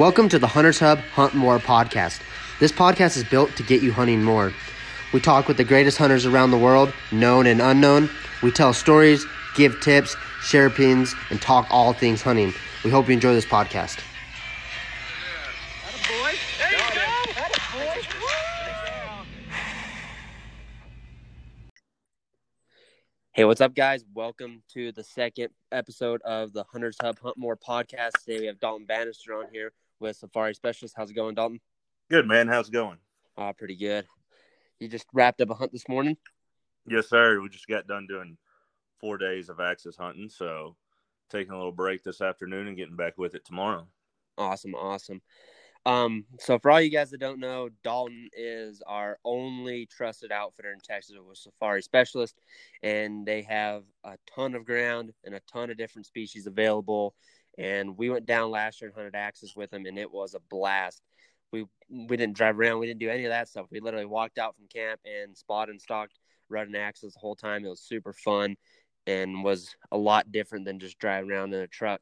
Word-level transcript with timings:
Welcome 0.00 0.30
to 0.30 0.38
the 0.38 0.46
Hunters 0.46 0.78
Hub 0.78 0.98
Hunt 1.12 1.34
More 1.34 1.58
podcast. 1.58 2.22
This 2.58 2.72
podcast 2.72 3.18
is 3.18 3.24
built 3.24 3.54
to 3.56 3.62
get 3.62 3.82
you 3.82 3.92
hunting 3.92 4.22
more. 4.22 4.50
We 5.12 5.20
talk 5.20 5.46
with 5.46 5.58
the 5.58 5.62
greatest 5.62 5.98
hunters 5.98 6.24
around 6.24 6.52
the 6.52 6.56
world, 6.56 6.94
known 7.12 7.46
and 7.46 7.60
unknown. 7.60 8.08
We 8.42 8.50
tell 8.50 8.72
stories, 8.72 9.26
give 9.56 9.78
tips, 9.82 10.16
share 10.40 10.64
opinions, 10.64 11.14
and 11.28 11.38
talk 11.42 11.66
all 11.68 11.92
things 11.92 12.22
hunting. 12.22 12.54
We 12.82 12.88
hope 12.88 13.08
you 13.08 13.12
enjoy 13.12 13.34
this 13.34 13.44
podcast. 13.44 14.00
Hey, 23.32 23.44
what's 23.44 23.60
up, 23.60 23.74
guys? 23.74 24.02
Welcome 24.14 24.62
to 24.72 24.92
the 24.92 25.04
second 25.04 25.50
episode 25.70 26.22
of 26.22 26.54
the 26.54 26.64
Hunters 26.64 26.96
Hub 27.02 27.18
Hunt 27.18 27.36
More 27.36 27.58
podcast. 27.58 28.12
Today 28.24 28.40
we 28.40 28.46
have 28.46 28.58
Dalton 28.60 28.86
Bannister 28.86 29.34
on 29.34 29.44
here 29.52 29.74
with 30.00 30.16
Safari 30.16 30.54
Specialist. 30.54 30.94
How's 30.96 31.10
it 31.10 31.14
going, 31.14 31.34
Dalton? 31.34 31.60
Good, 32.10 32.26
man. 32.26 32.48
How's 32.48 32.68
it 32.68 32.72
going? 32.72 32.98
Oh, 33.36 33.52
pretty 33.56 33.76
good. 33.76 34.06
You 34.78 34.88
just 34.88 35.06
wrapped 35.12 35.40
up 35.40 35.50
a 35.50 35.54
hunt 35.54 35.72
this 35.72 35.88
morning? 35.88 36.16
Yes, 36.88 37.08
sir. 37.08 37.40
We 37.40 37.48
just 37.48 37.68
got 37.68 37.86
done 37.86 38.06
doing 38.08 38.36
four 39.00 39.18
days 39.18 39.48
of 39.48 39.60
axis 39.60 39.96
hunting, 39.96 40.28
so 40.28 40.76
taking 41.30 41.52
a 41.52 41.56
little 41.56 41.72
break 41.72 42.02
this 42.02 42.20
afternoon 42.20 42.66
and 42.66 42.76
getting 42.76 42.96
back 42.96 43.16
with 43.18 43.34
it 43.34 43.44
tomorrow. 43.44 43.86
Awesome, 44.36 44.74
awesome. 44.74 45.20
Um, 45.86 46.26
so 46.38 46.58
for 46.58 46.70
all 46.70 46.80
you 46.80 46.90
guys 46.90 47.10
that 47.10 47.20
don't 47.20 47.40
know, 47.40 47.70
Dalton 47.82 48.28
is 48.34 48.82
our 48.86 49.18
only 49.24 49.86
trusted 49.86 50.30
outfitter 50.30 50.72
in 50.72 50.80
Texas 50.80 51.16
with 51.26 51.38
Safari 51.38 51.82
Specialist, 51.82 52.38
and 52.82 53.24
they 53.26 53.42
have 53.42 53.84
a 54.04 54.16
ton 54.34 54.54
of 54.54 54.66
ground 54.66 55.12
and 55.24 55.34
a 55.34 55.40
ton 55.50 55.70
of 55.70 55.78
different 55.78 56.06
species 56.06 56.46
available. 56.46 57.14
And 57.58 57.96
we 57.98 58.10
went 58.10 58.26
down 58.26 58.50
last 58.50 58.80
year 58.80 58.88
and 58.88 58.94
hunted 58.94 59.14
axis 59.14 59.54
with 59.56 59.70
them, 59.70 59.86
and 59.86 59.98
it 59.98 60.10
was 60.10 60.34
a 60.34 60.40
blast. 60.40 61.02
We 61.52 61.66
we 61.88 62.16
didn't 62.16 62.36
drive 62.36 62.58
around, 62.58 62.78
we 62.78 62.86
didn't 62.86 63.00
do 63.00 63.10
any 63.10 63.24
of 63.24 63.30
that 63.30 63.48
stuff. 63.48 63.66
We 63.70 63.80
literally 63.80 64.06
walked 64.06 64.38
out 64.38 64.54
from 64.56 64.68
camp 64.68 65.00
and 65.04 65.36
spotted 65.36 65.72
and 65.72 65.80
stalked 65.80 66.18
running 66.48 66.76
axes 66.76 67.14
the 67.14 67.20
whole 67.20 67.34
time. 67.34 67.64
It 67.64 67.68
was 67.68 67.80
super 67.80 68.12
fun 68.12 68.56
and 69.06 69.42
was 69.42 69.74
a 69.90 69.96
lot 69.96 70.30
different 70.30 70.64
than 70.64 70.78
just 70.78 70.98
driving 70.98 71.30
around 71.30 71.54
in 71.54 71.60
a 71.60 71.66
truck. 71.66 72.00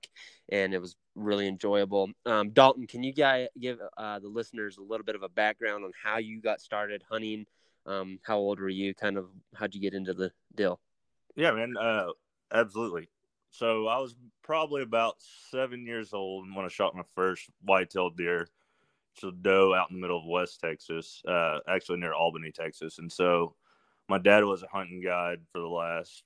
And 0.51 0.75
it 0.75 0.81
was 0.81 0.97
really 1.15 1.47
enjoyable. 1.47 2.11
Um, 2.27 2.51
Dalton, 2.51 2.87
can 2.87 3.03
you 3.03 3.13
guys 3.13 3.49
give 3.59 3.79
uh, 3.97 4.19
the 4.19 4.29
listeners 4.29 4.77
a 4.77 4.83
little 4.83 5.05
bit 5.05 5.15
of 5.15 5.23
a 5.23 5.29
background 5.29 5.85
on 5.85 5.93
how 6.03 6.19
you 6.19 6.41
got 6.41 6.61
started 6.61 7.03
hunting? 7.11 7.47
Um, 7.87 8.19
how 8.23 8.39
old 8.39 8.61
were 8.61 8.69
you? 8.69 8.95
Kind 8.95 9.17
of 9.17 9.27
how'd 9.55 9.75
you 9.75 9.81
get 9.81 9.95
into 9.95 10.13
the 10.13 10.31
deal? 10.55 10.81
Yeah, 11.37 11.53
man. 11.53 11.75
Uh, 11.81 12.09
absolutely. 12.53 13.09
So 13.51 13.87
I 13.87 13.99
was 13.99 14.15
probably 14.43 14.83
about 14.83 15.17
seven 15.51 15.87
years 15.87 16.13
old 16.13 16.47
when 16.55 16.65
I 16.65 16.69
shot 16.69 16.95
my 16.95 17.03
first 17.15 17.49
white-tailed 17.63 18.17
deer. 18.17 18.49
It's 19.15 19.25
a 19.25 19.33
doe 19.33 19.75
out 19.75 19.91
in 19.91 19.97
the 19.97 20.01
middle 20.01 20.19
of 20.19 20.27
West 20.27 20.61
Texas, 20.61 21.23
uh, 21.27 21.59
actually 21.69 21.99
near 21.99 22.13
Albany, 22.13 22.53
Texas. 22.53 22.99
And 22.99 23.11
so 23.11 23.55
my 24.09 24.19
dad 24.19 24.45
was 24.45 24.63
a 24.63 24.69
hunting 24.69 25.03
guide 25.03 25.41
for 25.53 25.61
the 25.61 25.69
last 25.69 26.23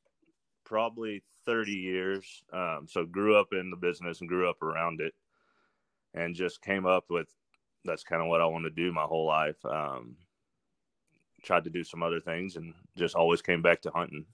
probably 0.64 1.22
30 1.46 1.72
years. 1.72 2.42
Um, 2.52 2.86
so 2.88 3.04
grew 3.06 3.36
up 3.36 3.48
in 3.52 3.70
the 3.70 3.76
business 3.76 4.20
and 4.20 4.28
grew 4.28 4.48
up 4.48 4.62
around 4.62 5.00
it 5.00 5.14
and 6.14 6.34
just 6.34 6.62
came 6.62 6.86
up 6.86 7.04
with 7.08 7.28
that's 7.84 8.04
kind 8.04 8.22
of 8.22 8.28
what 8.28 8.40
I 8.40 8.46
want 8.46 8.64
to 8.64 8.70
do 8.70 8.92
my 8.92 9.02
whole 9.02 9.26
life. 9.26 9.56
Um, 9.64 10.16
tried 11.42 11.64
to 11.64 11.70
do 11.70 11.82
some 11.82 12.02
other 12.02 12.20
things 12.20 12.56
and 12.56 12.74
just 12.96 13.16
always 13.16 13.42
came 13.42 13.62
back 13.62 13.82
to 13.82 13.90
hunting. 13.90 14.26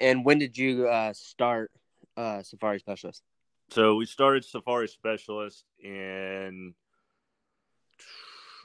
And 0.00 0.24
when 0.24 0.38
did 0.38 0.56
you 0.56 0.88
uh, 0.88 1.12
start 1.12 1.70
uh, 2.16 2.42
Safari 2.42 2.78
Specialist? 2.78 3.22
So 3.70 3.96
we 3.96 4.06
started 4.06 4.44
Safari 4.44 4.88
Specialist 4.88 5.64
in 5.82 6.74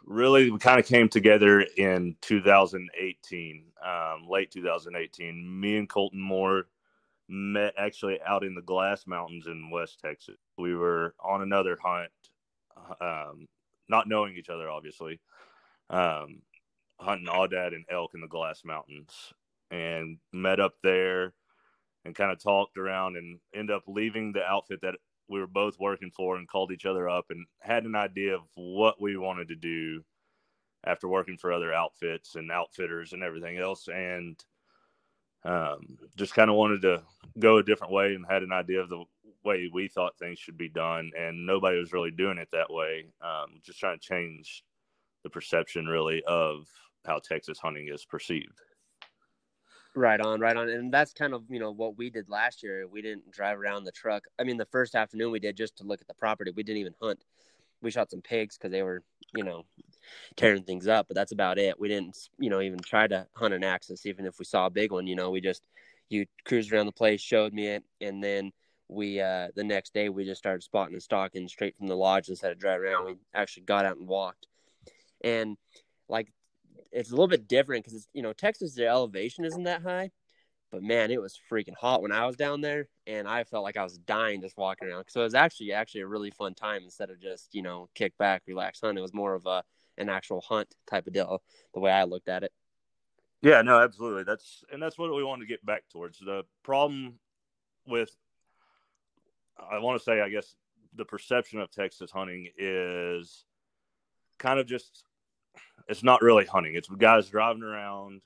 really 0.06 0.50
we 0.50 0.58
kind 0.58 0.80
of 0.80 0.86
came 0.86 1.10
together 1.10 1.62
in 1.76 2.16
2018 2.22 3.64
um, 3.86 4.28
late 4.30 4.50
2018 4.52 5.60
me 5.60 5.78
and 5.78 5.90
colton 5.90 6.20
moore 6.20 6.68
met 7.28 7.74
actually 7.78 8.18
out 8.26 8.46
in 8.46 8.56
the 8.56 8.62
glass 8.62 9.06
mountains 9.06 9.48
in 9.48 9.70
west 9.70 10.00
texas. 10.00 10.38
We 10.58 10.76
were 10.76 11.14
on 11.20 11.42
another 11.42 11.78
hunt 11.82 12.10
um, 13.02 13.48
not 13.90 14.08
knowing 14.08 14.38
each 14.38 14.50
other 14.50 14.70
obviously 14.70 15.20
um, 15.90 16.42
hunting 17.00 17.28
aoudad 17.28 17.76
and 17.76 17.86
elk 17.90 18.12
in 18.14 18.22
the 18.22 18.28
glass 18.28 18.64
mountains 18.64 19.34
and 19.72 20.18
met 20.34 20.60
up 20.60 20.74
there 20.84 21.34
and 22.06 22.16
kind 22.16 22.32
of 22.32 22.42
talked 22.42 22.78
around 22.78 23.18
and 23.18 23.40
ended 23.54 23.76
up 23.76 23.84
leaving 23.88 24.32
the 24.32 24.44
outfit 24.44 24.80
that 24.82 24.96
we 25.30 25.40
were 25.40 25.48
both 25.48 25.80
working 25.80 26.12
for 26.16 26.38
and 26.38 26.48
called 26.48 26.72
each 26.72 26.86
other 26.86 27.10
up 27.10 27.26
and 27.30 27.46
had 27.60 27.84
an 27.84 27.96
idea 27.96 28.36
of 28.36 28.42
what 28.56 29.02
we 29.02 29.18
wanted 29.18 29.50
to 29.50 29.56
do 29.56 30.02
after 30.86 31.08
working 31.08 31.38
for 31.38 31.52
other 31.52 31.74
outfits 31.74 32.36
and 32.36 32.52
outfitters 32.52 33.12
and 33.12 33.24
everything 33.24 33.58
else. 33.58 33.90
And 33.90 34.42
um, 35.44 35.98
just 36.16 36.34
kind 36.34 36.50
of 36.50 36.56
wanted 36.56 36.82
to 36.84 37.04
go 37.40 37.58
a 37.58 37.64
different 37.64 37.94
way 37.94 38.16
and 38.16 38.26
had 38.30 38.44
an 38.44 38.54
idea 38.54 38.82
of 38.82 38.90
the 38.90 39.04
way 39.44 39.70
we 39.72 39.88
thought 39.88 40.18
things 40.18 40.40
should 40.40 40.58
be 40.58 40.70
done. 40.70 41.12
And 41.18 41.46
nobody 41.46 41.78
was 41.78 41.94
really 41.94 42.12
doing 42.12 42.38
it 42.38 42.50
that 42.54 42.72
way 42.72 43.06
um, 43.22 43.60
just 43.64 43.80
trying 43.80 44.00
to 44.00 44.06
change 44.06 44.64
the 45.24 45.30
perception 45.30 45.88
really 45.88 46.24
of 46.26 46.68
how 47.06 47.20
texas 47.20 47.60
hunting 47.60 47.90
is 47.92 48.06
perceived 48.06 48.62
Right 49.98 50.22
on, 50.22 50.40
right 50.40 50.56
on. 50.56 50.70
And 50.70 50.94
that's 50.94 51.12
kind 51.12 51.34
of, 51.34 51.42
you 51.50 51.60
know, 51.60 51.72
what 51.72 51.98
we 51.98 52.12
did 52.12 52.30
last 52.30 52.62
year. 52.62 52.86
We 52.88 53.02
didn't 53.02 53.32
drive 53.32 53.58
around 53.58 53.84
the 53.84 53.92
truck. 53.92 54.26
I 54.38 54.44
mean, 54.44 54.58
the 54.58 54.66
first 54.66 54.94
afternoon 54.94 55.32
we 55.32 55.40
did 55.40 55.58
just 55.58 55.76
to 55.78 55.84
look 55.84 56.02
at 56.02 56.08
the 56.08 56.14
property. 56.14 56.52
We 56.56 56.62
didn't 56.62 56.82
even 56.82 56.94
hunt. 57.02 57.26
We 57.82 57.90
shot 57.90 58.12
some 58.12 58.22
pigs 58.22 58.58
because 58.58 58.72
they 58.72 58.84
were, 58.84 59.02
you 59.34 59.44
know, 59.44 59.66
tearing 60.36 60.62
things 60.62 60.88
up, 60.88 61.08
but 61.08 61.16
that's 61.16 61.32
about 61.32 61.58
it. 61.58 61.80
We 61.80 61.88
didn't, 61.88 62.16
you 62.38 62.52
know, 62.52 62.62
even 62.62 62.78
try 62.78 63.08
to 63.08 63.26
hunt 63.34 63.56
an 63.56 63.64
axis, 63.64 64.06
even 64.06 64.28
if 64.28 64.38
we 64.38 64.46
saw 64.46 64.68
a 64.68 64.70
big 64.70 64.92
one, 64.92 65.08
you 65.08 65.16
know, 65.16 65.32
we 65.32 65.42
just, 65.42 65.64
you 66.10 66.28
cruised 66.46 66.72
around 66.72 66.86
the 66.86 66.92
place, 66.92 67.20
showed 67.20 67.52
me 67.52 67.66
it. 67.66 67.84
And 68.00 68.24
then 68.24 68.52
we, 68.90 69.20
uh, 69.20 69.48
the 69.56 69.64
next 69.64 69.96
day 69.96 70.10
we 70.10 70.26
just 70.26 70.38
started 70.38 70.62
spotting 70.62 70.94
and 70.94 71.02
stalking 71.02 71.48
straight 71.48 71.76
from 71.76 71.88
the 71.88 71.98
lodge 71.98 72.30
instead 72.30 72.52
of 72.52 72.60
driving 72.60 72.86
around. 72.86 73.06
We 73.08 73.16
actually 73.34 73.64
got 73.64 73.86
out 73.86 73.98
and 73.98 74.08
walked. 74.08 74.46
And 75.24 75.58
like 76.08 76.32
it's 76.92 77.10
a 77.10 77.14
little 77.14 77.28
bit 77.28 77.48
different 77.48 77.86
because 77.86 78.08
you 78.14 78.22
know 78.22 78.34
Texas 78.34 78.76
the 78.76 78.88
elevation 78.88 79.46
isn't 79.46 79.64
that 79.64 79.82
high, 79.82 80.12
but 80.72 80.84
man, 80.84 81.12
it 81.12 81.22
was 81.22 81.40
freaking 81.52 81.76
hot 81.80 82.02
when 82.02 82.12
I 82.12 82.26
was 82.26 82.36
down 82.36 82.62
there, 82.62 82.88
and 83.06 83.28
I 83.28 83.44
felt 83.44 83.64
like 83.64 83.78
I 83.78 83.84
was 83.84 83.98
dying 83.98 84.42
just 84.42 84.58
walking 84.58 84.88
around. 84.88 85.06
So 85.08 85.22
it 85.22 85.26
was 85.26 85.34
actually 85.34 85.74
actually 85.74 86.02
a 86.02 86.08
really 86.08 86.32
fun 86.32 86.54
time 86.54 86.84
instead 86.84 87.10
of 87.10 87.22
just 87.22 87.54
you 87.54 87.62
know 87.62 87.90
kick 87.96 88.18
back, 88.18 88.44
relax 88.48 88.82
hunt. 88.82 88.98
It 88.98 89.02
was 89.02 89.14
more 89.14 89.34
of 89.34 89.46
a 89.46 89.64
an 89.98 90.10
actual 90.10 90.42
hunt 90.42 90.76
type 90.90 91.08
of 91.08 91.14
deal, 91.14 91.42
the 91.74 91.80
way 91.80 91.92
I 91.92 92.04
looked 92.04 92.30
at 92.30 92.44
it. 92.44 92.52
Yeah, 93.42 93.62
no, 93.62 93.80
absolutely. 93.80 94.24
That's 94.24 94.64
and 94.72 94.82
that's 94.82 94.98
what 94.98 95.16
we 95.16 95.24
want 95.24 95.42
to 95.42 95.48
get 95.48 95.66
back 95.66 95.84
towards. 95.92 96.20
The 96.20 96.44
problem 96.64 97.20
with 97.86 98.12
I 99.58 99.80
want 99.80 100.00
to 100.00 100.04
say, 100.04 100.22
I 100.22 100.30
guess, 100.30 100.56
the 100.96 101.06
perception 101.06 101.60
of 101.60 101.72
Texas 101.72 102.12
hunting 102.12 102.50
is 102.58 103.46
kind 104.38 104.60
of 104.60 104.68
just 104.68 105.04
it's 105.88 106.04
not 106.04 106.22
really 106.22 106.46
hunting. 106.46 106.76
It's 106.76 106.90
guys 106.90 107.30
driving 107.30 107.64
around, 107.64 108.22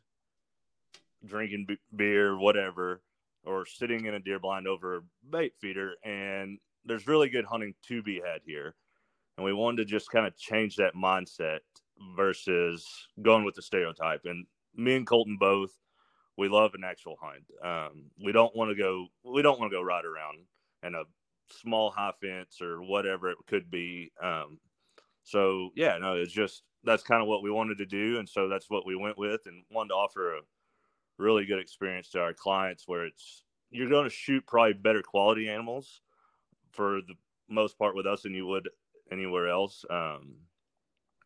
drinking 1.25 1.67
beer, 1.95 2.38
whatever, 2.38 3.01
or 3.45 3.66
sitting 3.66 4.05
in 4.05 4.16
a 4.16 4.19
deer 4.19 4.39
blind 4.39 4.67
over 4.67 4.97
a 4.97 5.01
bait 5.29 5.53
feeder. 5.59 5.94
And 6.03 6.59
there's 6.85 7.07
really 7.07 7.29
good 7.29 7.45
hunting 7.45 7.75
to 7.88 8.01
be 8.01 8.16
had 8.16 8.41
here. 8.45 8.75
And 9.38 9.45
we 9.45 9.53
wanted 9.53 9.77
to 9.77 9.85
just 9.85 10.11
kind 10.11 10.25
of 10.25 10.35
change 10.38 10.75
that 10.75 10.95
mindset 10.95 11.59
versus 12.16 12.88
going 13.22 13.45
with 13.45 13.55
the 13.55 13.61
stereotype. 13.61 14.22
And 14.25 14.45
me 14.75 14.95
and 14.95 15.07
Colton 15.07 15.38
both, 15.39 15.72
we 16.38 16.49
love 16.49 16.73
an 16.73 16.83
actual 16.83 17.17
hunt. 17.22 17.43
Um, 17.63 18.05
we 18.23 18.31
don't 18.31 18.55
want 18.55 18.72
to 18.72 18.75
go. 18.75 19.07
We 19.23 19.41
don't 19.41 19.59
want 19.59 19.72
to 19.72 19.78
go 19.78 19.81
ride 19.81 20.05
around 20.05 20.39
in 20.83 20.95
a 20.95 21.03
small 21.51 21.91
high 21.91 22.13
fence 22.22 22.61
or 22.61 22.81
whatever 22.81 23.29
it 23.29 23.38
could 23.47 23.69
be. 23.69 24.11
Um, 24.22 24.59
so 25.23 25.70
yeah, 25.76 25.97
no, 25.97 26.16
it's 26.16 26.34
just 26.34 26.64
that's 26.84 27.03
kind 27.03 27.22
of 27.22 27.28
what 27.28 27.44
we 27.44 27.52
wanted 27.52 27.78
to 27.78 27.85
do, 27.85 28.20
and 28.20 28.28
so 28.28 28.47
that's 28.47 28.70
what 28.70 28.85
we 28.85 28.96
went 28.96 29.18
with, 29.18 29.41
and 29.46 29.64
wanted 29.72 29.90
to 29.90 29.96
offer 29.96 30.35
a 30.35 30.41
really 31.18 31.46
good 31.46 31.59
experience 31.59 32.09
to 32.09 32.20
our 32.20 32.34
clients 32.34 32.88
where 32.88 33.06
it's 33.06 33.44
you're 33.70 33.90
going 33.90 34.03
to 34.03 34.09
shoot 34.09 34.46
probably 34.47 34.73
better 34.73 35.02
quality 35.02 35.50
animals 35.50 36.02
for 36.72 37.02
the 37.08 37.14
most 37.50 37.78
part 37.78 37.96
with 37.96 38.06
us 38.06 38.23
than 38.23 38.34
you 38.34 38.46
would 38.46 38.68
anywhere 39.12 39.50
else. 39.50 39.85
Um, 39.90 40.35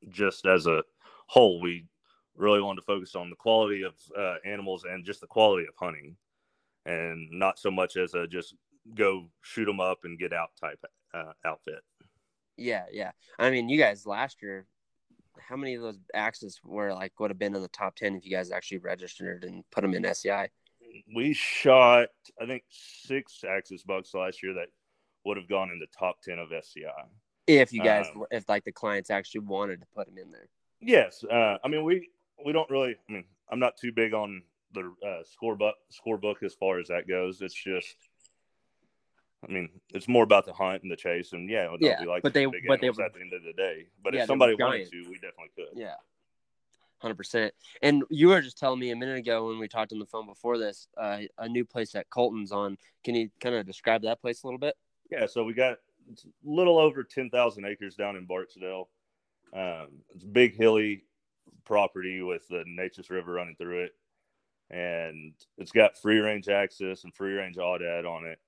just 0.10 0.46
as 0.46 0.68
a 0.68 0.84
whole, 1.28 1.60
we 1.62 1.86
really 2.36 2.62
wanted 2.62 2.82
to 2.82 2.86
focus 2.86 3.16
on 3.16 3.30
the 3.30 3.36
quality 3.36 3.84
of 3.84 3.94
uh, 4.18 4.36
animals 4.46 4.84
and 4.84 5.06
just 5.06 5.22
the 5.22 5.28
quality 5.28 5.68
of 5.68 5.74
hunting, 5.78 6.16
and 6.86 7.30
not 7.32 7.58
so 7.58 7.72
much 7.72 7.98
as 7.98 8.14
a 8.14 8.28
just 8.28 8.56
go 8.94 9.28
shoot 9.42 9.66
them 9.66 9.80
up 9.80 10.00
and 10.04 10.20
get 10.20 10.34
out 10.34 10.50
type 10.60 10.84
uh, 11.14 11.34
outfit. 11.46 11.82
Yeah, 12.58 12.86
yeah. 12.92 13.12
I 13.38 13.50
mean, 13.50 13.70
you 13.70 13.78
guys 13.78 14.06
last 14.06 14.42
year 14.42 14.66
how 15.40 15.56
many 15.56 15.76
of 15.76 15.82
those 15.82 15.98
axes 16.14 16.60
were 16.64 16.94
like 16.94 17.20
would 17.20 17.32
have 17.32 17.40
been 17.40 17.56
in 17.56 17.62
the 17.62 17.68
top 17.70 17.96
10 17.96 18.16
if 18.16 18.26
you 18.26 18.32
guys 18.32 18.52
actually 18.52 18.80
registered 18.80 19.44
and 19.44 19.64
put 19.72 19.82
them 19.82 19.94
in 19.94 20.06
SCI? 20.06 20.50
We 21.16 21.34
shot, 21.34 22.08
I 22.42 22.46
think, 22.46 22.64
six 22.70 23.44
axis 23.44 23.84
bucks 23.84 24.14
last 24.14 24.42
year 24.42 24.54
that 24.54 24.68
would 25.26 25.38
have 25.38 25.50
gone 25.50 25.72
in 25.72 25.80
the 25.80 25.88
top 25.98 26.22
10 26.22 26.40
of 26.40 26.52
SCI. 26.52 26.90
If 27.48 27.74
you 27.74 27.84
guys, 27.84 28.08
um, 28.16 28.26
if 28.32 28.48
like 28.50 28.64
the 28.64 28.72
clients 28.72 29.10
actually 29.10 29.42
wanted 29.42 29.82
to 29.82 29.88
put 29.96 30.08
them 30.08 30.18
in 30.18 30.32
there. 30.32 30.50
Yes, 30.82 31.24
uh, 31.30 31.58
I 31.64 31.68
mean 31.68 31.84
we 31.84 32.10
we 32.44 32.54
don't 32.54 32.70
really. 32.70 32.96
I 33.10 33.14
mean, 33.14 33.26
I'm 33.52 33.60
not 33.60 33.78
too 33.78 33.92
big 33.92 34.14
on 34.14 34.42
the 34.74 34.92
uh, 35.06 35.24
score 35.24 35.56
book 35.56 35.76
score 35.90 36.18
book 36.18 36.42
as 36.44 36.56
far 36.56 36.80
as 36.80 36.88
that 36.88 37.08
goes. 37.08 37.42
It's 37.42 37.54
just. 37.54 37.96
I 39.44 39.52
mean, 39.52 39.70
it's 39.94 40.08
more 40.08 40.24
about 40.24 40.46
the 40.46 40.54
hunt 40.54 40.82
and 40.84 40.92
the 40.92 40.96
chase, 40.96 41.34
and 41.34 41.50
yeah, 41.50 41.76
yeah. 41.80 42.00
Like 42.06 42.24
but 42.24 42.34
they, 42.34 42.46
but 42.46 42.82
they 42.82 42.88
at 42.88 42.96
the 42.96 43.22
end 43.22 43.34
of 43.34 43.44
the 43.44 43.54
day. 43.54 43.88
But 44.04 44.14
yeah, 44.14 44.22
if 44.22 44.28
somebody 44.28 44.56
wanted 44.56 44.90
to, 44.90 44.98
we 45.08 45.16
definitely 45.16 45.52
could. 45.56 45.68
Yeah, 45.76 45.94
hundred 46.98 47.16
percent. 47.16 47.54
And 47.82 48.04
you 48.10 48.30
were 48.30 48.42
just 48.42 48.58
telling 48.58 48.80
me 48.80 48.92
a 48.92 48.96
minute 48.96 49.18
ago 49.18 49.48
when 49.48 49.60
we 49.60 49.68
talked 49.68 49.92
on 49.92 50.00
the 50.00 50.06
phone 50.06 50.26
before 50.26 50.58
this, 50.58 50.88
uh, 50.98 51.20
a 51.38 51.48
new 51.48 51.66
place 51.66 51.94
at 51.96 52.10
Colton's 52.10 52.52
on. 52.52 52.78
Can 53.04 53.14
you 53.16 53.30
kind 53.40 53.56
of 53.56 53.66
describe 53.66 54.02
that 54.04 54.22
place 54.22 54.44
a 54.44 54.48
little 54.48 54.60
bit? 54.60 54.76
Yeah, 55.12 55.28
so 55.28 55.44
we 55.44 55.54
got 55.54 55.74
a 55.74 55.78
little 56.44 56.80
over 56.80 57.04
ten 57.04 57.30
thousand 57.30 57.66
acres 57.66 57.96
down 57.96 58.16
in 58.16 58.26
Barksdale. 58.26 58.90
Um, 59.54 59.88
it's 60.14 60.24
a 60.24 60.28
big 60.28 60.56
hilly 60.56 61.06
property 61.66 62.22
with 62.22 62.48
the 62.48 62.64
Nueces 62.66 63.10
River 63.10 63.34
running 63.34 63.56
through 63.56 63.84
it, 63.84 63.92
and 64.72 65.34
it's 65.58 65.72
got 65.72 65.98
free 65.98 66.20
range 66.20 66.50
axis 66.50 67.04
and 67.04 67.14
free 67.14 67.34
range 67.34 67.58
aoudad 67.58 68.06
on 68.06 68.26
it. 68.26 68.40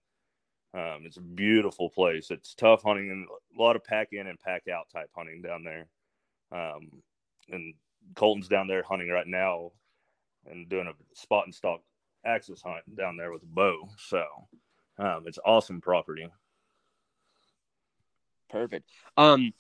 Um, 0.74 1.04
it's 1.06 1.18
a 1.18 1.22
beautiful 1.22 1.90
place. 1.90 2.30
It's 2.30 2.54
tough 2.54 2.84
hunting 2.84 3.10
and 3.10 3.28
a 3.28 3.62
lot 3.62 3.75
of 3.75 3.84
pack 3.84 4.10
in 4.12 4.28
and 4.28 4.40
pack 4.40 4.64
out 4.68 4.90
type 4.90 5.10
hunting 5.16 5.42
down 5.42 5.64
there. 5.64 5.88
Um, 6.52 6.90
and 7.50 7.74
Colton's 8.16 8.48
down 8.48 8.68
there 8.68 8.84
hunting 8.84 9.10
right 9.10 9.28
now 9.28 9.72
and 10.50 10.69
doing 10.69 10.88
a 10.88 10.94
spot 11.16 11.46
and 11.46 11.56
stalk 11.56 11.81
axis 12.25 12.62
hunt 12.62 12.84
down 12.96 13.18
there 13.18 13.31
with 13.31 13.44
a 13.44 13.48
bow. 13.48 13.88
So 13.98 14.24
um, 15.00 15.24
it's 15.25 15.40
awesome 15.46 15.81
property. 15.81 16.28
Perfect. 18.50 18.90
Um, 19.18 19.54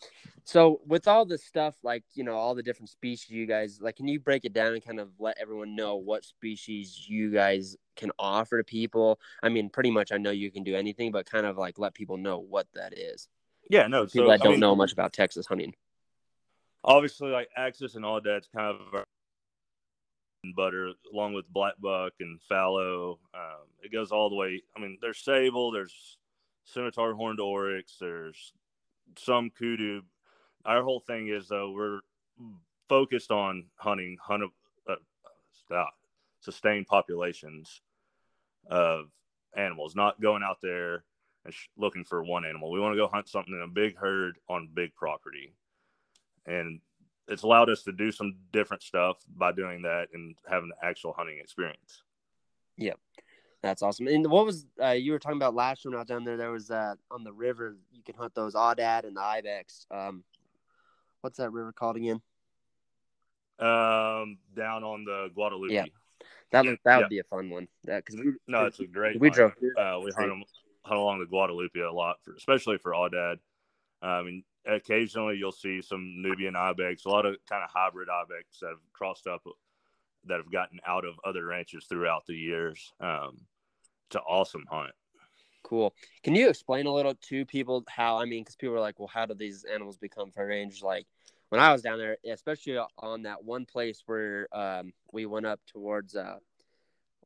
so 0.43 0.79
with 0.85 1.07
all 1.07 1.25
the 1.25 1.37
stuff, 1.37 1.75
like 1.83 2.03
you 2.13 2.23
know, 2.23 2.35
all 2.35 2.55
the 2.55 2.63
different 2.63 2.89
species 2.89 3.29
you 3.29 3.45
guys 3.45 3.79
like, 3.81 3.97
can 3.97 4.07
you 4.07 4.19
break 4.19 4.45
it 4.45 4.53
down 4.53 4.73
and 4.73 4.83
kind 4.83 4.99
of 4.99 5.09
let 5.19 5.37
everyone 5.39 5.75
know 5.75 5.97
what 5.97 6.23
species 6.23 7.05
you 7.07 7.31
guys 7.31 7.75
can 7.95 8.11
offer 8.17 8.59
to 8.59 8.63
people? 8.63 9.19
I 9.43 9.49
mean, 9.49 9.69
pretty 9.69 9.91
much, 9.91 10.11
I 10.11 10.17
know 10.17 10.31
you 10.31 10.51
can 10.51 10.63
do 10.63 10.75
anything, 10.75 11.11
but 11.11 11.25
kind 11.29 11.45
of 11.45 11.57
like 11.57 11.77
let 11.77 11.93
people 11.93 12.17
know 12.17 12.39
what 12.39 12.67
that 12.75 12.97
is. 12.97 13.27
Yeah, 13.69 13.87
no, 13.87 14.05
people 14.05 14.27
so, 14.27 14.31
that 14.31 14.39
don't 14.39 14.47
I 14.47 14.51
mean, 14.51 14.59
know 14.61 14.75
much 14.75 14.93
about 14.93 15.11
Texas 15.11 15.45
hunting. 15.45 15.73
Obviously, 16.83 17.29
like 17.29 17.49
axis 17.57 17.95
and 17.95 18.05
all 18.05 18.21
that's 18.21 18.47
kind 18.47 18.77
of 18.93 19.03
butter, 20.55 20.91
along 21.13 21.33
with 21.33 21.51
black 21.51 21.73
buck 21.81 22.13
and 22.21 22.39
fallow. 22.47 23.19
Um, 23.33 23.67
it 23.81 23.91
goes 23.91 24.11
all 24.11 24.29
the 24.29 24.35
way. 24.35 24.61
I 24.75 24.79
mean, 24.79 24.97
there's 25.01 25.19
sable, 25.19 25.71
there's 25.71 26.17
scimitar 26.63 27.13
horned 27.13 27.39
oryx, 27.39 27.97
there's 27.99 28.53
some 29.17 29.49
kudu. 29.49 30.01
Our 30.65 30.83
whole 30.83 30.99
thing 30.99 31.29
is 31.29 31.47
though 31.47 31.71
we're 31.71 31.99
focused 32.89 33.31
on 33.31 33.65
hunting 33.75 34.17
hunt 34.21 34.43
uh, 34.89 34.95
uh, 35.73 35.85
sustained 36.39 36.87
populations 36.87 37.81
of 38.69 39.05
animals, 39.55 39.95
not 39.95 40.21
going 40.21 40.43
out 40.43 40.57
there 40.61 41.03
and 41.45 41.53
sh- 41.53 41.67
looking 41.77 42.03
for 42.03 42.23
one 42.23 42.45
animal. 42.45 42.71
We 42.71 42.79
want 42.79 42.93
to 42.93 42.97
go 42.97 43.07
hunt 43.07 43.27
something 43.27 43.53
in 43.53 43.61
a 43.61 43.67
big 43.67 43.97
herd 43.97 44.37
on 44.49 44.69
big 44.73 44.93
property, 44.95 45.53
and 46.45 46.79
it's 47.27 47.43
allowed 47.43 47.69
us 47.69 47.83
to 47.83 47.91
do 47.91 48.11
some 48.11 48.35
different 48.51 48.83
stuff 48.83 49.17
by 49.35 49.51
doing 49.51 49.81
that 49.83 50.07
and 50.13 50.35
having 50.49 50.69
the 50.69 50.85
actual 50.85 51.13
hunting 51.13 51.39
experience. 51.39 52.03
Yep. 52.77 52.99
That's 53.67 53.81
awesome. 53.81 54.07
And 54.07 54.25
what 54.31 54.45
was 54.45 54.65
uh, 54.81 54.91
you 54.91 55.11
were 55.11 55.19
talking 55.19 55.35
about 55.35 55.53
last 55.53 55.83
year 55.83 55.91
when 55.91 55.97
I 55.97 56.01
was 56.03 56.07
down 56.07 56.23
there? 56.23 56.37
There 56.37 56.51
was 56.51 56.71
uh, 56.71 56.95
on 57.11 57.25
the 57.25 57.33
river 57.33 57.75
you 57.91 58.01
can 58.01 58.15
hunt 58.15 58.33
those 58.33 58.53
aoudad 58.53 59.03
and 59.03 59.17
the 59.17 59.21
ibex. 59.21 59.85
Um, 59.91 60.23
what's 61.19 61.37
that 61.37 61.51
river 61.51 61.73
called 61.73 61.97
again? 61.97 62.21
Um, 63.59 64.37
down 64.55 64.85
on 64.85 65.03
the 65.03 65.29
Guadalupe. 65.35 65.73
Yeah, 65.73 65.83
that 66.51 66.63
would, 66.63 66.79
that 66.85 66.95
would 66.95 67.01
yeah. 67.03 67.07
be 67.09 67.19
a 67.19 67.23
fun 67.25 67.49
one. 67.49 67.67
That 67.83 68.05
because 68.05 68.21
we 68.21 68.35
no, 68.47 68.67
it's 68.67 68.79
a 68.79 68.87
great. 68.87 69.19
We 69.19 69.29
drove. 69.29 69.51
Uh, 69.77 69.99
we 70.01 70.11
hunt, 70.11 70.29
them, 70.29 70.43
hunt 70.83 70.99
along 70.99 71.19
the 71.19 71.25
Guadalupe 71.25 71.77
a 71.77 71.91
lot, 71.91 72.23
for, 72.23 72.35
especially 72.35 72.77
for 72.77 72.93
aoudad. 72.93 73.35
I 74.01 74.21
mean, 74.21 74.45
occasionally 74.65 75.35
you'll 75.35 75.51
see 75.51 75.81
some 75.81 76.21
Nubian 76.21 76.55
ibex, 76.55 77.03
a 77.03 77.09
lot 77.09 77.25
of 77.25 77.35
kind 77.49 77.65
of 77.65 77.69
hybrid 77.69 78.07
ibex 78.07 78.61
that 78.61 78.69
have 78.69 78.93
crossed 78.93 79.27
up 79.27 79.43
that 80.27 80.37
have 80.37 80.51
gotten 80.51 80.79
out 80.87 81.03
of 81.03 81.15
other 81.25 81.45
ranches 81.45 81.85
throughout 81.89 82.25
the 82.27 82.35
years. 82.35 82.93
Um, 83.01 83.39
it's 84.07 84.15
an 84.15 84.21
awesome 84.27 84.65
hunt. 84.69 84.91
Cool. 85.63 85.93
Can 86.23 86.33
you 86.33 86.49
explain 86.49 86.85
a 86.85 86.93
little 86.93 87.13
to 87.13 87.45
people 87.45 87.83
how? 87.89 88.17
I 88.17 88.25
mean, 88.25 88.43
because 88.43 88.55
people 88.55 88.75
are 88.75 88.79
like, 88.79 88.99
"Well, 88.99 89.09
how 89.13 89.25
do 89.25 89.33
these 89.33 89.65
animals 89.65 89.97
become 89.97 90.31
free 90.31 90.45
range?" 90.45 90.81
Like 90.81 91.05
when 91.49 91.59
I 91.59 91.73
was 91.73 91.81
down 91.81 91.99
there, 91.99 92.17
especially 92.25 92.77
on 92.99 93.23
that 93.23 93.43
one 93.43 93.65
place 93.65 94.01
where 94.05 94.47
um, 94.53 94.93
we 95.11 95.25
went 95.25 95.45
up 95.45 95.59
towards, 95.67 96.15
uh, 96.15 96.37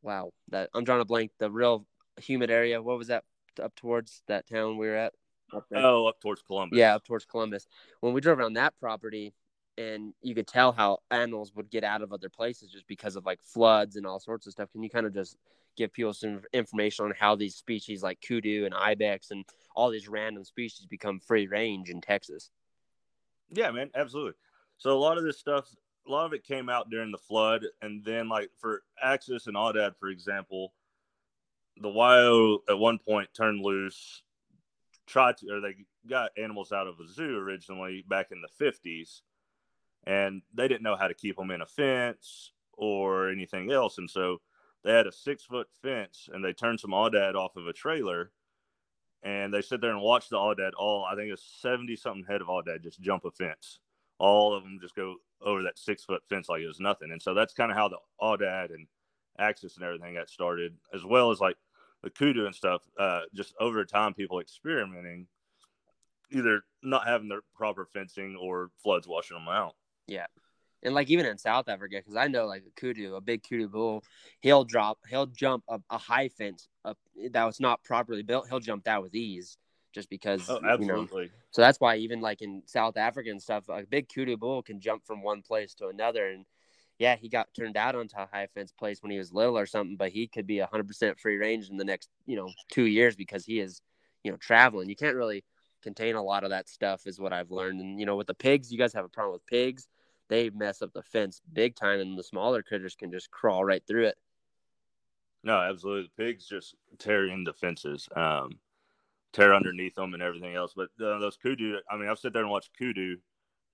wow, 0.01 0.31
that 0.49 0.69
I'm 0.73 0.83
drawing 0.83 1.01
a 1.01 1.05
blank. 1.05 1.31
The 1.37 1.51
real 1.51 1.85
humid 2.19 2.49
area. 2.49 2.81
What 2.81 2.97
was 2.97 3.07
that 3.07 3.23
up 3.61 3.75
towards 3.75 4.23
that 4.27 4.47
town 4.47 4.77
we 4.77 4.87
were 4.87 4.95
at? 4.95 5.13
Up 5.53 5.65
oh, 5.75 6.07
up 6.07 6.19
towards 6.19 6.41
Columbus. 6.41 6.77
Yeah, 6.79 6.95
up 6.95 7.03
towards 7.03 7.25
Columbus. 7.25 7.67
When 7.99 8.13
we 8.13 8.21
drove 8.21 8.39
around 8.39 8.53
that 8.53 8.73
property, 8.79 9.33
and 9.81 10.13
you 10.21 10.35
could 10.35 10.47
tell 10.47 10.71
how 10.71 10.99
animals 11.09 11.53
would 11.55 11.69
get 11.69 11.83
out 11.83 12.01
of 12.01 12.13
other 12.13 12.29
places 12.29 12.71
just 12.71 12.87
because 12.87 13.15
of 13.15 13.25
like 13.25 13.41
floods 13.41 13.95
and 13.95 14.05
all 14.05 14.19
sorts 14.19 14.45
of 14.45 14.53
stuff. 14.53 14.71
Can 14.71 14.83
you 14.83 14.89
kind 14.89 15.05
of 15.05 15.13
just 15.13 15.37
give 15.77 15.93
people 15.93 16.13
some 16.13 16.41
information 16.53 17.05
on 17.05 17.13
how 17.17 17.35
these 17.35 17.55
species 17.55 18.03
like 18.03 18.19
kudu 18.21 18.65
and 18.65 18.73
ibex 18.73 19.31
and 19.31 19.45
all 19.75 19.89
these 19.89 20.07
random 20.07 20.43
species 20.43 20.85
become 20.85 21.19
free 21.19 21.47
range 21.47 21.89
in 21.89 22.01
Texas? 22.01 22.51
Yeah, 23.49 23.71
man, 23.71 23.89
absolutely. 23.95 24.33
So 24.77 24.91
a 24.91 24.99
lot 24.99 25.17
of 25.17 25.23
this 25.23 25.39
stuff, 25.39 25.67
a 26.07 26.11
lot 26.11 26.25
of 26.25 26.33
it 26.33 26.43
came 26.43 26.69
out 26.69 26.89
during 26.89 27.11
the 27.11 27.17
flood, 27.17 27.65
and 27.81 28.03
then 28.03 28.29
like 28.29 28.49
for 28.59 28.83
axis 29.01 29.47
and 29.47 29.55
aoudad, 29.55 29.95
for 29.99 30.09
example, 30.09 30.73
the 31.77 31.89
WYO 31.89 32.59
at 32.69 32.77
one 32.77 32.97
point 32.97 33.29
turned 33.33 33.61
loose, 33.61 34.23
tried 35.05 35.37
to, 35.37 35.51
or 35.51 35.61
they 35.61 35.75
got 36.09 36.31
animals 36.37 36.71
out 36.71 36.87
of 36.87 36.99
a 36.99 37.07
zoo 37.07 37.37
originally 37.37 38.03
back 38.07 38.31
in 38.31 38.41
the 38.41 38.65
50s 38.65 39.21
and 40.05 40.41
they 40.53 40.67
didn't 40.67 40.83
know 40.83 40.95
how 40.95 41.07
to 41.07 41.13
keep 41.13 41.37
them 41.37 41.51
in 41.51 41.61
a 41.61 41.65
fence 41.65 42.51
or 42.73 43.29
anything 43.29 43.71
else. 43.71 43.97
And 43.97 44.09
so 44.09 44.41
they 44.83 44.91
had 44.91 45.07
a 45.07 45.11
six 45.11 45.43
foot 45.43 45.67
fence 45.81 46.29
and 46.31 46.43
they 46.43 46.53
turned 46.53 46.79
some 46.79 46.91
aoudad 46.91 47.35
off 47.35 47.55
of 47.55 47.67
a 47.67 47.73
trailer 47.73 48.31
and 49.23 49.53
they 49.53 49.61
sit 49.61 49.81
there 49.81 49.91
and 49.91 50.01
watch 50.01 50.29
the 50.29 50.37
aoudad 50.37 50.71
all, 50.77 51.05
I 51.05 51.15
think 51.15 51.31
it's 51.31 51.43
70 51.61 51.95
something 51.95 52.25
head 52.27 52.41
of 52.41 52.47
aoudad 52.47 52.81
just 52.81 53.01
jump 53.01 53.25
a 53.25 53.31
fence. 53.31 53.79
All 54.17 54.55
of 54.55 54.63
them 54.63 54.79
just 54.81 54.95
go 54.95 55.15
over 55.41 55.63
that 55.63 55.77
six 55.77 56.03
foot 56.03 56.23
fence 56.27 56.49
like 56.49 56.61
it 56.61 56.67
was 56.67 56.79
nothing. 56.79 57.11
And 57.11 57.21
so 57.21 57.33
that's 57.33 57.53
kind 57.53 57.71
of 57.71 57.77
how 57.77 57.87
the 57.87 57.97
aoudad 58.21 58.73
and 58.73 58.87
axis 59.37 59.75
and 59.75 59.85
everything 59.85 60.15
got 60.15 60.29
started, 60.29 60.75
as 60.93 61.05
well 61.05 61.31
as 61.31 61.39
like 61.39 61.57
the 62.03 62.09
kudu 62.09 62.45
and 62.45 62.55
stuff. 62.55 62.81
Uh, 62.99 63.21
just 63.33 63.53
over 63.59 63.85
time, 63.85 64.13
people 64.13 64.39
experimenting, 64.39 65.27
either 66.31 66.61
not 66.83 67.07
having 67.07 67.29
their 67.29 67.41
proper 67.55 67.85
fencing 67.85 68.37
or 68.39 68.69
floods 68.81 69.07
washing 69.07 69.37
them 69.37 69.47
out. 69.47 69.75
Yeah. 70.07 70.27
And 70.83 70.95
like 70.95 71.09
even 71.09 71.25
in 71.25 71.37
South 71.37 71.69
Africa, 71.69 71.97
because 71.97 72.15
I 72.15 72.27
know 72.27 72.47
like 72.47 72.63
a 72.67 72.79
kudu, 72.79 73.15
a 73.15 73.21
big 73.21 73.43
kudu 73.47 73.67
bull, 73.67 74.03
he'll 74.39 74.63
drop, 74.63 74.97
he'll 75.07 75.27
jump 75.27 75.63
a, 75.69 75.79
a 75.89 75.97
high 75.97 76.29
fence 76.29 76.67
up 76.83 76.97
that 77.31 77.45
was 77.45 77.59
not 77.59 77.83
properly 77.83 78.23
built. 78.23 78.47
He'll 78.49 78.59
jump 78.59 78.85
that 78.85 79.03
with 79.03 79.13
ease, 79.13 79.57
just 79.93 80.09
because. 80.09 80.49
Oh, 80.49 80.59
absolutely. 80.67 81.23
You 81.23 81.27
know, 81.29 81.33
so 81.51 81.61
that's 81.61 81.79
why 81.79 81.97
even 81.97 82.21
like 82.21 82.41
in 82.41 82.63
South 82.65 82.97
Africa 82.97 83.29
and 83.29 83.41
stuff, 83.41 83.65
a 83.69 83.83
big 83.83 84.09
kudu 84.09 84.37
bull 84.37 84.63
can 84.63 84.79
jump 84.79 85.05
from 85.05 85.21
one 85.21 85.43
place 85.43 85.75
to 85.75 85.87
another. 85.87 86.29
And 86.29 86.45
yeah, 86.97 87.15
he 87.15 87.29
got 87.29 87.53
turned 87.53 87.77
out 87.77 87.95
onto 87.95 88.17
a 88.17 88.27
high 88.31 88.47
fence 88.53 88.71
place 88.71 89.03
when 89.03 89.11
he 89.11 89.19
was 89.19 89.33
little 89.33 89.57
or 89.57 89.67
something, 89.67 89.97
but 89.97 90.11
he 90.11 90.27
could 90.27 90.47
be 90.47 90.59
hundred 90.59 90.87
percent 90.87 91.19
free 91.19 91.37
range 91.37 91.69
in 91.69 91.77
the 91.77 91.85
next 91.85 92.09
you 92.25 92.35
know 92.35 92.49
two 92.71 92.85
years 92.85 93.15
because 93.15 93.45
he 93.45 93.59
is 93.59 93.81
you 94.23 94.31
know 94.31 94.37
traveling. 94.37 94.89
You 94.89 94.95
can't 94.95 95.15
really 95.15 95.43
contain 95.81 96.15
a 96.15 96.23
lot 96.23 96.43
of 96.43 96.51
that 96.51 96.69
stuff, 96.69 97.07
is 97.07 97.19
what 97.19 97.33
I've 97.33 97.51
learned. 97.51 97.81
And 97.81 97.99
you 97.99 98.05
know, 98.05 98.15
with 98.15 98.27
the 98.27 98.33
pigs, 98.33 98.71
you 98.71 98.77
guys 98.77 98.93
have 98.93 99.05
a 99.05 99.09
problem 99.09 99.33
with 99.33 99.45
pigs 99.45 99.87
they 100.31 100.49
mess 100.49 100.81
up 100.81 100.93
the 100.93 101.03
fence 101.03 101.41
big 101.51 101.75
time, 101.75 101.99
and 101.99 102.17
the 102.17 102.23
smaller 102.23 102.63
critters 102.63 102.95
can 102.95 103.11
just 103.11 103.29
crawl 103.29 103.65
right 103.65 103.83
through 103.85 104.05
it. 104.05 104.17
No, 105.43 105.59
absolutely. 105.59 106.09
The 106.15 106.23
pigs 106.23 106.47
just 106.47 106.73
tear 106.97 107.27
in 107.27 107.43
the 107.43 107.51
fences, 107.51 108.07
um, 108.15 108.51
tear 109.33 109.53
underneath 109.53 109.95
them, 109.95 110.13
and 110.13 110.23
everything 110.23 110.55
else. 110.55 110.71
But 110.73 110.87
uh, 111.03 111.19
those 111.19 111.35
kudu, 111.35 111.79
I 111.89 111.97
mean, 111.97 112.07
I've 112.07 112.17
sat 112.17 112.31
there 112.31 112.43
and 112.43 112.51
watched 112.51 112.77
kudu 112.77 113.17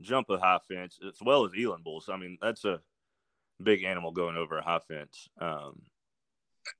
jump 0.01 0.31
a 0.31 0.39
high 0.39 0.59
fence 0.67 0.97
as 1.07 1.19
well 1.21 1.45
as 1.45 1.51
eland 1.55 1.83
bulls. 1.83 2.09
I 2.11 2.17
mean, 2.17 2.39
that's 2.41 2.65
a 2.65 2.81
big 3.61 3.83
animal 3.83 4.11
going 4.11 4.35
over 4.35 4.57
a 4.57 4.63
high 4.63 4.79
fence. 4.79 5.29
Um, 5.39 5.83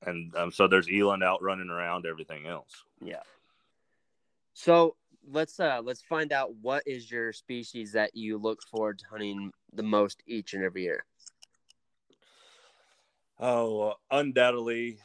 and 0.01 0.35
um, 0.35 0.51
so 0.51 0.67
there's 0.67 0.89
eland 0.89 1.23
out 1.23 1.43
running 1.43 1.69
around, 1.69 2.07
everything 2.07 2.47
else. 2.47 2.83
Yeah. 2.99 3.21
So 4.53 4.95
let's 5.29 5.59
uh 5.59 5.81
let's 5.83 6.01
find 6.01 6.31
out 6.31 6.55
what 6.61 6.83
is 6.85 7.11
your 7.11 7.33
species 7.33 7.91
that 7.91 8.15
you 8.15 8.37
look 8.37 8.61
forward 8.63 8.99
to 8.99 9.05
hunting 9.09 9.51
the 9.73 9.83
most 9.83 10.23
each 10.25 10.53
and 10.53 10.63
every 10.63 10.83
year. 10.83 11.05
Oh, 13.39 13.93
undoubtedly, 14.09 14.99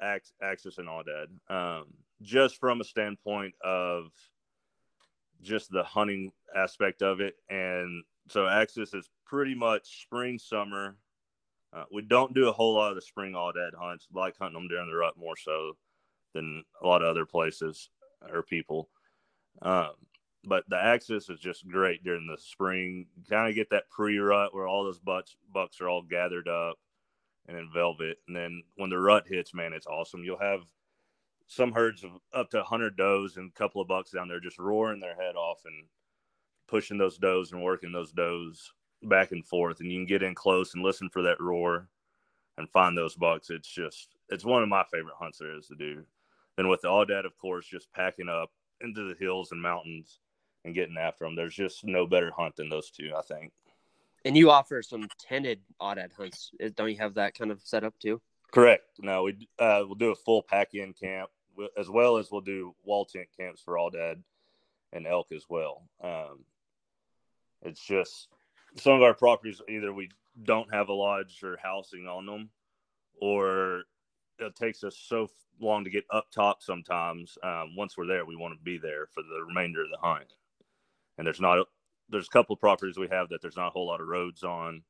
Axis 0.00 0.78
and 0.78 0.88
Aoudad. 0.88 1.26
Um, 1.50 1.84
just 2.22 2.58
from 2.58 2.80
a 2.80 2.84
standpoint 2.84 3.54
of 3.62 4.06
just 5.42 5.70
the 5.70 5.84
hunting 5.84 6.32
aspect 6.56 7.02
of 7.02 7.20
it. 7.20 7.34
And 7.50 8.02
so 8.28 8.46
Axis 8.48 8.94
is 8.94 9.10
pretty 9.26 9.54
much 9.54 10.02
spring, 10.02 10.38
summer. 10.38 10.96
Uh, 11.74 11.84
we 11.92 12.02
don't 12.02 12.34
do 12.34 12.48
a 12.48 12.52
whole 12.52 12.74
lot 12.74 12.90
of 12.90 12.94
the 12.94 13.02
spring 13.02 13.32
aoudad 13.32 13.74
hunts, 13.76 14.06
like 14.14 14.36
hunting 14.38 14.54
them 14.54 14.68
during 14.68 14.88
the 14.88 14.96
rut 14.96 15.14
more 15.18 15.36
so 15.36 15.76
than 16.32 16.62
a 16.82 16.86
lot 16.86 17.02
of 17.02 17.08
other 17.08 17.26
places 17.26 17.90
or 18.32 18.42
people. 18.42 18.88
Um, 19.62 19.90
but 20.44 20.64
the 20.68 20.76
Axis 20.76 21.30
is 21.30 21.40
just 21.40 21.68
great 21.68 22.04
during 22.04 22.26
the 22.26 22.38
spring. 22.38 23.06
Kind 23.28 23.48
of 23.48 23.54
get 23.54 23.70
that 23.70 23.88
pre-rut 23.90 24.54
where 24.54 24.66
all 24.66 24.84
those 24.84 24.98
bucks 24.98 25.36
bucks 25.52 25.80
are 25.80 25.88
all 25.88 26.02
gathered 26.02 26.48
up 26.48 26.76
and 27.46 27.56
in 27.56 27.68
velvet, 27.72 28.18
and 28.26 28.36
then 28.36 28.62
when 28.76 28.90
the 28.90 28.98
rut 28.98 29.24
hits, 29.26 29.54
man, 29.54 29.72
it's 29.72 29.86
awesome. 29.86 30.24
You'll 30.24 30.38
have 30.38 30.60
some 31.46 31.72
herds 31.72 32.04
of 32.04 32.12
up 32.32 32.50
to 32.50 32.58
100 32.58 32.96
does 32.96 33.36
and 33.36 33.50
a 33.50 33.58
couple 33.58 33.80
of 33.80 33.88
bucks 33.88 34.10
down 34.10 34.28
there 34.28 34.40
just 34.40 34.58
roaring 34.58 35.00
their 35.00 35.14
head 35.14 35.36
off 35.36 35.60
and 35.64 35.86
pushing 36.66 36.96
those 36.96 37.18
does 37.18 37.52
and 37.52 37.62
working 37.62 37.92
those 37.92 38.12
does 38.12 38.72
back 39.02 39.32
and 39.32 39.46
forth 39.46 39.80
and 39.80 39.92
you 39.92 39.98
can 39.98 40.06
get 40.06 40.22
in 40.22 40.34
close 40.34 40.74
and 40.74 40.82
listen 40.82 41.10
for 41.10 41.22
that 41.22 41.40
roar 41.40 41.88
and 42.56 42.70
find 42.70 42.96
those 42.96 43.14
bucks 43.14 43.50
it's 43.50 43.68
just 43.68 44.16
it's 44.30 44.44
one 44.44 44.62
of 44.62 44.68
my 44.68 44.82
favorite 44.90 45.14
hunts 45.18 45.38
there 45.38 45.54
is 45.56 45.66
to 45.66 45.74
do 45.74 46.02
then 46.56 46.68
with 46.68 46.80
the 46.80 46.88
aoudad 46.88 47.26
of 47.26 47.36
course 47.36 47.66
just 47.66 47.92
packing 47.92 48.28
up 48.28 48.50
into 48.80 49.08
the 49.08 49.14
hills 49.18 49.52
and 49.52 49.60
mountains 49.60 50.20
and 50.64 50.74
getting 50.74 50.96
after 50.96 51.24
them 51.24 51.36
there's 51.36 51.54
just 51.54 51.84
no 51.84 52.06
better 52.06 52.30
hunt 52.36 52.56
than 52.56 52.68
those 52.68 52.90
two 52.90 53.12
i 53.16 53.22
think. 53.22 53.52
And 54.26 54.36
you 54.36 54.50
offer 54.50 54.82
some 54.82 55.06
tended 55.18 55.60
aoudad 55.82 56.12
hunts. 56.14 56.50
Don't 56.76 56.90
you 56.90 56.96
have 56.96 57.14
that 57.14 57.34
kind 57.34 57.50
of 57.50 57.60
set 57.62 57.84
up 57.84 57.98
too? 57.98 58.22
Correct. 58.52 58.84
No 58.98 59.24
we 59.24 59.48
uh, 59.58 59.82
we'll 59.84 59.96
do 59.96 60.12
a 60.12 60.14
full 60.14 60.42
pack 60.42 60.74
in 60.74 60.94
camp 60.94 61.28
as 61.76 61.88
well 61.90 62.16
as 62.16 62.30
we'll 62.30 62.40
do 62.40 62.74
wall 62.84 63.04
tent 63.04 63.28
camps 63.38 63.60
for 63.62 63.74
aoudad 63.74 64.22
and 64.92 65.06
elk 65.06 65.32
as 65.32 65.44
well. 65.48 65.82
Um, 66.02 66.44
it's 67.62 67.84
just 67.84 68.28
some 68.76 68.94
of 68.94 69.02
our 69.02 69.14
properties 69.14 69.60
either 69.68 69.92
we 69.92 70.08
don't 70.42 70.72
have 70.72 70.88
a 70.88 70.92
lodge 70.92 71.40
or 71.42 71.58
housing 71.62 72.06
on 72.06 72.26
them, 72.26 72.50
or 73.20 73.82
it 74.38 74.56
takes 74.56 74.84
us 74.84 74.96
so 74.96 75.28
long 75.60 75.84
to 75.84 75.90
get 75.90 76.04
up 76.10 76.30
top 76.30 76.62
sometimes. 76.62 77.38
Um, 77.42 77.74
once 77.76 77.96
we're 77.96 78.06
there, 78.06 78.24
we 78.24 78.36
want 78.36 78.58
to 78.58 78.64
be 78.64 78.78
there 78.78 79.06
for 79.06 79.22
the 79.22 79.44
remainder 79.46 79.82
of 79.82 79.90
the 79.90 79.98
hunt. 79.98 80.34
And 81.18 81.26
there's 81.26 81.40
not 81.40 81.66
there's 82.08 82.26
a 82.26 82.30
couple 82.30 82.54
of 82.54 82.60
properties 82.60 82.98
we 82.98 83.08
have 83.10 83.28
that 83.30 83.40
there's 83.40 83.56
not 83.56 83.68
a 83.68 83.70
whole 83.70 83.86
lot 83.86 84.00
of 84.00 84.08
roads 84.08 84.42
on 84.42 84.82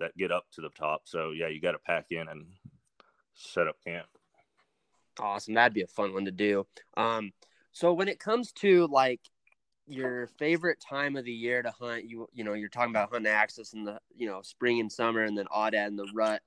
that 0.00 0.16
get 0.16 0.32
up 0.32 0.46
to 0.52 0.60
the 0.60 0.70
top. 0.70 1.02
So 1.04 1.30
yeah, 1.30 1.48
you 1.48 1.60
got 1.60 1.72
to 1.72 1.78
pack 1.78 2.06
in 2.10 2.28
and 2.28 2.46
set 3.34 3.68
up 3.68 3.76
camp. 3.84 4.06
Awesome, 5.20 5.54
that'd 5.54 5.74
be 5.74 5.82
a 5.82 5.86
fun 5.88 6.14
one 6.14 6.24
to 6.24 6.30
do. 6.30 6.66
Um, 6.96 7.32
so 7.72 7.92
when 7.92 8.08
it 8.08 8.18
comes 8.18 8.52
to 8.52 8.86
like 8.86 9.20
your 9.88 10.28
favorite 10.38 10.82
time 10.86 11.16
of 11.16 11.24
the 11.24 11.32
year 11.32 11.62
to 11.62 11.70
hunt 11.70 12.04
you 12.04 12.28
you 12.34 12.44
know 12.44 12.52
you're 12.52 12.68
talking 12.68 12.90
about 12.90 13.10
hunting 13.10 13.32
axis 13.32 13.72
in 13.72 13.84
the 13.84 13.98
you 14.14 14.28
know 14.28 14.42
spring 14.42 14.80
and 14.80 14.92
summer 14.92 15.22
and 15.22 15.36
then 15.36 15.46
aoudad 15.46 15.86
and 15.86 15.98
the 15.98 16.06
rut 16.14 16.42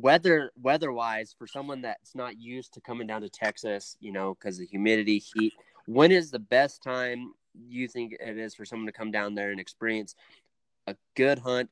weather 0.00 0.50
weather 0.60 0.92
wise 0.92 1.34
for 1.38 1.46
someone 1.46 1.82
that's 1.82 2.14
not 2.14 2.38
used 2.38 2.74
to 2.74 2.80
coming 2.80 3.06
down 3.06 3.22
to 3.22 3.28
texas 3.28 3.96
you 4.00 4.12
know 4.12 4.34
because 4.34 4.58
of 4.60 4.68
humidity 4.68 5.18
heat 5.18 5.52
when 5.86 6.10
is 6.10 6.30
the 6.30 6.38
best 6.38 6.82
time 6.82 7.32
you 7.68 7.88
think 7.88 8.14
it 8.20 8.36
is 8.36 8.54
for 8.54 8.64
someone 8.64 8.86
to 8.86 8.92
come 8.92 9.10
down 9.10 9.34
there 9.34 9.50
and 9.50 9.60
experience 9.60 10.14
a 10.86 10.96
good 11.14 11.38
hunt 11.38 11.70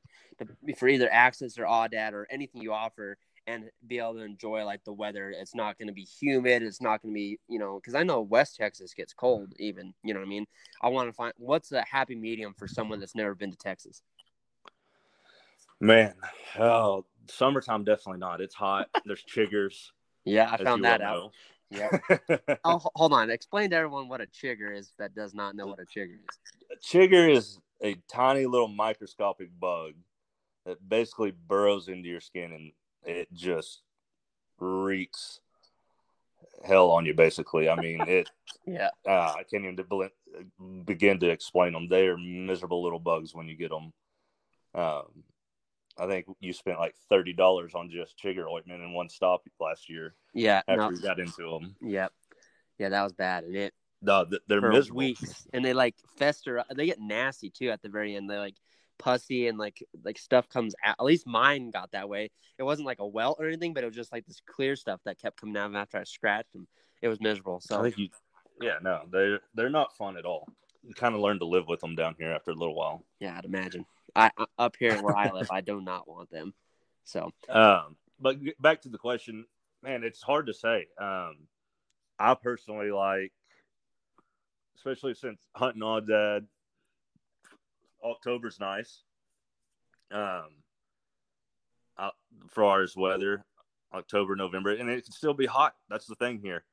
for 0.77 0.87
either 0.87 1.11
axis 1.11 1.57
or 1.57 1.65
aoudad 1.65 2.13
or 2.13 2.27
anything 2.29 2.61
you 2.61 2.73
offer 2.73 3.17
and 3.47 3.69
be 3.87 3.99
able 3.99 4.15
to 4.15 4.21
enjoy 4.21 4.65
like 4.65 4.83
the 4.83 4.93
weather. 4.93 5.29
It's 5.29 5.55
not 5.55 5.77
going 5.77 5.87
to 5.87 5.93
be 5.93 6.03
humid. 6.03 6.63
It's 6.63 6.81
not 6.81 7.01
going 7.01 7.13
to 7.13 7.17
be, 7.17 7.39
you 7.47 7.59
know, 7.59 7.75
because 7.75 7.95
I 7.95 8.03
know 8.03 8.21
West 8.21 8.55
Texas 8.57 8.93
gets 8.93 9.13
cold 9.13 9.53
even. 9.59 9.93
You 10.03 10.13
know 10.13 10.19
what 10.19 10.25
I 10.25 10.29
mean? 10.29 10.45
I 10.81 10.89
want 10.89 11.09
to 11.09 11.13
find 11.13 11.33
what's 11.37 11.69
the 11.69 11.83
happy 11.89 12.15
medium 12.15 12.55
for 12.57 12.67
someone 12.67 12.99
that's 12.99 13.15
never 13.15 13.35
been 13.35 13.51
to 13.51 13.57
Texas. 13.57 14.01
Man, 15.79 16.15
oh, 16.57 17.05
summertime 17.27 17.83
definitely 17.83 18.19
not. 18.19 18.41
It's 18.41 18.55
hot. 18.55 18.87
There's 19.05 19.23
chiggers. 19.23 19.91
yeah, 20.25 20.49
I 20.51 20.63
found 20.63 20.83
that 20.85 21.01
out. 21.01 21.31
Yeah. 21.69 21.97
oh, 22.63 22.81
hold 22.95 23.13
on. 23.13 23.29
Explain 23.29 23.71
to 23.71 23.75
everyone 23.75 24.07
what 24.07 24.21
a 24.21 24.27
chigger 24.27 24.75
is 24.75 24.91
that 24.99 25.15
does 25.15 25.33
not 25.33 25.55
know 25.55 25.65
what 25.65 25.79
a 25.79 25.85
chigger 25.85 26.15
is. 26.15 26.39
A 26.71 26.77
chigger 26.77 27.31
is 27.31 27.59
a 27.83 27.95
tiny 28.11 28.45
little 28.45 28.67
microscopic 28.67 29.49
bug 29.59 29.93
that 30.65 30.77
basically 30.87 31.31
burrows 31.31 31.87
into 31.87 32.09
your 32.09 32.21
skin 32.21 32.51
and 32.51 32.71
it 33.03 33.31
just 33.33 33.81
wreaks 34.59 35.39
hell 36.63 36.89
on 36.91 37.05
you 37.05 37.13
basically 37.13 37.69
i 37.69 37.75
mean 37.75 38.01
it 38.07 38.29
yeah 38.65 38.89
uh, 39.07 39.33
i 39.37 39.43
can't 39.43 39.65
even 39.65 40.83
begin 40.85 41.19
to 41.19 41.29
explain 41.29 41.73
them 41.73 41.87
they 41.87 42.07
are 42.07 42.17
miserable 42.17 42.81
little 42.81 42.99
bugs 42.99 43.35
when 43.35 43.47
you 43.47 43.55
get 43.55 43.69
them 43.69 43.93
um, 44.73 45.05
i 45.97 46.07
think 46.07 46.25
you 46.39 46.53
spent 46.53 46.79
like 46.79 46.95
$30 47.11 47.75
on 47.75 47.89
just 47.89 48.17
chigger 48.17 48.49
ointment 48.49 48.81
in 48.81 48.93
one 48.93 49.09
stop 49.09 49.41
last 49.59 49.89
year 49.89 50.13
yeah 50.33 50.61
after 50.67 50.77
no. 50.77 50.89
we 50.89 50.99
got 51.01 51.19
into 51.19 51.49
them 51.49 51.75
yep 51.81 52.11
yeah 52.79 52.89
that 52.89 53.03
was 53.03 53.13
bad 53.13 53.43
and 53.43 53.55
it 53.55 53.73
no 54.01 54.25
they're 54.47 54.61
miserable 54.61 54.99
weeks 54.99 55.47
and 55.53 55.63
they 55.63 55.73
like 55.73 55.95
fester 56.17 56.63
they 56.75 56.85
get 56.85 56.99
nasty 56.99 57.49
too 57.49 57.69
at 57.69 57.81
the 57.81 57.89
very 57.89 58.15
end 58.15 58.29
they 58.29 58.37
like 58.37 58.55
pussy 58.97 59.47
and 59.47 59.57
like 59.57 59.83
like 60.03 60.17
stuff 60.17 60.49
comes 60.49 60.75
out. 60.83 60.95
At 60.99 61.05
least 61.05 61.27
mine 61.27 61.71
got 61.71 61.91
that 61.91 62.09
way. 62.09 62.31
It 62.57 62.63
wasn't 62.63 62.85
like 62.85 62.99
a 62.99 63.07
welt 63.07 63.37
or 63.39 63.47
anything, 63.47 63.73
but 63.73 63.83
it 63.83 63.87
was 63.87 63.95
just 63.95 64.11
like 64.11 64.25
this 64.25 64.41
clear 64.45 64.75
stuff 64.75 65.01
that 65.05 65.19
kept 65.19 65.39
coming 65.39 65.57
out 65.57 65.75
after 65.75 65.97
I 65.97 66.03
scratched 66.03 66.53
them. 66.53 66.67
It 67.01 67.07
was 67.07 67.19
miserable. 67.19 67.59
So 67.61 67.79
I 67.79 67.83
think 67.83 67.97
you, 67.97 68.09
yeah, 68.61 68.77
no, 68.81 69.01
they're 69.11 69.41
they're 69.53 69.69
not 69.69 69.95
fun 69.95 70.17
at 70.17 70.25
all. 70.25 70.47
You 70.83 70.93
kind 70.93 71.15
of 71.15 71.21
learn 71.21 71.39
to 71.39 71.45
live 71.45 71.67
with 71.67 71.79
them 71.81 71.95
down 71.95 72.15
here 72.17 72.31
after 72.31 72.51
a 72.51 72.55
little 72.55 72.75
while. 72.75 73.03
Yeah, 73.19 73.37
I'd 73.37 73.45
imagine. 73.45 73.85
I 74.15 74.31
up 74.57 74.75
here 74.77 75.01
where 75.01 75.15
I 75.15 75.31
live, 75.31 75.49
I 75.51 75.61
do 75.61 75.81
not 75.81 76.07
want 76.07 76.29
them. 76.29 76.53
So, 77.03 77.31
um, 77.49 77.97
but 78.19 78.37
back 78.59 78.81
to 78.83 78.89
the 78.89 78.97
question, 78.97 79.45
man, 79.83 80.03
it's 80.03 80.21
hard 80.21 80.47
to 80.47 80.53
say. 80.53 80.87
Um, 80.99 81.47
I 82.17 82.33
personally 82.35 82.91
like, 82.91 83.33
especially 84.77 85.13
since 85.13 85.39
hunting 85.53 85.81
aoudad 85.81 86.45
October's 88.03 88.59
nice. 88.59 89.01
Um, 90.11 90.49
for 92.49 92.63
ours 92.63 92.95
weather, 92.95 93.45
October, 93.93 94.35
November, 94.35 94.73
and 94.73 94.89
it 94.89 95.03
can 95.03 95.13
still 95.13 95.33
be 95.33 95.45
hot. 95.45 95.75
That's 95.89 96.05
the 96.05 96.15
thing 96.15 96.39
here. 96.39 96.63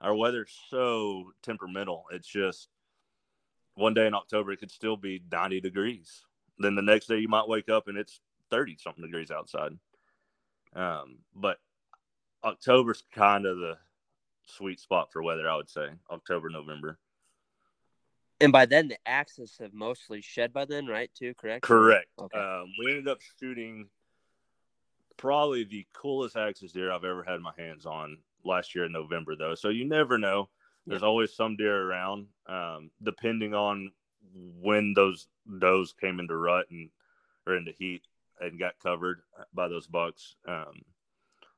Our 0.00 0.14
weather's 0.14 0.56
so 0.68 1.32
temperamental. 1.42 2.04
It's 2.12 2.26
just 2.26 2.68
one 3.74 3.94
day 3.94 4.06
in 4.06 4.14
October 4.14 4.52
it 4.52 4.58
could 4.58 4.70
still 4.70 4.96
be 4.96 5.22
90 5.30 5.60
degrees. 5.60 6.24
Then 6.58 6.74
the 6.74 6.82
next 6.82 7.06
day 7.06 7.18
you 7.18 7.28
might 7.28 7.48
wake 7.48 7.68
up 7.68 7.88
and 7.88 7.96
it's 7.98 8.20
30 8.50 8.76
something 8.78 9.04
degrees 9.04 9.30
outside. 9.30 9.72
Um, 10.74 11.18
but 11.34 11.58
October's 12.44 13.02
kind 13.12 13.46
of 13.46 13.58
the 13.58 13.78
sweet 14.46 14.80
spot 14.80 15.12
for 15.12 15.22
weather, 15.22 15.48
I 15.48 15.56
would 15.56 15.70
say. 15.70 15.88
October, 16.10 16.50
November. 16.50 16.98
And 18.40 18.52
by 18.52 18.66
then, 18.66 18.88
the 18.88 18.98
axes 19.06 19.56
have 19.60 19.72
mostly 19.72 20.20
shed 20.20 20.52
by 20.52 20.64
then, 20.64 20.86
right? 20.86 21.10
Too 21.14 21.32
correct. 21.34 21.62
Correct. 21.62 22.08
Okay. 22.20 22.38
Um, 22.38 22.72
we 22.78 22.90
ended 22.90 23.08
up 23.08 23.20
shooting 23.38 23.88
probably 25.16 25.62
the 25.62 25.86
coolest 25.92 26.36
axis 26.36 26.72
deer 26.72 26.90
I've 26.90 27.04
ever 27.04 27.22
had 27.22 27.40
my 27.40 27.52
hands 27.56 27.86
on 27.86 28.18
last 28.44 28.74
year 28.74 28.86
in 28.86 28.92
November, 28.92 29.36
though. 29.36 29.54
So 29.54 29.68
you 29.68 29.84
never 29.84 30.18
know. 30.18 30.48
There's 30.86 31.02
yeah. 31.02 31.08
always 31.08 31.32
some 31.32 31.56
deer 31.56 31.88
around, 31.88 32.26
um, 32.48 32.90
depending 33.00 33.54
on 33.54 33.92
when 34.60 34.94
those 34.94 35.26
does 35.58 35.94
came 36.00 36.20
into 36.20 36.36
rut 36.36 36.66
and 36.70 36.90
or 37.46 37.56
into 37.56 37.72
heat 37.72 38.02
and 38.40 38.58
got 38.58 38.78
covered 38.82 39.22
by 39.52 39.68
those 39.68 39.86
bucks. 39.86 40.36
Um, 40.46 40.82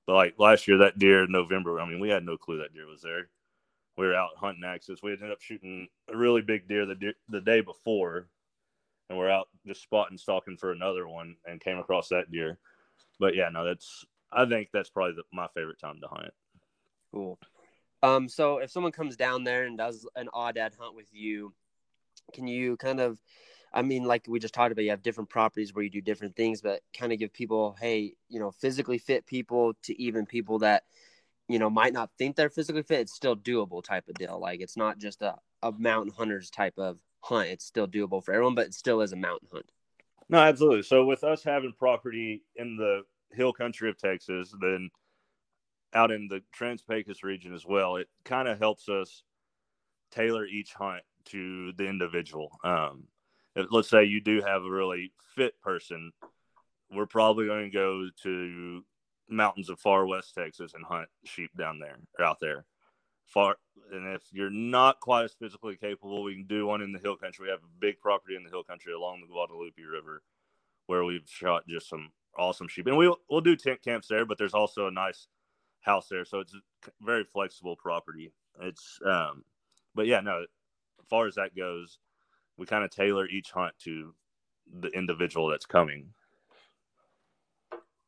but 0.06 0.14
like 0.14 0.34
last 0.38 0.68
year, 0.68 0.78
that 0.78 0.98
deer 0.98 1.24
in 1.24 1.32
November, 1.32 1.80
I 1.80 1.88
mean, 1.88 2.00
we 2.00 2.10
had 2.10 2.24
no 2.24 2.36
clue 2.36 2.58
that 2.58 2.74
deer 2.74 2.86
was 2.86 3.02
there 3.02 3.28
we 3.96 4.06
were 4.06 4.14
out 4.14 4.30
hunting 4.36 4.64
axis. 4.64 5.02
We 5.02 5.12
ended 5.12 5.30
up 5.30 5.40
shooting 5.40 5.88
a 6.12 6.16
really 6.16 6.42
big 6.42 6.68
deer 6.68 6.86
the 6.86 6.94
deer, 6.94 7.14
the 7.28 7.40
day 7.40 7.60
before, 7.60 8.28
and 9.08 9.18
we're 9.18 9.30
out 9.30 9.48
just 9.66 9.82
spotting 9.82 10.18
stalking 10.18 10.56
for 10.56 10.72
another 10.72 11.06
one 11.06 11.36
and 11.46 11.60
came 11.60 11.78
across 11.78 12.08
that 12.08 12.30
deer. 12.30 12.58
But 13.20 13.34
yeah, 13.34 13.48
no, 13.50 13.64
that's 13.64 14.04
I 14.32 14.46
think 14.46 14.68
that's 14.72 14.90
probably 14.90 15.14
the, 15.14 15.22
my 15.32 15.48
favorite 15.54 15.78
time 15.78 16.00
to 16.00 16.08
hunt. 16.08 16.32
Cool. 17.12 17.38
Um, 18.02 18.28
so 18.28 18.58
if 18.58 18.70
someone 18.70 18.92
comes 18.92 19.16
down 19.16 19.44
there 19.44 19.64
and 19.64 19.78
does 19.78 20.06
an 20.16 20.28
odd 20.34 20.56
aoudad 20.56 20.76
hunt 20.78 20.94
with 20.94 21.08
you, 21.12 21.54
can 22.32 22.46
you 22.46 22.76
kind 22.76 23.00
of, 23.00 23.20
I 23.72 23.82
mean, 23.82 24.04
like 24.04 24.26
we 24.28 24.38
just 24.38 24.54
talked 24.54 24.72
about, 24.72 24.82
you 24.82 24.90
have 24.90 25.02
different 25.02 25.30
properties 25.30 25.74
where 25.74 25.82
you 25.82 25.90
do 25.90 26.00
different 26.00 26.36
things, 26.36 26.62
but 26.62 26.80
kind 26.96 27.12
of 27.12 27.18
give 27.18 27.32
people, 27.32 27.76
hey, 27.80 28.14
you 28.28 28.38
know, 28.38 28.50
physically 28.50 28.98
fit 28.98 29.26
people 29.26 29.74
to 29.82 30.00
even 30.00 30.26
people 30.26 30.60
that 30.60 30.84
you 31.48 31.58
know, 31.58 31.68
might 31.68 31.92
not 31.92 32.10
think 32.18 32.36
they're 32.36 32.48
physically 32.48 32.82
fit, 32.82 33.00
it's 33.00 33.14
still 33.14 33.36
doable 33.36 33.82
type 33.82 34.08
of 34.08 34.14
deal. 34.14 34.38
Like 34.40 34.60
it's 34.60 34.76
not 34.76 34.98
just 34.98 35.22
a, 35.22 35.36
a 35.62 35.72
mountain 35.72 36.12
hunters 36.16 36.50
type 36.50 36.78
of 36.78 36.98
hunt. 37.20 37.48
It's 37.48 37.64
still 37.64 37.86
doable 37.86 38.24
for 38.24 38.32
everyone, 38.32 38.54
but 38.54 38.66
it 38.66 38.74
still 38.74 39.00
is 39.00 39.12
a 39.12 39.16
mountain 39.16 39.48
hunt. 39.52 39.70
No, 40.28 40.38
absolutely. 40.38 40.82
So 40.82 41.04
with 41.04 41.22
us 41.22 41.42
having 41.42 41.74
property 41.78 42.42
in 42.56 42.76
the 42.76 43.02
hill 43.32 43.52
country 43.52 43.90
of 43.90 43.98
Texas, 43.98 44.54
then 44.60 44.90
out 45.92 46.10
in 46.10 46.28
the 46.28 46.40
Trans 46.52 46.82
Pecos 46.82 47.22
region 47.22 47.54
as 47.54 47.66
well, 47.66 47.96
it 47.96 48.08
kind 48.24 48.48
of 48.48 48.58
helps 48.58 48.88
us 48.88 49.22
tailor 50.10 50.46
each 50.46 50.72
hunt 50.72 51.02
to 51.26 51.72
the 51.72 51.86
individual. 51.86 52.58
Um, 52.64 53.04
if, 53.54 53.66
let's 53.70 53.88
say 53.88 54.04
you 54.04 54.20
do 54.20 54.40
have 54.42 54.62
a 54.62 54.70
really 54.70 55.12
fit 55.34 55.60
person, 55.60 56.12
we're 56.90 57.06
probably 57.06 57.46
going 57.46 57.70
to 57.70 57.76
go 57.76 58.08
to 58.22 58.82
mountains 59.28 59.70
of 59.70 59.80
far 59.80 60.06
west 60.06 60.34
Texas 60.34 60.74
and 60.74 60.84
hunt 60.84 61.08
sheep 61.24 61.50
down 61.56 61.78
there 61.78 61.98
or 62.18 62.24
out 62.24 62.38
there. 62.40 62.64
Far 63.26 63.56
and 63.90 64.14
if 64.14 64.22
you're 64.32 64.50
not 64.50 65.00
quite 65.00 65.24
as 65.24 65.32
physically 65.32 65.76
capable, 65.76 66.22
we 66.22 66.34
can 66.34 66.46
do 66.46 66.66
one 66.66 66.82
in 66.82 66.92
the 66.92 66.98
hill 66.98 67.16
country. 67.16 67.46
We 67.46 67.50
have 67.50 67.60
a 67.60 67.80
big 67.80 67.98
property 68.00 68.36
in 68.36 68.44
the 68.44 68.50
hill 68.50 68.64
country 68.64 68.92
along 68.92 69.20
the 69.20 69.26
Guadalupe 69.26 69.80
River 69.82 70.22
where 70.86 71.04
we've 71.04 71.26
shot 71.26 71.66
just 71.66 71.88
some 71.88 72.10
awesome 72.36 72.68
sheep. 72.68 72.86
And 72.86 72.96
we'll 72.96 73.18
we'll 73.28 73.40
do 73.40 73.56
tent 73.56 73.82
camps 73.82 74.08
there, 74.08 74.24
but 74.24 74.38
there's 74.38 74.54
also 74.54 74.86
a 74.86 74.92
nice 74.92 75.26
house 75.80 76.08
there, 76.10 76.24
so 76.24 76.40
it's 76.40 76.54
a 76.54 76.90
very 77.00 77.24
flexible 77.24 77.76
property. 77.76 78.32
It's 78.60 78.98
um 79.04 79.44
but 79.94 80.06
yeah, 80.06 80.20
no, 80.20 80.44
far 81.08 81.26
as 81.26 81.34
that 81.36 81.56
goes, 81.56 81.98
we 82.56 82.66
kind 82.66 82.84
of 82.84 82.90
tailor 82.90 83.26
each 83.26 83.50
hunt 83.50 83.74
to 83.84 84.14
the 84.80 84.88
individual 84.88 85.48
that's 85.48 85.66
coming. 85.66 86.08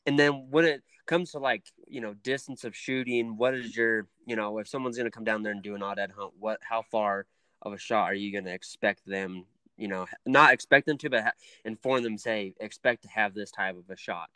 And 0.07 0.19
then 0.19 0.51
when 0.51 0.65
it 0.65 0.83
comes 1.07 1.33
to 1.33 1.39
like, 1.39 1.65
you 1.89 2.01
know, 2.01 2.15
distance 2.15 2.65
of 2.65 2.77
shooting, 2.77 3.37
what 3.37 3.55
is 3.55 3.77
your, 3.77 4.07
you 4.27 4.37
know, 4.37 4.59
if 4.59 4.69
someone's 4.69 4.97
going 4.97 5.07
to 5.07 5.11
come 5.11 5.25
down 5.25 5.43
there 5.43 5.53
and 5.53 5.63
do 5.63 5.75
an 5.75 5.81
aoudad 5.81 6.13
hunt, 6.13 6.33
what, 6.39 6.61
how 6.63 6.83
far 6.83 7.27
of 7.63 7.73
a 7.73 7.79
shot 7.79 8.05
are 8.11 8.15
you 8.15 8.33
going 8.33 8.45
to 8.45 8.53
expect 8.53 9.05
them, 9.07 9.45
you 9.77 9.89
know, 9.89 10.07
not 10.25 10.53
expect 10.53 10.87
them 10.87 10.99
to, 10.99 11.11
but 11.11 11.25
ha- 11.25 11.33
inform 11.65 12.03
them, 12.03 12.19
say, 12.19 12.55
expect 12.61 13.03
to 13.03 13.09
have 13.09 13.35
this 13.35 13.51
type 13.51 13.77
of 13.77 13.89
a 13.91 13.97
shot? 13.97 14.31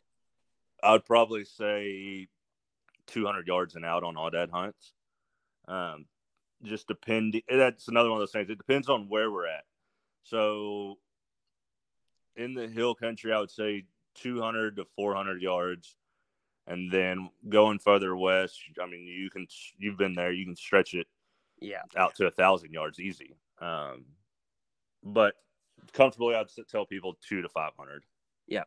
I 0.83 0.93
would 0.93 1.05
probably 1.05 1.45
say 1.45 2.29
200 3.07 3.47
yards 3.47 3.75
and 3.75 3.85
out 3.85 4.03
on 4.03 4.15
aoudad 4.15 4.51
hunts. 4.51 4.93
Um, 5.69 6.07
just 6.63 6.89
depending, 6.89 7.43
that's 7.49 7.89
another 7.89 8.11
one 8.11 8.19
of 8.19 8.23
those 8.23 8.33
things. 8.33 8.51
It 8.51 8.59
depends 8.59 8.89
on 8.89 9.09
where 9.09 9.31
we're 9.31 9.47
at. 9.47 9.65
So 10.25 10.99
in 12.37 12.55
the 12.55 12.69
hill 12.69 12.95
country, 12.95 13.33
I 13.33 13.41
would 13.41 13.51
say 13.51 13.85
200 14.17 14.77
to 14.77 14.87
400 14.97 15.43
yards. 15.43 15.97
And 16.67 16.93
then 16.93 17.31
going 17.49 17.79
further 17.79 18.15
west, 18.15 18.61
I 18.81 18.87
mean, 18.87 19.05
you 19.05 19.31
can, 19.31 19.47
you've 19.79 19.99
been 19.99 20.13
there, 20.15 20.31
you 20.31 20.45
can 20.45 20.55
stretch 20.55 20.95
it 20.95 21.07
yeah 21.61 21.83
out 21.97 22.15
to 22.17 22.27
a 22.27 22.31
thousand 22.31 22.73
yards 22.73 22.99
easy. 22.99 23.37
Um, 23.61 24.05
but 25.03 25.35
comfortably, 25.93 26.35
I'd 26.35 26.47
tell 26.71 26.87
people 26.87 27.17
two 27.27 27.43
to 27.43 27.49
500. 27.49 28.05
Yeah. 28.47 28.65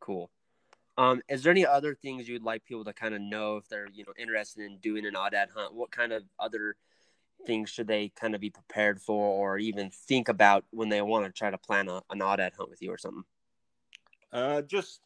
Cool. 0.00 0.30
Um, 0.98 1.22
is 1.28 1.42
there 1.42 1.50
any 1.50 1.66
other 1.66 1.94
things 1.94 2.28
you'd 2.28 2.42
like 2.42 2.64
people 2.64 2.84
to 2.84 2.92
kind 2.92 3.14
of 3.14 3.20
know 3.20 3.56
if 3.56 3.68
they're, 3.68 3.88
you 3.92 4.04
know, 4.06 4.12
interested 4.18 4.64
in 4.64 4.78
doing 4.78 5.06
an 5.06 5.14
aoudad 5.14 5.48
hunt? 5.54 5.74
What 5.74 5.90
kind 5.90 6.12
of 6.12 6.22
other 6.38 6.76
things 7.46 7.70
should 7.70 7.86
they 7.86 8.10
kind 8.10 8.34
of 8.34 8.40
be 8.40 8.50
prepared 8.50 9.00
for 9.00 9.26
or 9.26 9.58
even 9.58 9.90
think 9.90 10.28
about 10.28 10.64
when 10.70 10.88
they 10.88 11.02
want 11.02 11.26
to 11.26 11.32
try 11.32 11.50
to 11.50 11.58
plan 11.58 11.88
a, 11.88 12.02
an 12.10 12.20
aoudad 12.20 12.54
hunt 12.56 12.70
with 12.70 12.82
you 12.82 12.90
or 12.90 12.98
something? 12.98 13.24
Uh, 14.32 14.62
just 14.62 15.00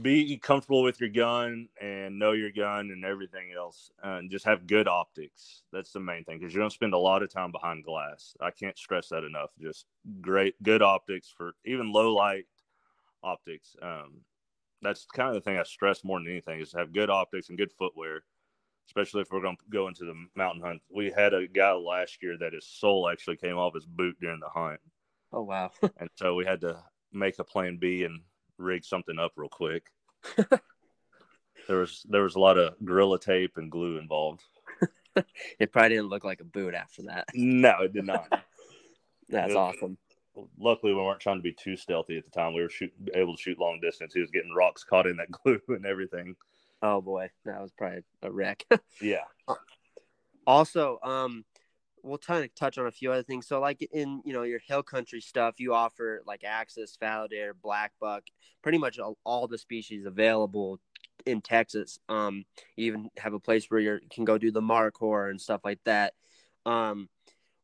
be 0.00 0.36
comfortable 0.38 0.82
with 0.82 1.00
your 1.00 1.08
gun 1.08 1.68
and 1.80 2.18
know 2.18 2.32
your 2.32 2.52
gun 2.52 2.90
and 2.90 3.04
everything 3.04 3.52
else, 3.56 3.90
and 4.02 4.30
just 4.30 4.44
have 4.44 4.66
good 4.66 4.86
optics. 4.86 5.62
That's 5.72 5.92
the 5.92 6.00
main 6.00 6.24
thing 6.24 6.38
because 6.38 6.54
you're 6.54 6.62
gonna 6.62 6.70
spend 6.70 6.94
a 6.94 6.98
lot 6.98 7.22
of 7.22 7.32
time 7.32 7.52
behind 7.52 7.84
glass. 7.84 8.34
I 8.40 8.50
can't 8.50 8.78
stress 8.78 9.08
that 9.08 9.24
enough. 9.24 9.50
Just 9.60 9.86
great, 10.20 10.62
good 10.62 10.82
optics 10.82 11.32
for 11.36 11.52
even 11.64 11.92
low 11.92 12.14
light 12.14 12.46
optics. 13.22 13.76
Um, 13.82 14.20
that's 14.82 15.06
kind 15.06 15.30
of 15.30 15.34
the 15.34 15.40
thing 15.40 15.58
I 15.58 15.64
stress 15.64 16.04
more 16.04 16.18
than 16.20 16.28
anything 16.28 16.60
is 16.60 16.72
have 16.72 16.92
good 16.92 17.10
optics 17.10 17.48
and 17.48 17.58
good 17.58 17.72
footwear, 17.72 18.22
especially 18.88 19.20
if 19.20 19.30
we're 19.30 19.42
going 19.42 19.56
to 19.56 19.62
go 19.70 19.86
into 19.88 20.04
the 20.04 20.14
mountain 20.34 20.62
hunt. 20.62 20.80
We 20.90 21.12
had 21.14 21.34
a 21.34 21.46
guy 21.46 21.72
last 21.72 22.22
year 22.22 22.36
that 22.40 22.54
his 22.54 22.66
sole 22.66 23.08
actually 23.08 23.36
came 23.36 23.56
off 23.56 23.74
his 23.74 23.86
boot 23.86 24.16
during 24.20 24.40
the 24.40 24.48
hunt. 24.48 24.80
Oh 25.32 25.42
wow! 25.42 25.70
and 25.98 26.08
so 26.16 26.34
we 26.34 26.44
had 26.44 26.60
to 26.62 26.82
make 27.12 27.38
a 27.38 27.44
plan 27.44 27.76
B 27.76 28.04
and 28.04 28.20
rig 28.56 28.84
something 28.84 29.18
up 29.18 29.32
real 29.36 29.48
quick. 29.48 29.84
there 31.68 31.78
was 31.78 32.04
there 32.08 32.22
was 32.22 32.34
a 32.34 32.40
lot 32.40 32.58
of 32.58 32.74
gorilla 32.84 33.20
tape 33.20 33.52
and 33.56 33.70
glue 33.70 33.98
involved. 33.98 34.42
it 35.58 35.72
probably 35.72 35.90
didn't 35.90 36.08
look 36.08 36.24
like 36.24 36.40
a 36.40 36.44
boot 36.44 36.74
after 36.74 37.02
that. 37.02 37.26
No, 37.34 37.74
it 37.82 37.92
did 37.92 38.06
not. 38.06 38.42
That's 39.28 39.54
awesome. 39.54 39.98
Luckily, 40.58 40.94
we 40.94 41.02
weren't 41.02 41.20
trying 41.20 41.38
to 41.38 41.42
be 41.42 41.52
too 41.52 41.76
stealthy 41.76 42.16
at 42.16 42.24
the 42.24 42.30
time. 42.30 42.54
We 42.54 42.62
were 42.62 42.70
shoot, 42.70 42.92
able 43.14 43.36
to 43.36 43.42
shoot 43.42 43.58
long 43.58 43.80
distance. 43.82 44.14
He 44.14 44.20
was 44.20 44.30
getting 44.30 44.54
rocks 44.54 44.84
caught 44.84 45.06
in 45.06 45.16
that 45.16 45.30
glue 45.30 45.60
and 45.68 45.84
everything. 45.84 46.36
Oh 46.82 47.00
boy, 47.00 47.30
that 47.44 47.60
was 47.60 47.72
probably 47.72 48.02
a 48.22 48.30
wreck. 48.30 48.64
yeah. 49.00 49.24
Also, 50.46 50.98
um, 51.02 51.44
we'll 52.02 52.18
kind 52.18 52.44
of 52.44 52.54
touch 52.54 52.78
on 52.78 52.86
a 52.86 52.90
few 52.90 53.12
other 53.12 53.22
things. 53.22 53.46
So, 53.46 53.60
like 53.60 53.86
in 53.92 54.22
you 54.24 54.32
know 54.32 54.42
your 54.42 54.60
hill 54.66 54.82
country 54.82 55.20
stuff, 55.20 55.56
you 55.58 55.74
offer 55.74 56.22
like 56.26 56.44
Axis, 56.44 56.96
deer, 57.30 57.54
black 57.54 57.92
buck, 58.00 58.24
pretty 58.62 58.78
much 58.78 58.98
all, 58.98 59.18
all 59.24 59.48
the 59.48 59.58
species 59.58 60.06
available 60.06 60.80
in 61.26 61.40
Texas. 61.40 61.98
Um, 62.08 62.44
you 62.76 62.86
even 62.86 63.10
have 63.18 63.34
a 63.34 63.40
place 63.40 63.66
where 63.68 63.80
you 63.80 63.98
can 64.10 64.24
go 64.24 64.38
do 64.38 64.50
the 64.50 64.62
Markhor 64.62 65.30
and 65.30 65.40
stuff 65.40 65.60
like 65.64 65.80
that. 65.84 66.14
Um, 66.64 67.08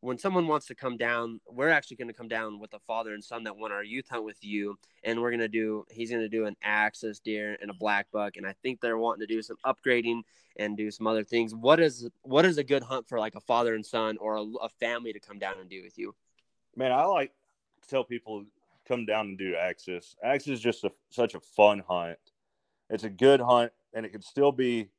when 0.04 0.18
someone 0.18 0.46
wants 0.46 0.66
to 0.66 0.74
come 0.74 0.98
down, 0.98 1.40
we're 1.48 1.70
actually 1.70 1.96
going 1.96 2.08
to 2.08 2.14
come 2.14 2.28
down 2.28 2.60
with 2.60 2.74
a 2.74 2.78
father 2.78 3.14
and 3.14 3.24
son 3.24 3.42
that 3.44 3.56
won 3.56 3.72
our 3.72 3.82
youth 3.82 4.06
hunt 4.10 4.22
with 4.22 4.36
you, 4.44 4.78
and 5.02 5.18
we're 5.18 5.30
going 5.30 5.40
to 5.40 5.48
do. 5.48 5.86
He's 5.90 6.10
going 6.10 6.20
to 6.20 6.28
do 6.28 6.44
an 6.44 6.56
axis 6.62 7.20
deer 7.20 7.56
and 7.62 7.70
a 7.70 7.74
black 7.74 8.08
buck, 8.12 8.36
and 8.36 8.46
I 8.46 8.54
think 8.62 8.82
they're 8.82 8.98
wanting 8.98 9.26
to 9.26 9.34
do 9.34 9.40
some 9.40 9.56
upgrading 9.64 10.20
and 10.56 10.76
do 10.76 10.90
some 10.90 11.06
other 11.06 11.24
things. 11.24 11.54
What 11.54 11.80
is 11.80 12.06
what 12.20 12.44
is 12.44 12.58
a 12.58 12.64
good 12.64 12.82
hunt 12.82 13.08
for 13.08 13.18
like 13.18 13.34
a 13.34 13.40
father 13.40 13.74
and 13.74 13.84
son 13.84 14.18
or 14.18 14.36
a, 14.36 14.42
a 14.60 14.68
family 14.68 15.14
to 15.14 15.20
come 15.20 15.38
down 15.38 15.54
and 15.58 15.70
do 15.70 15.82
with 15.82 15.96
you? 15.96 16.14
Man, 16.76 16.92
I 16.92 17.04
like 17.06 17.32
to 17.80 17.88
tell 17.88 18.04
people 18.04 18.44
come 18.86 19.06
down 19.06 19.28
and 19.28 19.38
do 19.38 19.56
axis. 19.56 20.16
Axis 20.22 20.52
is 20.52 20.60
just 20.60 20.84
a, 20.84 20.92
such 21.08 21.34
a 21.34 21.40
fun 21.40 21.82
hunt. 21.88 22.18
It's 22.90 23.04
a 23.04 23.10
good 23.10 23.40
hunt, 23.40 23.72
and 23.94 24.04
it 24.04 24.10
can 24.10 24.20
still 24.20 24.52
be 24.52 24.90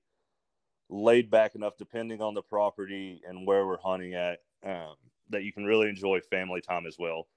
laid 0.89 1.29
back 1.29 1.53
enough 1.53 1.77
depending 1.77 2.23
on 2.23 2.33
the 2.33 2.41
property 2.41 3.21
and 3.27 3.45
where 3.45 3.67
we're 3.67 3.77
hunting 3.77 4.15
at 4.15 4.39
um, 4.65 4.95
that 5.29 5.43
you 5.43 5.53
can 5.53 5.63
really 5.63 5.87
enjoy 5.87 6.19
family 6.19 6.61
time 6.61 6.85
as 6.85 6.97
well. 6.99 7.27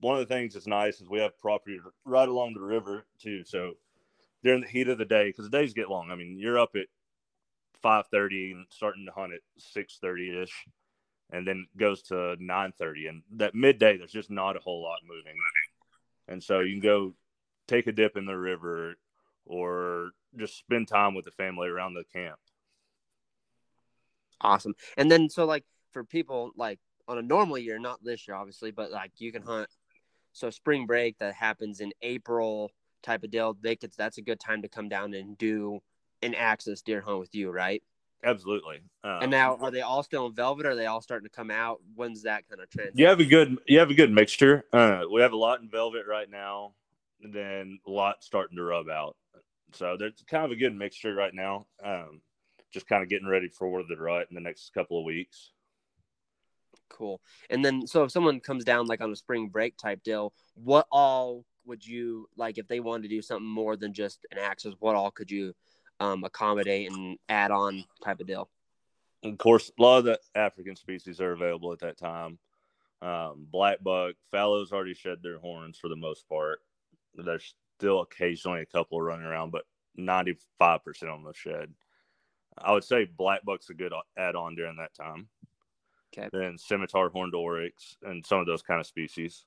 One 0.00 0.18
of 0.18 0.26
the 0.26 0.34
things 0.34 0.54
that's 0.54 0.66
nice 0.66 1.00
is 1.00 1.08
we 1.08 1.20
have 1.20 1.38
property 1.38 1.78
right 2.04 2.28
along 2.28 2.54
the 2.54 2.60
river 2.60 3.06
too. 3.20 3.44
So 3.44 3.74
during 4.42 4.60
the 4.60 4.68
heat 4.68 4.88
of 4.88 4.98
the 4.98 5.04
day, 5.04 5.28
because 5.28 5.48
the 5.48 5.58
days 5.58 5.72
get 5.72 5.90
long. 5.90 6.10
I 6.10 6.16
mean, 6.16 6.38
you're 6.38 6.58
up 6.58 6.76
at 6.76 6.86
five 7.82 8.06
thirty 8.08 8.52
and 8.52 8.66
starting 8.70 9.06
to 9.06 9.12
hunt 9.12 9.32
at 9.32 9.40
six 9.58 9.98
thirty 10.00 10.42
ish, 10.42 10.66
and 11.30 11.46
then 11.46 11.66
goes 11.76 12.02
to 12.02 12.36
nine 12.38 12.72
thirty. 12.78 13.06
And 13.06 13.22
that 13.36 13.54
midday, 13.54 13.96
there's 13.96 14.12
just 14.12 14.30
not 14.30 14.56
a 14.56 14.60
whole 14.60 14.82
lot 14.82 14.98
moving, 15.06 15.36
and 16.28 16.42
so 16.42 16.60
you 16.60 16.74
can 16.74 16.80
go 16.80 17.14
take 17.66 17.86
a 17.86 17.92
dip 17.92 18.16
in 18.16 18.26
the 18.26 18.36
river 18.36 18.96
or 19.46 20.10
just 20.36 20.58
spend 20.58 20.88
time 20.88 21.14
with 21.14 21.24
the 21.24 21.30
family 21.30 21.68
around 21.68 21.94
the 21.94 22.04
camp. 22.12 22.38
Awesome. 24.40 24.74
And 24.96 25.10
then 25.10 25.30
so 25.30 25.46
like 25.46 25.64
for 25.94 26.04
people 26.04 26.50
like 26.56 26.78
on 27.08 27.16
a 27.16 27.22
normal 27.22 27.56
year, 27.56 27.78
not 27.78 28.04
this 28.04 28.28
year 28.28 28.36
obviously, 28.36 28.70
but 28.70 28.90
like 28.90 29.12
you 29.16 29.32
can 29.32 29.42
hunt. 29.42 29.70
So 30.32 30.50
spring 30.50 30.84
break 30.84 31.16
that 31.20 31.34
happens 31.34 31.80
in 31.80 31.92
April 32.02 32.70
type 33.02 33.24
of 33.24 33.30
deal, 33.30 33.56
they 33.62 33.76
could 33.76 33.92
that's 33.96 34.18
a 34.18 34.22
good 34.22 34.40
time 34.40 34.60
to 34.62 34.68
come 34.68 34.90
down 34.90 35.14
and 35.14 35.38
do 35.38 35.80
an 36.22 36.34
axis 36.34 36.82
deer 36.82 37.00
hunt 37.00 37.20
with 37.20 37.34
you, 37.34 37.50
right? 37.50 37.82
Absolutely. 38.24 38.76
Um, 39.02 39.18
and 39.22 39.30
now, 39.30 39.56
are 39.56 39.70
they 39.70 39.82
all 39.82 40.02
still 40.02 40.26
in 40.26 40.34
velvet? 40.34 40.64
Or 40.64 40.70
are 40.70 40.74
they 40.74 40.86
all 40.86 41.02
starting 41.02 41.28
to 41.28 41.34
come 41.34 41.50
out? 41.50 41.80
When's 41.94 42.22
that 42.22 42.48
kind 42.48 42.60
of 42.60 42.70
trend? 42.70 42.92
You 42.94 43.06
have 43.06 43.20
a 43.20 43.24
good, 43.24 43.58
you 43.66 43.78
have 43.78 43.90
a 43.90 43.94
good 43.94 44.10
mixture. 44.10 44.64
Uh, 44.72 45.02
we 45.12 45.20
have 45.20 45.32
a 45.32 45.36
lot 45.36 45.60
in 45.60 45.68
velvet 45.68 46.06
right 46.08 46.30
now, 46.30 46.72
and 47.22 47.32
then 47.32 47.78
a 47.86 47.90
lot 47.90 48.24
starting 48.24 48.56
to 48.56 48.64
rub 48.64 48.88
out. 48.88 49.16
So 49.72 49.96
there's 49.98 50.24
kind 50.26 50.44
of 50.44 50.52
a 50.52 50.56
good 50.56 50.74
mixture 50.74 51.14
right 51.14 51.34
now. 51.34 51.66
Um, 51.84 52.22
just 52.72 52.88
kind 52.88 53.02
of 53.02 53.08
getting 53.08 53.28
ready 53.28 53.48
for 53.48 53.82
the 53.82 53.96
rut 53.96 54.26
in 54.30 54.34
the 54.34 54.40
next 54.40 54.72
couple 54.72 54.98
of 54.98 55.04
weeks. 55.04 55.50
Cool. 56.88 57.20
And 57.50 57.64
then, 57.64 57.86
so 57.86 58.04
if 58.04 58.12
someone 58.12 58.40
comes 58.40 58.64
down 58.64 58.86
like 58.86 59.00
on 59.00 59.12
a 59.12 59.16
spring 59.16 59.48
break 59.48 59.76
type 59.76 60.02
deal, 60.02 60.32
what 60.54 60.86
all 60.90 61.44
would 61.64 61.86
you 61.86 62.28
like 62.36 62.58
if 62.58 62.68
they 62.68 62.80
wanted 62.80 63.02
to 63.04 63.08
do 63.08 63.22
something 63.22 63.46
more 63.46 63.76
than 63.76 63.92
just 63.92 64.26
an 64.30 64.38
axis? 64.38 64.74
What 64.78 64.94
all 64.94 65.10
could 65.10 65.30
you 65.30 65.54
um, 66.00 66.24
accommodate 66.24 66.90
and 66.90 67.18
add 67.28 67.50
on 67.50 67.84
type 68.04 68.20
of 68.20 68.26
deal? 68.26 68.48
Of 69.22 69.38
course, 69.38 69.70
a 69.78 69.82
lot 69.82 69.98
of 69.98 70.04
the 70.04 70.20
African 70.34 70.76
species 70.76 71.20
are 71.20 71.32
available 71.32 71.72
at 71.72 71.78
that 71.80 71.98
time. 71.98 72.38
Um, 73.00 73.46
black 73.50 73.82
buck, 73.82 74.14
fallows 74.30 74.72
already 74.72 74.94
shed 74.94 75.18
their 75.22 75.38
horns 75.38 75.78
for 75.78 75.88
the 75.88 75.96
most 75.96 76.28
part. 76.28 76.60
There's 77.14 77.54
still 77.78 78.00
occasionally 78.00 78.60
a 78.60 78.66
couple 78.66 79.00
running 79.00 79.26
around, 79.26 79.50
but 79.50 79.64
95% 79.98 80.36
of 80.86 80.98
them 81.00 81.24
have 81.26 81.36
shed. 81.36 81.72
I 82.56 82.72
would 82.72 82.84
say 82.84 83.04
black 83.04 83.44
buck's 83.44 83.70
a 83.70 83.74
good 83.74 83.92
add 84.16 84.36
on 84.36 84.54
during 84.54 84.76
that 84.76 84.94
time. 84.94 85.28
Okay. 86.16 86.28
Then 86.32 86.58
scimitar 86.58 87.08
horned 87.08 87.34
oryx 87.34 87.96
and 88.02 88.24
some 88.24 88.40
of 88.40 88.46
those 88.46 88.62
kind 88.62 88.80
of 88.80 88.86
species. 88.86 89.44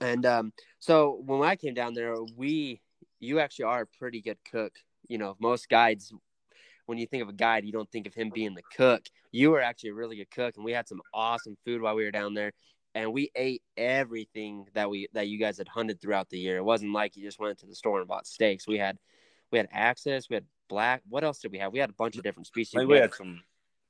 And 0.00 0.26
um, 0.26 0.52
so 0.80 1.22
when 1.24 1.42
I 1.42 1.56
came 1.56 1.74
down 1.74 1.94
there, 1.94 2.16
we 2.36 2.80
you 3.20 3.40
actually 3.40 3.66
are 3.66 3.82
a 3.82 3.86
pretty 3.86 4.20
good 4.20 4.38
cook. 4.50 4.72
You 5.08 5.18
know, 5.18 5.36
most 5.38 5.68
guides 5.68 6.12
when 6.86 6.98
you 6.98 7.06
think 7.06 7.22
of 7.22 7.28
a 7.28 7.32
guide, 7.32 7.64
you 7.64 7.72
don't 7.72 7.90
think 7.90 8.06
of 8.06 8.14
him 8.14 8.30
being 8.34 8.54
the 8.54 8.62
cook. 8.76 9.06
You 9.32 9.50
were 9.50 9.62
actually 9.62 9.90
a 9.90 9.94
really 9.94 10.16
good 10.16 10.30
cook, 10.30 10.56
and 10.56 10.64
we 10.64 10.72
had 10.72 10.88
some 10.88 11.00
awesome 11.12 11.56
food 11.64 11.80
while 11.80 11.94
we 11.94 12.04
were 12.04 12.10
down 12.10 12.34
there. 12.34 12.52
And 12.96 13.12
we 13.12 13.30
ate 13.34 13.62
everything 13.76 14.66
that 14.74 14.88
we 14.88 15.08
that 15.14 15.26
you 15.26 15.38
guys 15.38 15.58
had 15.58 15.66
hunted 15.66 16.00
throughout 16.00 16.28
the 16.28 16.38
year. 16.38 16.58
It 16.58 16.64
wasn't 16.64 16.92
like 16.92 17.16
you 17.16 17.24
just 17.24 17.40
went 17.40 17.58
to 17.58 17.66
the 17.66 17.74
store 17.74 17.98
and 17.98 18.08
bought 18.08 18.26
steaks. 18.26 18.68
We 18.68 18.78
had 18.78 18.98
we 19.50 19.58
had 19.58 19.68
axis. 19.72 20.28
We 20.30 20.34
had 20.34 20.44
black. 20.68 21.02
What 21.08 21.24
else 21.24 21.40
did 21.40 21.50
we 21.50 21.58
have? 21.58 21.72
We 21.72 21.80
had 21.80 21.90
a 21.90 21.94
bunch 21.94 22.16
of 22.16 22.22
different 22.22 22.46
species. 22.46 22.86
we 22.86 22.96
had 22.96 23.14
some 23.14 23.42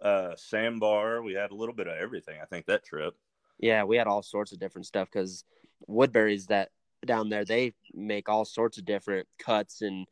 uh, 0.05 0.35
sambar. 0.37 1.25
We 1.25 1.33
had 1.33 1.51
a 1.51 1.55
little 1.55 1.75
bit 1.75 1.89
of 1.89 1.97
everything. 1.97 2.39
I 2.41 2.45
think 2.45 2.67
that 2.67 2.85
trip. 2.85 3.15
Yeah, 3.59 3.85
we 3.85 3.97
had 3.97 4.07
all 4.07 4.23
sorts 4.23 4.53
of 4.53 4.59
different 4.59 4.87
stuff 4.87 5.09
because 5.13 5.45
Woodbury's 5.87 6.47
that 6.47 6.71
down 7.05 7.29
there 7.29 7.45
they 7.45 7.75
make 7.93 8.29
all 8.29 8.45
sorts 8.45 8.79
of 8.79 8.85
different 8.85 9.27
cuts 9.39 9.83
and 9.83 10.07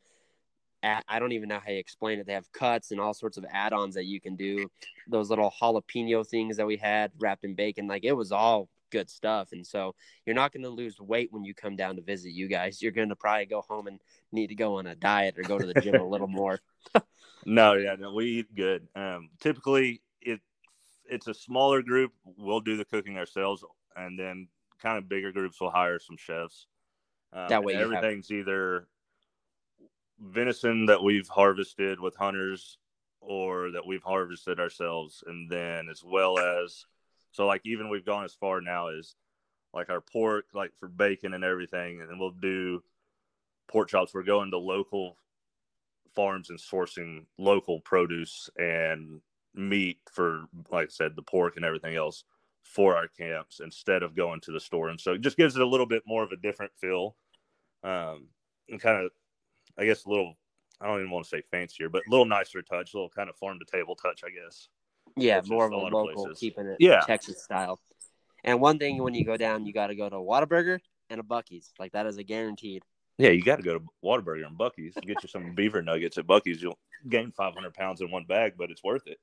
I 1.07 1.17
don't 1.17 1.31
even 1.31 1.47
know 1.47 1.61
how 1.63 1.71
you 1.71 1.77
explain 1.77 2.19
it. 2.19 2.27
They 2.27 2.33
have 2.33 2.51
cuts 2.51 2.91
and 2.91 2.99
all 2.99 3.13
sorts 3.13 3.37
of 3.37 3.45
add-ons 3.49 3.95
that 3.95 4.03
you 4.03 4.19
can 4.19 4.35
do. 4.35 4.67
Those 5.07 5.29
little 5.29 5.49
jalapeno 5.61 6.27
things 6.27 6.57
that 6.57 6.67
we 6.67 6.75
had 6.75 7.11
wrapped 7.19 7.45
in 7.45 7.55
bacon, 7.55 7.87
like 7.87 8.03
it 8.03 8.11
was 8.11 8.33
all 8.33 8.67
good 8.93 9.09
stuff. 9.09 9.51
And 9.51 9.65
so 9.65 9.95
you're 10.25 10.35
not 10.35 10.53
going 10.53 10.63
to 10.63 10.69
lose 10.69 11.01
weight 11.01 11.29
when 11.31 11.43
you 11.43 11.53
come 11.53 11.75
down 11.75 11.97
to 11.97 12.01
visit 12.01 12.31
you 12.31 12.47
guys. 12.47 12.81
You're 12.81 12.91
going 12.93 13.09
to 13.09 13.15
probably 13.15 13.47
go 13.47 13.61
home 13.67 13.87
and 13.87 13.99
need 14.31 14.47
to 14.47 14.55
go 14.55 14.77
on 14.77 14.87
a 14.87 14.95
diet 14.95 15.37
or 15.37 15.41
go 15.41 15.57
to 15.57 15.65
the 15.65 15.81
gym 15.81 15.95
a 15.95 16.07
little 16.07 16.27
more. 16.27 16.59
no, 17.45 17.73
yeah, 17.73 17.95
no, 17.99 18.13
we 18.13 18.25
eat 18.25 18.55
good. 18.55 18.87
Um, 18.95 19.29
typically, 19.41 20.01
it 20.21 20.39
it's 21.05 21.27
a 21.27 21.33
smaller 21.33 21.81
group. 21.81 22.13
We'll 22.37 22.61
do 22.61 22.77
the 22.77 22.85
cooking 22.85 23.17
ourselves, 23.17 23.65
and 23.95 24.17
then 24.17 24.47
kind 24.81 24.97
of 24.97 25.09
bigger 25.09 25.31
groups 25.31 25.59
will 25.59 25.71
hire 25.71 25.99
some 25.99 26.17
chefs. 26.17 26.67
Um, 27.33 27.49
that 27.49 27.63
way, 27.63 27.73
everything's 27.73 28.29
have... 28.29 28.37
either 28.37 28.87
venison 30.19 30.85
that 30.85 31.03
we've 31.03 31.27
harvested 31.27 31.99
with 31.99 32.15
hunters 32.15 32.77
or 33.19 33.71
that 33.71 33.85
we've 33.85 34.03
harvested 34.03 34.59
ourselves, 34.59 35.23
and 35.25 35.49
then 35.49 35.89
as 35.89 36.03
well 36.03 36.37
as 36.37 36.85
so 37.33 37.45
like 37.45 37.61
even 37.65 37.89
we've 37.89 38.05
gone 38.05 38.23
as 38.23 38.33
far 38.33 38.61
now 38.61 38.87
as 38.87 39.15
like 39.73 39.89
our 39.89 40.01
pork, 40.01 40.45
like 40.53 40.71
for 40.79 40.87
bacon 40.87 41.33
and 41.33 41.43
everything, 41.43 41.99
and 41.99 42.19
we'll 42.19 42.31
do 42.31 42.81
pork 43.67 43.89
chops. 43.89 44.13
We're 44.13 44.23
going 44.23 44.51
to 44.51 44.57
local 44.57 45.17
farms 46.15 46.49
and 46.49 46.59
sourcing 46.59 47.25
local 47.37 47.81
produce 47.81 48.49
and 48.57 49.19
meat 49.55 49.97
for, 50.11 50.45
like 50.69 50.87
I 50.87 50.89
said, 50.89 51.15
the 51.15 51.23
pork 51.23 51.55
and 51.55 51.65
everything 51.65 51.95
else 51.95 52.23
for 52.61 52.95
our 52.95 53.07
camps 53.07 53.59
instead 53.59 54.03
of 54.03 54.15
going 54.15 54.39
to 54.41 54.51
the 54.51 54.59
store. 54.59 54.89
And 54.89 55.01
so 55.01 55.13
it 55.13 55.21
just 55.21 55.37
gives 55.37 55.55
it 55.55 55.61
a 55.61 55.67
little 55.67 55.87
bit 55.87 56.03
more 56.05 56.23
of 56.23 56.31
a 56.31 56.37
different 56.37 56.71
feel. 56.79 57.15
Um, 57.83 58.27
and 58.69 58.79
kind 58.79 59.03
of, 59.03 59.11
I 59.77 59.85
guess, 59.85 60.05
a 60.05 60.09
little, 60.09 60.37
I 60.79 60.87
don't 60.87 60.99
even 60.99 61.11
want 61.11 61.25
to 61.25 61.29
say 61.29 61.41
fancier, 61.51 61.89
but 61.89 62.03
a 62.07 62.09
little 62.09 62.25
nicer 62.25 62.61
touch, 62.61 62.93
a 62.93 62.97
little 62.97 63.09
kind 63.09 63.29
of 63.29 63.35
farm 63.35 63.59
to 63.59 63.65
table 63.65 63.95
touch, 63.95 64.21
I 64.23 64.29
guess. 64.29 64.69
Yeah, 65.15 65.41
more 65.47 65.65
of 65.65 65.71
a, 65.71 65.75
a 65.75 65.89
local, 65.89 66.29
of 66.29 66.37
keeping 66.37 66.67
it 66.67 66.77
yeah. 66.79 67.01
Texas 67.01 67.43
style. 67.43 67.79
And 68.43 68.59
one 68.59 68.79
thing 68.79 69.01
when 69.01 69.13
you 69.13 69.23
go 69.23 69.37
down, 69.37 69.65
you 69.65 69.73
got 69.73 69.87
to 69.87 69.95
go 69.95 70.09
to 70.09 70.17
Whataburger 70.17 70.79
and 71.09 71.19
a 71.19 71.23
Buc-ee's. 71.23 71.71
Like 71.79 71.93
that 71.93 72.05
is 72.05 72.17
a 72.17 72.23
guaranteed. 72.23 72.83
Yeah, 73.17 73.29
you 73.29 73.43
got 73.43 73.57
to 73.57 73.63
go 73.63 73.77
to 73.77 73.85
Whataburger 74.03 74.45
and 74.45 74.57
Buc-ee's. 74.57 74.95
Get 74.95 75.23
you 75.23 75.29
some 75.29 75.53
beaver 75.55 75.81
nuggets 75.81 76.17
at 76.17 76.27
Buc-ee's. 76.27 76.61
You'll 76.61 76.79
gain 77.07 77.31
500 77.31 77.73
pounds 77.73 78.01
in 78.01 78.11
one 78.11 78.25
bag, 78.25 78.53
but 78.57 78.71
it's 78.71 78.83
worth 78.83 79.07
it. 79.07 79.19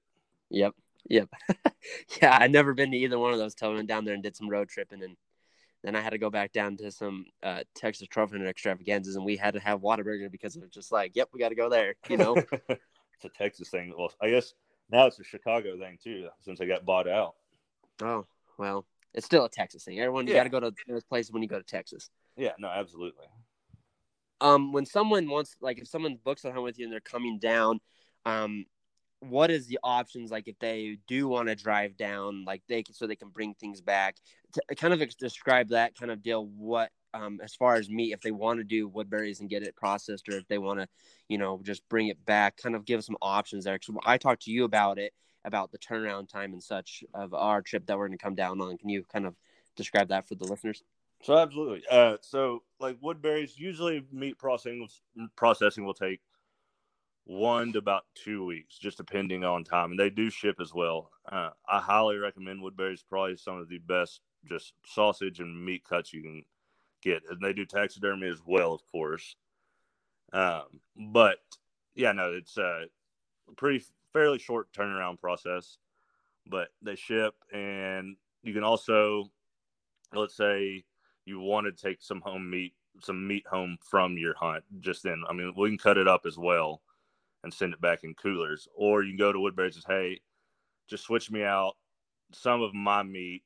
Yep. 0.51 0.75
Yep. 1.09 1.29
yeah, 2.23 2.39
I've 2.41 2.51
never 2.51 2.73
been 2.73 2.93
to 2.93 2.97
either 2.97 3.19
one 3.19 3.33
of 3.33 3.39
those 3.39 3.55
till 3.55 3.71
I 3.71 3.75
went 3.75 3.89
down 3.89 4.05
there 4.05 4.15
and 4.15 4.23
did 4.23 4.37
some 4.37 4.49
road 4.49 4.69
tripping. 4.69 5.03
And 5.03 5.17
then 5.83 5.97
I 5.97 6.01
had 6.01 6.11
to 6.11 6.19
go 6.19 6.31
back 6.31 6.53
down 6.53 6.77
to 6.79 6.91
some 6.91 7.27
uh, 7.43 7.63
Texas 7.75 8.09
Trophy 8.09 8.33
Hunter 8.33 8.49
extravaganzas, 8.49 9.17
and 9.17 9.25
we 9.25 9.37
had 9.37 9.55
to 9.55 9.61
have 9.61 9.81
Whataburger 9.81 10.31
because 10.31 10.57
it 10.57 10.63
was 10.63 10.71
just 10.71 10.93
like, 10.93 11.17
yep, 11.17 11.29
we 11.33 11.41
got 11.41 11.49
to 11.49 11.55
go 11.55 11.69
there, 11.69 11.95
you 12.09 12.17
know? 12.17 12.37
it's 12.69 13.25
a 13.25 13.29
Texas 13.29 13.71
thing. 13.71 13.93
Well, 13.97 14.13
I 14.21 14.31
guess 14.31 14.55
now 14.91 15.07
it's 15.07 15.19
a 15.19 15.25
Chicago 15.25 15.79
thing 15.79 15.99
too, 16.03 16.29
since 16.41 16.59
they 16.59 16.67
got 16.67 16.85
bought 16.85 17.09
out. 17.09 17.35
Oh, 18.03 18.27
well, 18.59 18.87
it's 19.15 19.27
still 19.27 19.45
a 19.45 19.49
Texas 19.49 19.85
thing. 19.85 19.99
Everyone, 20.01 20.27
you 20.27 20.35
got 20.35 20.45
to 20.45 20.51
go 20.51 20.61
to 20.61 20.73
those 20.89 21.05
places 21.05 21.33
when 21.33 21.43
you 21.43 21.49
go 21.49 21.59
to 21.59 21.65
Texas. 21.65 22.11
Yeah, 22.37 22.53
no, 22.59 22.69
absolutely. 22.69 23.27
Um, 24.41 24.73
when 24.73 24.87
someone 24.87 25.29
wants, 25.29 25.57
like, 25.61 25.79
if 25.79 25.89
someone 25.89 26.19
books 26.25 26.45
a 26.45 26.53
home 26.53 26.65
with 26.65 26.79
you 26.79 26.87
and 26.87 26.93
they're 26.93 27.01
coming 27.01 27.39
down, 27.39 27.81
um, 28.25 28.65
what 29.21 29.51
is 29.51 29.67
the 29.67 29.79
options 29.83 30.31
like 30.31 30.49
if 30.49 30.59
they 30.59 30.99
do 31.07 31.29
want 31.29 31.49
to 31.49 31.55
drive 31.55 31.97
down 31.97 32.45
like 32.47 32.63
they 32.69 32.83
so 32.91 33.07
they 33.07 33.17
can 33.17 33.29
bring 33.29 33.55
things 33.55 33.81
back 33.81 34.17
to 34.53 34.63
kind 34.75 34.95
of 34.95 35.17
describe 35.19 35.69
that 35.69 35.95
kind 35.95 36.11
of 36.11 36.23
deal 36.23 36.47
what 36.47 36.91
um, 37.15 37.41
as 37.43 37.55
far 37.55 37.75
as 37.75 37.89
meat 37.89 38.13
if 38.13 38.21
they 38.21 38.31
want 38.31 38.59
to 38.59 38.65
do 38.65 38.89
Woodbury's 38.89 39.41
and 39.41 39.51
get 39.51 39.63
it 39.63 39.77
processed 39.77 40.29
or 40.29 40.37
if 40.37 40.47
they 40.49 40.59
want 40.59 40.81
to 40.81 40.89
you 41.29 41.39
know 41.39 41.61
just 41.63 41.89
bring 41.89 42.09
it 42.09 42.25
back 42.25 42.57
kind 42.57 42.75
of 42.75 42.85
give 42.85 43.05
some 43.05 43.17
options 43.21 43.65
there 43.65 43.79
because 43.79 43.95
i 44.05 44.17
talked 44.17 44.43
to 44.43 44.51
you 44.51 44.65
about 44.65 44.99
it 44.99 45.13
about 45.45 45.73
the 45.73 45.79
turnaround 45.79 46.29
time 46.29 46.53
and 46.53 46.63
such 46.63 47.03
of 47.15 47.33
our 47.35 47.63
trip 47.63 47.87
that 47.87 47.97
we're 47.97 48.07
going 48.07 48.19
to 48.19 48.23
come 48.23 48.35
down 48.35 48.61
on 48.61 48.77
can 48.79 48.89
you 48.89 49.05
kind 49.13 49.27
of 49.27 49.35
describe 49.77 50.09
that 50.09 50.29
for 50.29 50.35
the 50.35 50.45
listeners 50.45 50.83
so 51.23 51.37
absolutely 51.37 51.83
uh, 51.91 52.17
so 52.21 52.63
like 52.79 52.97
Woodbury's 53.01 53.59
usually 53.59 54.05
meat 54.13 54.39
processing 54.39 54.89
processing 55.37 55.85
will 55.85 55.95
take 55.95 56.21
one 57.25 57.73
to 57.73 57.79
about 57.79 58.05
two 58.17 58.45
weeks, 58.45 58.77
just 58.77 58.97
depending 58.97 59.45
on 59.45 59.63
time. 59.63 59.93
And 59.93 60.01
they 60.01 60.11
do 60.11 60.31
ship 60.31 60.57
as 60.61 60.75
well. 60.75 61.11
Uh, 61.31 61.51
I 61.69 61.79
highly 61.79 62.17
recommend 62.17 62.61
Woodbury's 62.61 63.05
probably 63.09 63.37
some 63.37 63.59
of 63.61 63.69
the 63.69 63.79
best 63.79 64.21
just 64.49 64.73
sausage 64.85 65.39
and 65.39 65.65
meat 65.65 65.85
cuts 65.85 66.13
you 66.13 66.23
can 66.23 66.45
get. 67.03 67.23
And 67.29 67.41
they 67.41 67.53
do 67.53 67.67
taxidermy 67.67 68.29
as 68.29 68.41
well, 68.47 68.73
of 68.73 68.81
course. 68.91 69.37
Um, 70.33 70.65
but 71.13 71.39
yeah, 71.95 72.13
no, 72.13 72.33
it's 72.33 72.57
a 72.57 72.85
pretty 73.57 73.85
fairly 74.13 74.39
short 74.39 74.73
turnaround 74.73 75.21
process, 75.21 75.79
but 76.47 76.69
they 76.83 76.95
ship 76.95 77.35
and 77.53 78.17
you 78.43 78.55
can 78.55 78.65
also, 78.65 79.31
let's 80.15 80.37
say 80.37 80.85
you 81.25 81.41
want 81.41 81.67
to 81.67 81.73
take 81.73 82.03
some 82.03 82.21
home 82.21 82.49
meat, 82.49 82.75
some 83.03 83.27
meat 83.27 83.47
home 83.47 83.77
from 83.83 84.17
your 84.17 84.35
hunt 84.35 84.65
just 84.81 85.03
then. 85.03 85.23
I 85.29 85.33
mean, 85.33 85.53
we 85.57 85.69
can 85.69 85.79
cut 85.79 85.99
it 85.99 86.09
up 86.09 86.23
as 86.27 86.39
well 86.39 86.83
and 87.43 87.53
send 87.53 87.73
it 87.73 87.81
back 87.81 88.05
in 88.05 88.15
coolers. 88.15 88.69
Or 88.75 89.03
you 89.03 89.11
can 89.11 89.19
go 89.19 89.33
to 89.33 89.41
Woodbury 89.41 89.69
and 89.69 89.75
say, 89.75 89.83
hey, 89.89 90.21
just 90.89 91.05
switch 91.05 91.31
me 91.31 91.43
out 91.43 91.75
some 92.33 92.63
of 92.63 92.75
my 92.75 93.03
meat 93.03 93.43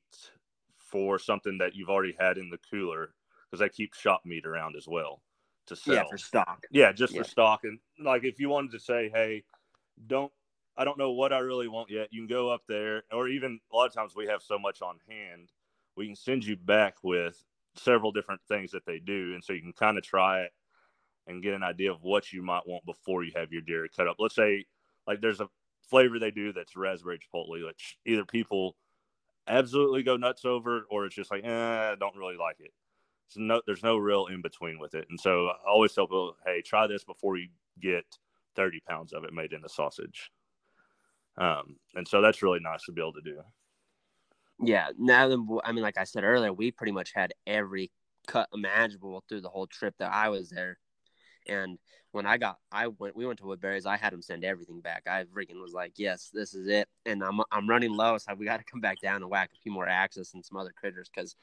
for 0.77 1.17
something 1.17 1.57
that 1.57 1.75
you've 1.75 1.89
already 1.89 2.15
had 2.19 2.37
in 2.37 2.49
the 2.49 2.59
cooler 2.69 3.14
because 3.55 3.65
I 3.65 3.73
keep 3.73 3.93
shop 3.93 4.21
meat 4.25 4.45
around 4.45 4.75
as 4.75 4.87
well 4.87 5.21
to 5.67 5.75
sell. 5.75 5.95
Yeah, 5.95 6.03
for 6.09 6.17
stock. 6.17 6.65
Yeah, 6.71 6.91
just 6.91 7.13
yeah. 7.13 7.21
for 7.21 7.27
stock. 7.27 7.61
And 7.63 7.79
like 8.03 8.23
if 8.23 8.39
you 8.39 8.49
wanted 8.49 8.71
to 8.71 8.79
say, 8.79 9.09
hey, 9.13 9.43
don't 10.07 10.31
I 10.77 10.83
don't 10.83 10.97
know 10.97 11.11
what 11.11 11.31
I 11.31 11.39
really 11.39 11.69
want 11.69 11.89
yet, 11.89 12.09
you 12.11 12.21
can 12.21 12.27
go 12.27 12.49
up 12.49 12.63
there 12.67 13.03
or 13.11 13.29
even 13.29 13.59
a 13.71 13.75
lot 13.75 13.87
of 13.87 13.93
times 13.93 14.13
we 14.15 14.27
have 14.27 14.41
so 14.41 14.59
much 14.59 14.81
on 14.81 14.97
hand, 15.09 15.51
we 15.95 16.05
can 16.05 16.15
send 16.15 16.43
you 16.43 16.57
back 16.57 16.95
with 17.01 17.41
several 17.75 18.11
different 18.11 18.41
things 18.47 18.71
that 18.71 18.85
they 18.85 18.99
do. 18.99 19.33
And 19.33 19.43
so 19.43 19.53
you 19.53 19.61
can 19.61 19.73
kind 19.73 19.97
of 19.97 20.03
try 20.03 20.41
it 20.41 20.51
and 21.27 21.41
get 21.41 21.53
an 21.53 21.63
idea 21.63 21.91
of 21.91 22.03
what 22.03 22.33
you 22.33 22.41
might 22.41 22.67
want 22.67 22.85
before 22.85 23.23
you 23.23 23.31
have 23.35 23.51
your 23.51 23.61
deer 23.61 23.87
cut 23.95 24.07
up. 24.07 24.17
Let's 24.19 24.35
say 24.35 24.65
like 25.07 25.21
there's 25.21 25.39
a 25.39 25.47
flavor 25.89 26.19
they 26.19 26.31
do 26.31 26.51
that's 26.51 26.75
raspberry 26.75 27.19
chipotle, 27.19 27.65
which 27.65 27.97
either 28.05 28.25
people 28.25 28.75
absolutely 29.47 30.03
go 30.03 30.17
nuts 30.17 30.43
over 30.43 30.85
or 30.89 31.05
it's 31.05 31.15
just 31.15 31.31
like, 31.31 31.45
eh, 31.45 31.91
I 31.91 31.95
don't 31.95 32.17
really 32.17 32.37
like 32.37 32.57
it. 32.59 32.73
So 33.29 33.41
no, 33.41 33.61
there's 33.65 33.83
no 33.83 33.97
real 33.97 34.27
in 34.27 34.41
between 34.41 34.79
with 34.79 34.93
it. 34.95 35.07
And 35.09 35.19
so 35.19 35.47
I 35.47 35.69
always 35.69 35.93
tell 35.93 36.05
people, 36.05 36.35
hey, 36.45 36.61
try 36.61 36.87
this 36.87 37.03
before 37.03 37.37
you 37.37 37.47
get 37.81 38.05
30 38.55 38.81
pounds 38.87 39.13
of 39.13 39.23
it 39.23 39.33
made 39.33 39.53
into 39.53 39.69
sausage. 39.69 40.31
Um, 41.37 41.77
and 41.95 42.07
so 42.07 42.21
that's 42.21 42.41
really 42.41 42.59
nice 42.61 42.83
to 42.85 42.91
be 42.91 43.01
able 43.01 43.13
to 43.13 43.21
do. 43.21 43.41
Yeah. 44.61 44.89
Now, 44.97 45.25
I 45.63 45.71
mean, 45.71 45.83
like 45.83 45.97
I 45.97 46.05
said 46.05 46.23
earlier, 46.23 46.53
we 46.53 46.71
pretty 46.71 46.93
much 46.93 47.11
had 47.13 47.33
every 47.45 47.91
cut 48.27 48.47
imaginable 48.53 49.23
through 49.27 49.41
the 49.41 49.49
whole 49.49 49.67
trip 49.67 49.95
that 49.99 50.13
I 50.13 50.29
was 50.29 50.49
there. 50.49 50.77
And 51.47 51.77
when 52.11 52.25
I 52.25 52.37
got, 52.37 52.57
I 52.71 52.87
went, 52.87 53.15
we 53.15 53.25
went 53.25 53.39
to 53.39 53.45
Woodbury's. 53.45 53.85
I 53.85 53.97
had 53.97 54.13
them 54.13 54.21
send 54.21 54.43
everything 54.43 54.81
back. 54.81 55.03
I 55.07 55.25
freaking 55.25 55.61
was 55.61 55.73
like, 55.73 55.93
yes, 55.97 56.31
this 56.33 56.53
is 56.53 56.67
it. 56.67 56.87
And 57.05 57.23
I'm, 57.23 57.41
I'm 57.51 57.69
running 57.69 57.91
low, 57.91 58.17
so 58.17 58.33
we 58.33 58.45
got 58.45 58.57
to 58.57 58.63
come 58.63 58.81
back 58.81 58.99
down 59.01 59.21
and 59.21 59.29
whack 59.29 59.51
a 59.53 59.61
few 59.61 59.71
more 59.71 59.87
axes 59.87 60.31
and 60.33 60.43
some 60.43 60.57
other 60.57 60.73
critters 60.75 61.09
because 61.13 61.35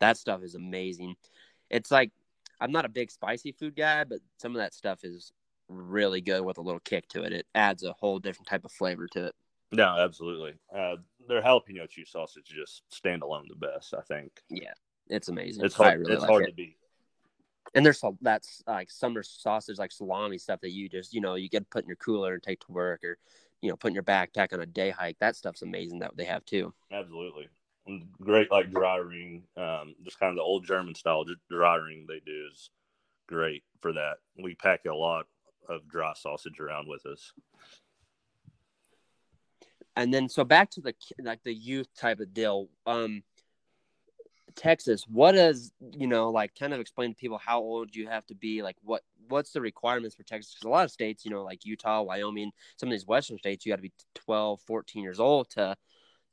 that 0.00 0.16
stuff 0.16 0.42
is 0.42 0.54
amazing. 0.54 1.14
It's 1.70 1.90
like 1.90 2.10
I'm 2.60 2.72
not 2.72 2.84
a 2.84 2.90
big 2.90 3.10
spicy 3.10 3.52
food 3.52 3.76
guy, 3.76 4.04
but 4.04 4.20
some 4.38 4.52
of 4.52 4.58
that 4.58 4.74
stuff 4.74 5.04
is 5.04 5.32
really 5.68 6.20
good 6.20 6.42
with 6.42 6.58
a 6.58 6.62
little 6.62 6.80
kick 6.80 7.08
to 7.08 7.22
it. 7.22 7.32
It 7.32 7.46
adds 7.54 7.84
a 7.84 7.92
whole 7.92 8.18
different 8.18 8.48
type 8.48 8.64
of 8.64 8.72
flavor 8.72 9.06
to 9.12 9.26
it. 9.26 9.34
No, 9.72 9.96
absolutely. 9.98 10.54
Uh, 10.74 10.96
their 11.28 11.40
jalapeno 11.42 11.88
cheese 11.88 12.10
sausage 12.10 12.46
just 12.46 12.82
stand 12.88 13.22
alone 13.22 13.46
the 13.48 13.54
best, 13.54 13.94
I 13.94 14.00
think. 14.02 14.32
Yeah, 14.50 14.72
it's 15.08 15.28
amazing. 15.28 15.64
It's 15.64 15.76
hard. 15.76 16.00
Really 16.00 16.14
it's 16.14 16.22
like 16.22 16.30
hard 16.30 16.42
it. 16.44 16.46
to 16.48 16.54
beat 16.54 16.76
and 17.74 17.84
there's 17.84 18.02
that's 18.20 18.62
like 18.66 18.90
summer 18.90 19.22
sausage 19.22 19.78
like 19.78 19.92
salami 19.92 20.38
stuff 20.38 20.60
that 20.60 20.72
you 20.72 20.88
just 20.88 21.12
you 21.14 21.20
know 21.20 21.34
you 21.34 21.48
get 21.48 21.68
put 21.70 21.84
in 21.84 21.88
your 21.88 21.96
cooler 21.96 22.34
and 22.34 22.42
take 22.42 22.60
to 22.60 22.72
work 22.72 23.02
or 23.04 23.16
you 23.60 23.70
know 23.70 23.76
put 23.76 23.88
in 23.88 23.94
your 23.94 24.02
backpack 24.02 24.52
on 24.52 24.60
a 24.60 24.66
day 24.66 24.90
hike 24.90 25.18
that 25.20 25.36
stuff's 25.36 25.62
amazing 25.62 25.98
that 25.98 26.16
they 26.16 26.24
have 26.24 26.44
too 26.44 26.72
absolutely 26.92 27.48
great 28.20 28.50
like 28.50 28.70
dry 28.70 28.96
ring 28.96 29.42
um, 29.56 29.94
just 30.04 30.20
kind 30.20 30.30
of 30.30 30.36
the 30.36 30.42
old 30.42 30.64
german 30.64 30.94
style 30.94 31.24
dry 31.50 31.74
ring 31.76 32.06
they 32.08 32.20
do 32.24 32.48
is 32.52 32.70
great 33.28 33.62
for 33.80 33.92
that 33.92 34.14
we 34.42 34.54
pack 34.54 34.84
a 34.84 34.94
lot 34.94 35.26
of 35.68 35.88
dry 35.88 36.12
sausage 36.14 36.60
around 36.60 36.88
with 36.88 37.04
us 37.06 37.32
and 39.96 40.12
then 40.12 40.28
so 40.28 40.44
back 40.44 40.70
to 40.70 40.80
the 40.80 40.94
like 41.22 41.42
the 41.42 41.54
youth 41.54 41.88
type 41.94 42.20
of 42.20 42.32
deal. 42.32 42.68
Um, 42.86 43.22
Texas, 44.56 45.04
what 45.06 45.32
does 45.32 45.72
you 45.92 46.06
know 46.06 46.30
like 46.30 46.54
kind 46.58 46.72
of 46.72 46.80
explain 46.80 47.10
to 47.10 47.16
people 47.16 47.38
how 47.38 47.60
old 47.60 47.94
you 47.94 48.08
have 48.08 48.26
to 48.26 48.34
be? 48.34 48.62
Like 48.62 48.76
what 48.82 49.02
what's 49.28 49.52
the 49.52 49.60
requirements 49.60 50.16
for 50.16 50.22
Texas? 50.22 50.54
Because 50.54 50.66
a 50.66 50.70
lot 50.70 50.84
of 50.84 50.90
states, 50.90 51.24
you 51.24 51.30
know, 51.30 51.44
like 51.44 51.64
Utah, 51.64 52.02
Wyoming, 52.02 52.50
some 52.76 52.88
of 52.88 52.92
these 52.92 53.06
western 53.06 53.38
states, 53.38 53.64
you 53.64 53.72
got 53.72 53.76
to 53.76 53.82
be 53.82 53.92
12, 54.14 54.60
14 54.62 55.02
years 55.02 55.20
old 55.20 55.50
to 55.50 55.76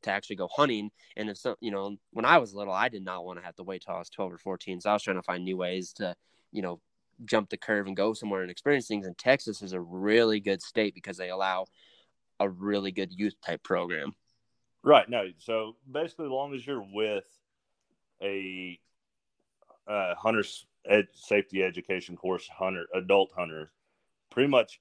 to 0.03 0.12
actually 0.12 0.36
go 0.36 0.47
hunting. 0.47 0.89
And 1.15 1.29
if 1.29 1.38
some, 1.38 1.55
you 1.60 1.71
know, 1.71 1.95
when 2.12 2.25
I 2.25 2.38
was 2.38 2.53
little, 2.53 2.73
I 2.73 2.89
did 2.89 3.03
not 3.03 3.25
want 3.25 3.39
to 3.39 3.45
have 3.45 3.55
to 3.55 3.63
wait 3.63 3.83
till 3.86 3.95
I 3.95 3.99
was 3.99 4.10
12 4.10 4.33
or 4.33 4.38
14. 4.38 4.81
So 4.81 4.89
I 4.89 4.93
was 4.93 5.03
trying 5.03 5.17
to 5.17 5.23
find 5.23 5.43
new 5.43 5.57
ways 5.57 5.93
to, 5.93 6.15
you 6.51 6.62
know, 6.62 6.79
jump 7.25 7.49
the 7.49 7.57
curve 7.57 7.88
and 7.88 7.97
go 7.97 8.13
somewhere 8.13 8.41
and 8.41 8.51
experience 8.51 8.88
things. 8.88 9.05
And 9.05 9.17
Texas 9.17 9.62
is 9.62 9.73
a 9.73 9.81
really 9.81 10.39
good 10.39 10.62
state 10.62 10.93
because 10.93 11.17
they 11.17 11.29
allow 11.29 11.65
a 12.39 12.49
really 12.49 12.91
good 12.91 13.12
youth 13.12 13.36
type 13.43 13.63
program. 13.63 14.13
Right. 14.83 15.10
No. 15.10 15.29
So 15.39 15.75
basically, 15.91 16.25
as 16.25 16.31
long 16.31 16.53
as 16.53 16.65
you're 16.65 16.86
with 16.93 17.25
a 18.21 18.79
uh, 19.88 20.15
hunter's 20.15 20.65
ed- 20.88 21.07
safety 21.13 21.63
education 21.63 22.15
course 22.15 22.47
hunter, 22.47 22.86
adult 22.93 23.31
hunter, 23.36 23.71
pretty 24.29 24.49
much 24.49 24.79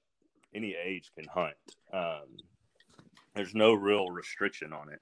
any 0.53 0.75
age 0.81 1.11
can 1.15 1.25
hunt. 1.25 1.55
Um, 1.91 2.37
there's 3.37 3.55
no 3.55 3.73
real 3.73 4.09
restriction 4.09 4.73
on 4.73 4.89
it. 4.91 5.01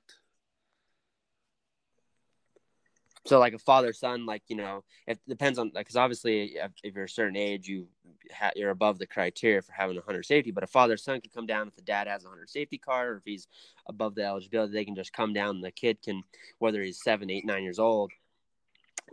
So, 3.25 3.39
like 3.39 3.53
a 3.53 3.59
father 3.59 3.91
son, 3.91 4.27
like 4.27 4.43
you 4.47 4.55
know, 4.55 4.83
it 5.07 5.19
depends 5.27 5.57
on 5.57 5.71
because 5.73 5.95
obviously, 5.95 6.57
if, 6.57 6.71
if, 6.83 6.95
you're 6.95 7.05
a 7.05 7.09
certain 7.09 7.35
age, 7.35 7.67
you 7.67 7.87
ha- 8.31 8.51
you're 8.55 8.69
above 8.69 8.99
the 8.99 9.07
criteria 9.07 9.63
for 9.63 9.71
having 9.71 9.97
a 9.97 10.01
hunter 10.01 10.21
safety. 10.21 10.51
But 10.51 10.63
a 10.63 10.67
father 10.67 10.95
son 10.95 11.21
can 11.21 11.31
come 11.33 11.47
down 11.47 11.67
if 11.67 11.75
the 11.75 11.81
dad 11.81 12.07
has 12.07 12.23
a 12.23 12.29
hunter 12.29 12.45
safety 12.45 12.77
card, 12.77 13.09
or 13.09 13.17
if 13.17 13.23
he's 13.25 13.47
above 13.87 14.13
the 14.13 14.23
eligibility, 14.23 14.73
they 14.73 14.85
can 14.85 14.95
just 14.95 15.11
come 15.11 15.33
down. 15.33 15.61
The 15.61 15.71
kid 15.71 16.03
can, 16.03 16.21
whether 16.59 16.83
he's 16.83 17.01
seven, 17.01 17.31
eight, 17.31 17.45
nine 17.47 17.63
years 17.63 17.79
old, 17.79 18.11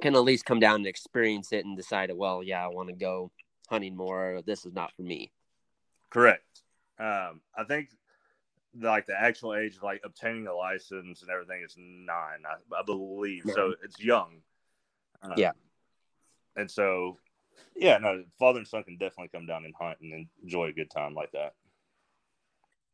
can 0.02 0.14
at 0.14 0.24
least 0.24 0.44
come 0.44 0.60
down 0.60 0.76
and 0.76 0.86
experience 0.86 1.50
it 1.52 1.64
and 1.64 1.74
decide, 1.74 2.12
well, 2.14 2.42
yeah, 2.42 2.62
I 2.62 2.68
want 2.68 2.90
to 2.90 2.94
go 2.94 3.30
hunting 3.70 3.96
more. 3.96 4.42
This 4.44 4.66
is 4.66 4.74
not 4.74 4.92
for 4.94 5.02
me. 5.02 5.32
Correct. 6.10 6.62
Um, 6.98 7.40
I 7.56 7.64
think 7.66 7.88
like 8.80 9.06
the 9.06 9.18
actual 9.18 9.54
age 9.54 9.76
of 9.76 9.82
like 9.82 10.00
obtaining 10.04 10.46
a 10.46 10.54
license 10.54 11.22
and 11.22 11.30
everything 11.30 11.62
is 11.64 11.76
nine, 11.78 12.42
I, 12.46 12.80
I 12.80 12.82
believe. 12.82 13.44
So 13.54 13.74
it's 13.82 14.00
young. 14.00 14.36
Um, 15.22 15.34
yeah. 15.36 15.52
And 16.56 16.70
so, 16.70 17.18
yeah, 17.76 17.98
no, 17.98 18.24
father 18.38 18.58
and 18.58 18.68
son 18.68 18.82
can 18.84 18.96
definitely 18.96 19.28
come 19.28 19.46
down 19.46 19.64
and 19.64 19.74
hunt 19.78 19.98
and 20.00 20.26
enjoy 20.42 20.66
a 20.66 20.72
good 20.72 20.90
time 20.90 21.14
like 21.14 21.32
that. 21.32 21.54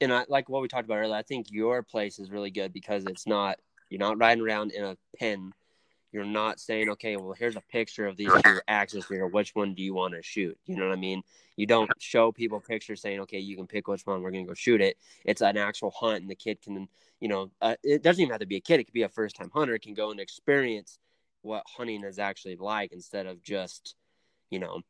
And 0.01 0.12
I 0.12 0.25
like 0.29 0.49
what 0.49 0.62
we 0.62 0.69
talked 0.69 0.85
about 0.85 0.99
earlier. 0.99 1.17
I 1.17 1.23
think 1.23 1.51
your 1.51 1.83
place 1.83 2.19
is 2.19 2.31
really 2.31 2.51
good 2.51 2.73
because 2.73 3.05
it's 3.07 3.27
not 3.27 3.59
you're 3.91 3.99
not 3.99 4.19
riding 4.19 4.45
around 4.45 4.73
in 4.73 4.85
a 4.85 4.97
pen 5.19 5.53
you're 6.12 6.25
not 6.25 6.59
saying, 6.59 6.88
okay, 6.90 7.16
well, 7.16 7.35
here's 7.38 7.57
a 7.57 7.62
picture 7.71 8.07
of 8.07 8.16
these 8.16 8.31
two 8.44 8.61
axes 8.66 9.07
here. 9.07 9.27
Which 9.27 9.55
one 9.55 9.75
do 9.75 9.83
you 9.83 9.94
want 9.94 10.14
to 10.14 10.23
shoot? 10.23 10.59
You 10.66 10.77
know 10.77 10.88
what 10.88 10.97
I 10.97 11.01
mean? 11.01 11.23
You 11.57 11.66
don't 11.66 11.90
show 11.99 12.33
people 12.33 12.61
pictures 12.61 13.03
saying, 13.03 13.21
okay, 13.21 13.38
you 13.38 13.57
can 13.57 13.66
pick 13.66 13.88
which 13.88 14.07
one. 14.07 14.23
We're 14.23 14.31
going 14.31 14.44
to 14.44 14.49
go 14.49 14.55
shoot 14.55 14.81
it. 14.81 14.97
It's 15.25 15.42
an 15.42 15.57
actual 15.57 15.90
hunt, 15.90 16.23
and 16.23 16.31
the 16.31 16.35
kid 16.35 16.62
can, 16.62 16.88
you 17.21 17.29
know, 17.29 17.51
uh, 17.61 17.77
it 17.83 18.03
doesn't 18.03 18.23
even 18.23 18.33
have 18.33 18.40
to 18.40 18.47
be 18.47 18.57
a 18.57 18.61
kid. 18.61 18.81
It 18.81 18.85
could 18.85 18.94
be 18.94 19.03
a 19.03 19.09
first 19.09 19.37
time 19.37 19.51
hunter. 19.53 19.75
It 19.75 19.83
can 19.83 19.94
go 19.94 20.11
and 20.11 20.21
experience 20.21 20.99
what 21.42 21.64
hunting 21.66 22.05
is 22.05 22.18
actually 22.18 22.57
like 22.57 22.92
instead 22.92 23.27
of 23.27 23.42
just, 23.42 23.94
you 24.51 24.59
know, 24.59 24.81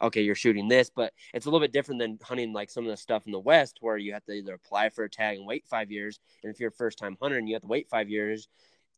okay, 0.00 0.22
you're 0.22 0.34
shooting 0.34 0.68
this, 0.68 0.90
but 0.90 1.12
it's 1.32 1.46
a 1.46 1.48
little 1.48 1.60
bit 1.60 1.72
different 1.72 2.00
than 2.00 2.18
hunting 2.22 2.52
like 2.52 2.70
some 2.70 2.84
of 2.84 2.90
the 2.90 2.96
stuff 2.96 3.24
in 3.26 3.32
the 3.32 3.38
West 3.38 3.78
where 3.80 3.96
you 3.96 4.12
have 4.12 4.24
to 4.24 4.32
either 4.32 4.54
apply 4.54 4.88
for 4.88 5.04
a 5.04 5.10
tag 5.10 5.36
and 5.36 5.46
wait 5.46 5.64
five 5.66 5.92
years. 5.92 6.18
And 6.42 6.52
if 6.52 6.58
you're 6.58 6.70
a 6.70 6.72
first 6.72 6.98
time 6.98 7.16
hunter 7.20 7.38
and 7.38 7.48
you 7.48 7.54
have 7.54 7.62
to 7.62 7.68
wait 7.68 7.88
five 7.88 8.08
years, 8.08 8.48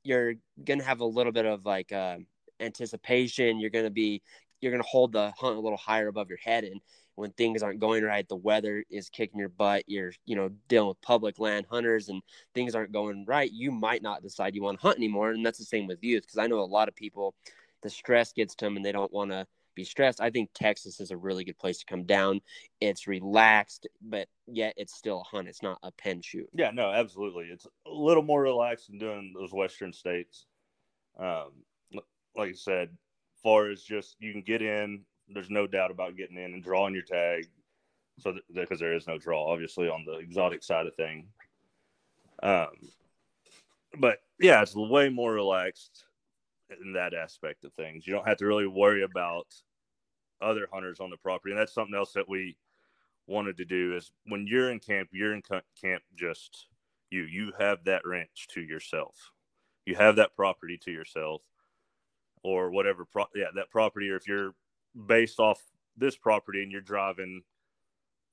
you're 0.04 0.34
gonna 0.64 0.84
have 0.84 1.00
a 1.00 1.04
little 1.04 1.32
bit 1.32 1.46
of 1.46 1.64
like 1.66 1.92
uh, 1.92 2.18
anticipation. 2.60 3.58
You're 3.58 3.70
gonna 3.70 3.90
be 3.90 4.22
you're 4.60 4.72
gonna 4.72 4.84
hold 4.84 5.12
the 5.12 5.32
hunt 5.36 5.56
a 5.56 5.60
little 5.60 5.78
higher 5.78 6.08
above 6.08 6.28
your 6.28 6.38
head, 6.38 6.64
and 6.64 6.80
when 7.16 7.30
things 7.32 7.62
aren't 7.62 7.80
going 7.80 8.02
right, 8.04 8.28
the 8.28 8.36
weather 8.36 8.84
is 8.90 9.08
kicking 9.08 9.38
your 9.38 9.48
butt. 9.48 9.84
You're 9.86 10.12
you 10.26 10.36
know 10.36 10.50
dealing 10.68 10.88
with 10.88 11.00
public 11.02 11.38
land 11.38 11.66
hunters, 11.70 12.08
and 12.08 12.22
things 12.54 12.74
aren't 12.74 12.92
going 12.92 13.24
right. 13.26 13.50
You 13.50 13.72
might 13.72 14.02
not 14.02 14.22
decide 14.22 14.54
you 14.54 14.62
want 14.62 14.80
to 14.80 14.86
hunt 14.86 14.98
anymore, 14.98 15.30
and 15.30 15.44
that's 15.44 15.58
the 15.58 15.64
same 15.64 15.86
with 15.86 16.02
youth 16.02 16.22
because 16.24 16.38
I 16.38 16.46
know 16.46 16.60
a 16.60 16.64
lot 16.64 16.88
of 16.88 16.94
people, 16.94 17.34
the 17.82 17.90
stress 17.90 18.32
gets 18.32 18.54
to 18.56 18.66
them, 18.66 18.76
and 18.76 18.84
they 18.84 18.92
don't 18.92 19.12
want 19.12 19.30
to 19.30 19.46
be 19.74 19.84
stressed. 19.84 20.20
I 20.20 20.30
think 20.30 20.50
Texas 20.54 21.00
is 21.00 21.10
a 21.10 21.16
really 21.16 21.44
good 21.44 21.58
place 21.58 21.78
to 21.78 21.86
come 21.86 22.04
down. 22.04 22.40
It's 22.80 23.06
relaxed, 23.06 23.86
but 24.00 24.28
yet 24.46 24.74
it's 24.76 24.94
still 24.94 25.20
a 25.20 25.36
hunt. 25.36 25.48
It's 25.48 25.62
not 25.62 25.78
a 25.82 25.92
pen 25.92 26.20
shoot. 26.22 26.48
Yeah, 26.52 26.70
no, 26.70 26.90
absolutely. 26.90 27.46
It's 27.46 27.66
a 27.66 27.90
little 27.90 28.22
more 28.22 28.42
relaxed 28.42 28.88
than 28.88 28.98
doing 28.98 29.32
those 29.36 29.52
Western 29.52 29.92
states. 29.92 30.46
Um, 31.18 31.52
like 32.36 32.50
I 32.50 32.52
said, 32.52 32.90
far 33.42 33.70
as 33.70 33.82
just 33.82 34.16
you 34.18 34.32
can 34.32 34.42
get 34.42 34.62
in, 34.62 35.02
there's 35.28 35.50
no 35.50 35.66
doubt 35.66 35.90
about 35.90 36.16
getting 36.16 36.36
in 36.36 36.54
and 36.54 36.62
drawing 36.62 36.94
your 36.94 37.04
tag. 37.04 37.46
So 38.18 38.36
because 38.52 38.80
there 38.80 38.94
is 38.94 39.06
no 39.06 39.18
draw, 39.18 39.52
obviously, 39.52 39.88
on 39.88 40.04
the 40.04 40.18
exotic 40.18 40.62
side 40.62 40.86
of 40.86 40.94
thing. 40.94 41.26
Um, 42.42 42.68
but 43.98 44.18
yeah, 44.38 44.62
it's 44.62 44.74
way 44.74 45.08
more 45.08 45.32
relaxed 45.32 46.04
in 46.82 46.92
that 46.94 47.14
aspect 47.14 47.64
of 47.64 47.72
things. 47.74 48.06
You 48.06 48.14
don't 48.14 48.26
have 48.28 48.38
to 48.38 48.46
really 48.46 48.66
worry 48.66 49.02
about 49.02 49.46
other 50.40 50.68
hunters 50.72 51.00
on 51.00 51.10
the 51.10 51.16
property, 51.16 51.52
and 51.52 51.60
that's 51.60 51.74
something 51.74 51.94
else 51.94 52.12
that 52.12 52.28
we 52.28 52.56
wanted 53.26 53.56
to 53.58 53.64
do. 53.64 53.96
Is 53.96 54.12
when 54.26 54.46
you're 54.46 54.70
in 54.70 54.80
camp, 54.80 55.08
you're 55.12 55.34
in 55.34 55.42
camp 55.42 56.02
just 56.16 56.68
you. 57.10 57.22
You 57.22 57.52
have 57.58 57.84
that 57.84 58.06
ranch 58.06 58.46
to 58.50 58.60
yourself. 58.60 59.30
You 59.86 59.96
have 59.96 60.16
that 60.16 60.36
property 60.36 60.78
to 60.84 60.90
yourself, 60.90 61.42
or 62.42 62.70
whatever. 62.70 63.04
Pro- 63.04 63.26
yeah, 63.34 63.46
that 63.54 63.70
property. 63.70 64.10
Or 64.10 64.16
if 64.16 64.26
you're 64.26 64.54
based 65.06 65.40
off 65.40 65.60
this 65.96 66.16
property 66.16 66.62
and 66.62 66.72
you're 66.72 66.80
driving 66.80 67.42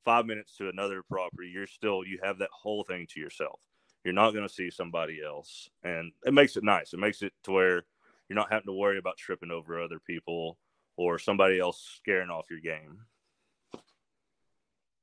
five 0.04 0.25
minutes 0.25 0.56
to 0.58 0.69
another 0.69 1.04
property, 1.04 1.49
you're 1.54 1.67
still 1.67 2.04
you 2.06 2.19
have 2.23 2.39
that 2.39 2.49
whole 2.51 2.84
thing 2.84 3.08
to 3.12 3.19
yourself. 3.19 3.60
You're 4.04 4.13
not 4.13 4.32
going 4.32 4.47
to 4.47 4.54
see 4.54 4.71
somebody 4.71 5.19
else, 5.23 5.69
and 5.84 6.12
it 6.25 6.34
makes 6.34 6.58
it 6.58 6.63
nice. 6.63 6.93
It 6.93 6.99
makes 6.99 7.21
it 7.21 7.34
to 7.43 7.51
where 7.51 7.84
you're 8.32 8.39
not 8.39 8.50
having 8.50 8.67
to 8.67 8.72
worry 8.72 8.98
about 8.98 9.17
tripping 9.17 9.52
over 9.52 9.82
other 9.82 10.00
people 10.00 10.58
or 10.96 11.20
somebody 11.20 11.60
else 11.60 11.86
scaring 11.98 12.30
off 12.30 12.46
your 12.50 12.62
game. 12.62 13.00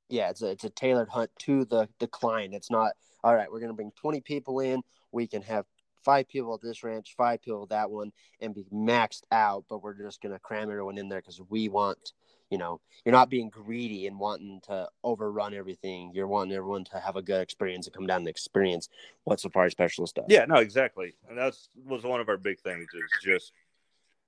Yeah, 0.09 0.31
it's 0.31 0.41
a 0.41 0.47
it's 0.47 0.65
a 0.65 0.71
tailored 0.71 1.11
hunt 1.11 1.31
to 1.41 1.67
the 1.67 1.91
the 1.99 2.07
client. 2.07 2.55
It's 2.55 2.71
not 2.71 2.93
all 3.23 3.35
right. 3.35 3.53
We're 3.53 3.61
gonna 3.61 3.75
bring 3.75 3.93
20 4.01 4.23
people 4.23 4.61
in. 4.61 4.81
We 5.13 5.27
can 5.27 5.43
have 5.43 5.67
five 6.03 6.27
people 6.27 6.55
at 6.55 6.63
this 6.63 6.83
ranch, 6.83 7.17
five 7.19 7.43
people 7.43 7.65
at 7.65 7.69
that 7.69 7.91
one, 7.91 8.13
and 8.41 8.55
be 8.55 8.65
maxed 8.73 9.25
out. 9.31 9.67
But 9.69 9.83
we're 9.83 10.03
just 10.03 10.23
gonna 10.23 10.39
cram 10.39 10.71
everyone 10.71 10.97
in 10.97 11.11
there 11.11 11.21
because 11.21 11.43
we 11.51 11.69
want 11.69 12.15
you 12.51 12.59
know, 12.59 12.81
you're 13.05 13.13
not 13.13 13.31
being 13.31 13.51
greedy 13.51 14.07
and 14.07 14.19
wanting 14.19 14.61
to 14.67 14.89
overrun 15.05 15.55
everything. 15.55 16.13
You're 16.15 16.27
wanting 16.27 16.57
everyone 16.57 16.85
to 16.85 17.01
have 17.01 17.17
a 17.17 17.23
good 17.23 17.41
experience 17.41 17.87
and 17.87 17.95
come 17.95 18.07
down 18.07 18.23
and 18.23 18.29
experience 18.29 18.89
what 19.25 19.41
Safari 19.41 19.71
Specialist 19.71 20.15
does. 20.15 20.27
Yeah, 20.29 20.45
no, 20.47 20.57
exactly. 20.57 21.15
And 21.29 21.37
that's 21.37 21.69
was 21.85 22.05
one 22.05 22.21
of 22.21 22.29
our 22.29 22.39
big 22.39 22.61
things 22.61 22.87
is 22.95 23.11
just 23.23 23.53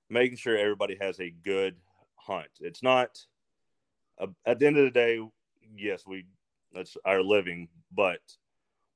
making 0.09 0.37
sure 0.37 0.57
everybody 0.57 0.97
has 1.01 1.19
a 1.19 1.31
good 1.43 1.75
hunt. 2.15 2.49
It's 2.59 2.83
not 2.83 3.19
uh, 4.19 4.27
at 4.45 4.59
the 4.59 4.67
end 4.67 4.77
of 4.77 4.85
the 4.85 4.91
day, 4.91 5.19
yes, 5.75 6.03
we 6.05 6.25
that's 6.73 6.95
our 7.05 7.21
living, 7.21 7.67
but 7.91 8.21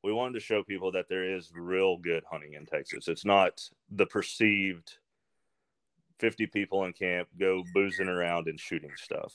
we 0.04 0.14
wanted 0.14 0.36
to 0.36 0.40
show 0.40 0.64
people 0.64 0.92
that 0.92 1.10
there 1.10 1.36
is 1.36 1.52
real 1.54 1.98
good 1.98 2.24
hunting 2.30 2.54
in 2.54 2.66
Texas. 2.66 3.08
It's 3.08 3.26
not 3.26 3.62
the 3.90 4.06
perceived 4.06 4.98
50 6.20 6.48
people 6.48 6.86
in 6.86 6.94
camp 6.94 7.28
go 7.40 7.64
boozing 7.74 8.08
around 8.08 8.48
and 8.48 8.60
shooting 8.60 8.92
stuff. 8.96 9.34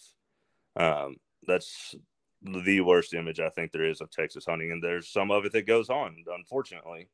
Um, 0.77 1.16
that's 1.47 1.95
the 2.43 2.81
worst 2.81 3.14
image 3.14 3.40
I 3.40 3.51
think 3.51 3.73
there 3.73 3.85
is 3.85 4.01
of 4.01 4.11
Texas 4.11 4.47
hunting. 4.49 4.73
And 4.73 4.83
there's 4.83 5.09
some 5.09 5.31
of 5.31 5.45
it 5.45 5.53
that 5.53 5.66
goes 5.66 5.90
on, 5.90 6.16
unfortunately. 6.35 7.09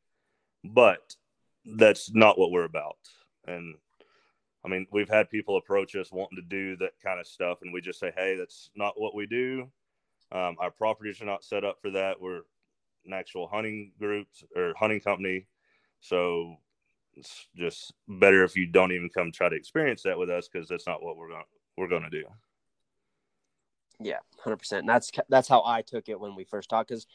But 0.64 1.14
that's 1.64 2.12
not 2.12 2.38
what 2.38 2.50
we're 2.50 2.64
about. 2.64 2.98
And 3.46 3.74
I 4.64 4.68
mean, 4.68 4.86
we've 4.90 5.08
had 5.08 5.30
people 5.30 5.56
approach 5.56 5.94
us 5.94 6.10
wanting 6.10 6.36
to 6.36 6.42
do 6.42 6.76
that 6.78 6.98
kind 7.02 7.20
of 7.20 7.26
stuff, 7.26 7.58
and 7.62 7.72
we 7.72 7.80
just 7.80 8.00
say, 8.00 8.12
hey, 8.16 8.36
that's 8.36 8.70
not 8.74 9.00
what 9.00 9.14
we 9.14 9.26
do. 9.26 9.68
Um, 10.32 10.56
our 10.58 10.72
properties 10.72 11.20
are 11.20 11.26
not 11.26 11.44
set 11.44 11.64
up 11.64 11.80
for 11.80 11.90
that. 11.92 12.20
We're 12.20 12.40
an 13.04 13.12
actual 13.12 13.46
hunting 13.46 13.92
group 13.98 14.26
or 14.56 14.74
hunting 14.76 15.00
company. 15.00 15.46
So 16.00 16.56
it's 17.16 17.46
just 17.56 17.92
better 18.06 18.44
if 18.44 18.56
you 18.56 18.66
don't 18.66 18.92
even 18.92 19.08
come 19.08 19.32
try 19.32 19.48
to 19.48 19.56
experience 19.56 20.02
that 20.02 20.18
with 20.18 20.30
us 20.30 20.48
because 20.48 20.68
that's 20.68 20.86
not 20.86 21.02
what 21.02 21.16
we're 21.16 21.28
going 21.28 21.44
we're 21.76 21.88
going 21.88 22.02
to 22.02 22.10
do. 22.10 22.24
Yeah, 24.00 24.18
hundred 24.42 24.58
percent. 24.58 24.86
That's 24.86 25.10
that's 25.28 25.48
how 25.48 25.62
I 25.64 25.82
took 25.82 26.08
it 26.08 26.20
when 26.20 26.34
we 26.34 26.44
first 26.44 26.68
talked. 26.68 26.88
Because 26.88 27.06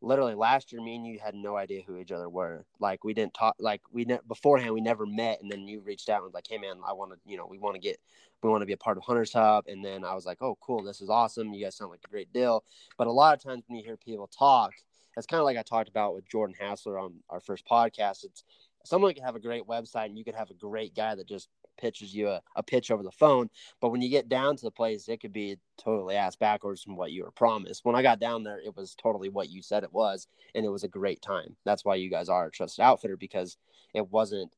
literally 0.00 0.34
last 0.34 0.72
year, 0.72 0.82
me 0.82 0.96
and 0.96 1.06
you 1.06 1.18
had 1.22 1.34
no 1.34 1.56
idea 1.56 1.82
who 1.86 1.98
each 1.98 2.12
other 2.12 2.28
were. 2.28 2.64
Like 2.80 3.04
we 3.04 3.12
didn't 3.14 3.34
talk. 3.34 3.56
Like 3.58 3.82
we 3.90 4.04
ne- 4.04 4.18
beforehand, 4.26 4.72
we 4.72 4.80
never 4.80 5.06
met. 5.06 5.40
And 5.42 5.50
then 5.50 5.68
you 5.68 5.80
reached 5.80 6.08
out 6.08 6.16
and 6.16 6.24
was 6.24 6.34
like, 6.34 6.46
"Hey, 6.48 6.58
man, 6.58 6.76
I 6.86 6.92
want 6.94 7.12
to, 7.12 7.18
you 7.26 7.36
know, 7.36 7.46
we 7.46 7.58
want 7.58 7.74
to 7.74 7.80
get, 7.80 7.98
we 8.42 8.48
want 8.48 8.62
to 8.62 8.66
be 8.66 8.72
a 8.72 8.78
part 8.78 8.96
of 8.96 9.04
Hunters 9.04 9.32
Hub." 9.32 9.66
And 9.66 9.84
then 9.84 10.04
I 10.04 10.14
was 10.14 10.24
like, 10.24 10.38
"Oh, 10.40 10.56
cool, 10.60 10.82
this 10.82 11.00
is 11.00 11.10
awesome. 11.10 11.52
You 11.52 11.64
guys 11.64 11.76
sound 11.76 11.90
like 11.90 12.04
a 12.04 12.10
great 12.10 12.32
deal." 12.32 12.64
But 12.96 13.08
a 13.08 13.12
lot 13.12 13.36
of 13.36 13.42
times 13.42 13.64
when 13.66 13.78
you 13.78 13.84
hear 13.84 13.98
people 13.98 14.26
talk, 14.26 14.72
it's 15.16 15.26
kind 15.26 15.40
of 15.40 15.44
like 15.44 15.58
I 15.58 15.62
talked 15.62 15.88
about 15.88 16.14
with 16.14 16.28
Jordan 16.28 16.56
Hassler 16.58 16.98
on 16.98 17.16
our 17.28 17.40
first 17.40 17.66
podcast. 17.66 18.24
It's 18.24 18.44
someone 18.84 19.14
can 19.14 19.24
have 19.24 19.36
a 19.36 19.40
great 19.40 19.66
website 19.66 20.06
and 20.06 20.18
you 20.18 20.24
could 20.24 20.34
have 20.34 20.50
a 20.50 20.54
great 20.54 20.94
guy 20.94 21.14
that 21.14 21.28
just 21.28 21.48
pitches 21.78 22.14
you 22.14 22.28
a, 22.28 22.40
a 22.56 22.62
pitch 22.62 22.90
over 22.90 23.02
the 23.02 23.10
phone. 23.10 23.48
But 23.80 23.90
when 23.90 24.02
you 24.02 24.08
get 24.08 24.28
down 24.28 24.56
to 24.56 24.62
the 24.62 24.70
place, 24.70 25.08
it 25.08 25.20
could 25.20 25.32
be 25.32 25.56
totally 25.78 26.16
ass 26.16 26.36
backwards 26.36 26.82
from 26.82 26.96
what 26.96 27.12
you 27.12 27.24
were 27.24 27.30
promised. 27.30 27.84
When 27.84 27.96
I 27.96 28.02
got 28.02 28.20
down 28.20 28.42
there, 28.42 28.60
it 28.60 28.76
was 28.76 28.94
totally 28.94 29.28
what 29.28 29.50
you 29.50 29.62
said 29.62 29.84
it 29.84 29.92
was, 29.92 30.26
and 30.54 30.64
it 30.64 30.70
was 30.70 30.84
a 30.84 30.88
great 30.88 31.22
time. 31.22 31.56
That's 31.64 31.84
why 31.84 31.96
you 31.96 32.10
guys 32.10 32.28
are 32.28 32.46
a 32.46 32.50
trusted 32.50 32.82
outfitter 32.82 33.16
because 33.16 33.56
it 33.94 34.10
wasn't 34.10 34.52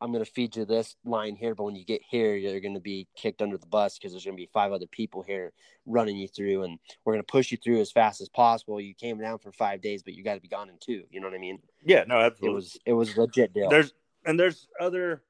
I'm 0.00 0.12
going 0.12 0.24
to 0.24 0.30
feed 0.30 0.56
you 0.56 0.64
this 0.64 0.96
line 1.04 1.36
here, 1.36 1.54
but 1.54 1.64
when 1.64 1.76
you 1.76 1.84
get 1.84 2.02
here, 2.08 2.34
you're 2.34 2.60
going 2.60 2.74
to 2.74 2.80
be 2.80 3.08
kicked 3.16 3.40
under 3.40 3.56
the 3.56 3.66
bus 3.66 3.96
because 3.96 4.12
there's 4.12 4.24
going 4.24 4.36
to 4.36 4.40
be 4.40 4.50
five 4.52 4.72
other 4.72 4.86
people 4.86 5.22
here 5.22 5.52
running 5.86 6.16
you 6.16 6.28
through, 6.28 6.64
and 6.64 6.78
we're 7.04 7.14
going 7.14 7.22
to 7.22 7.32
push 7.32 7.50
you 7.50 7.56
through 7.56 7.80
as 7.80 7.92
fast 7.92 8.20
as 8.20 8.28
possible. 8.28 8.80
You 8.80 8.94
came 8.94 9.18
down 9.18 9.38
for 9.38 9.52
five 9.52 9.80
days, 9.80 10.02
but 10.02 10.14
you 10.14 10.22
got 10.22 10.34
to 10.34 10.40
be 10.40 10.48
gone 10.48 10.68
in 10.68 10.76
two. 10.80 11.04
You 11.10 11.20
know 11.20 11.26
what 11.26 11.36
I 11.36 11.38
mean? 11.38 11.60
Yeah, 11.84 12.04
no, 12.06 12.18
absolutely. 12.18 12.50
It 12.50 12.54
was 12.54 12.78
it 12.86 12.92
was 12.92 13.16
legit 13.16 13.54
deal. 13.54 13.70
There's 13.70 13.92
and 14.26 14.38
there's 14.38 14.68
other 14.80 15.22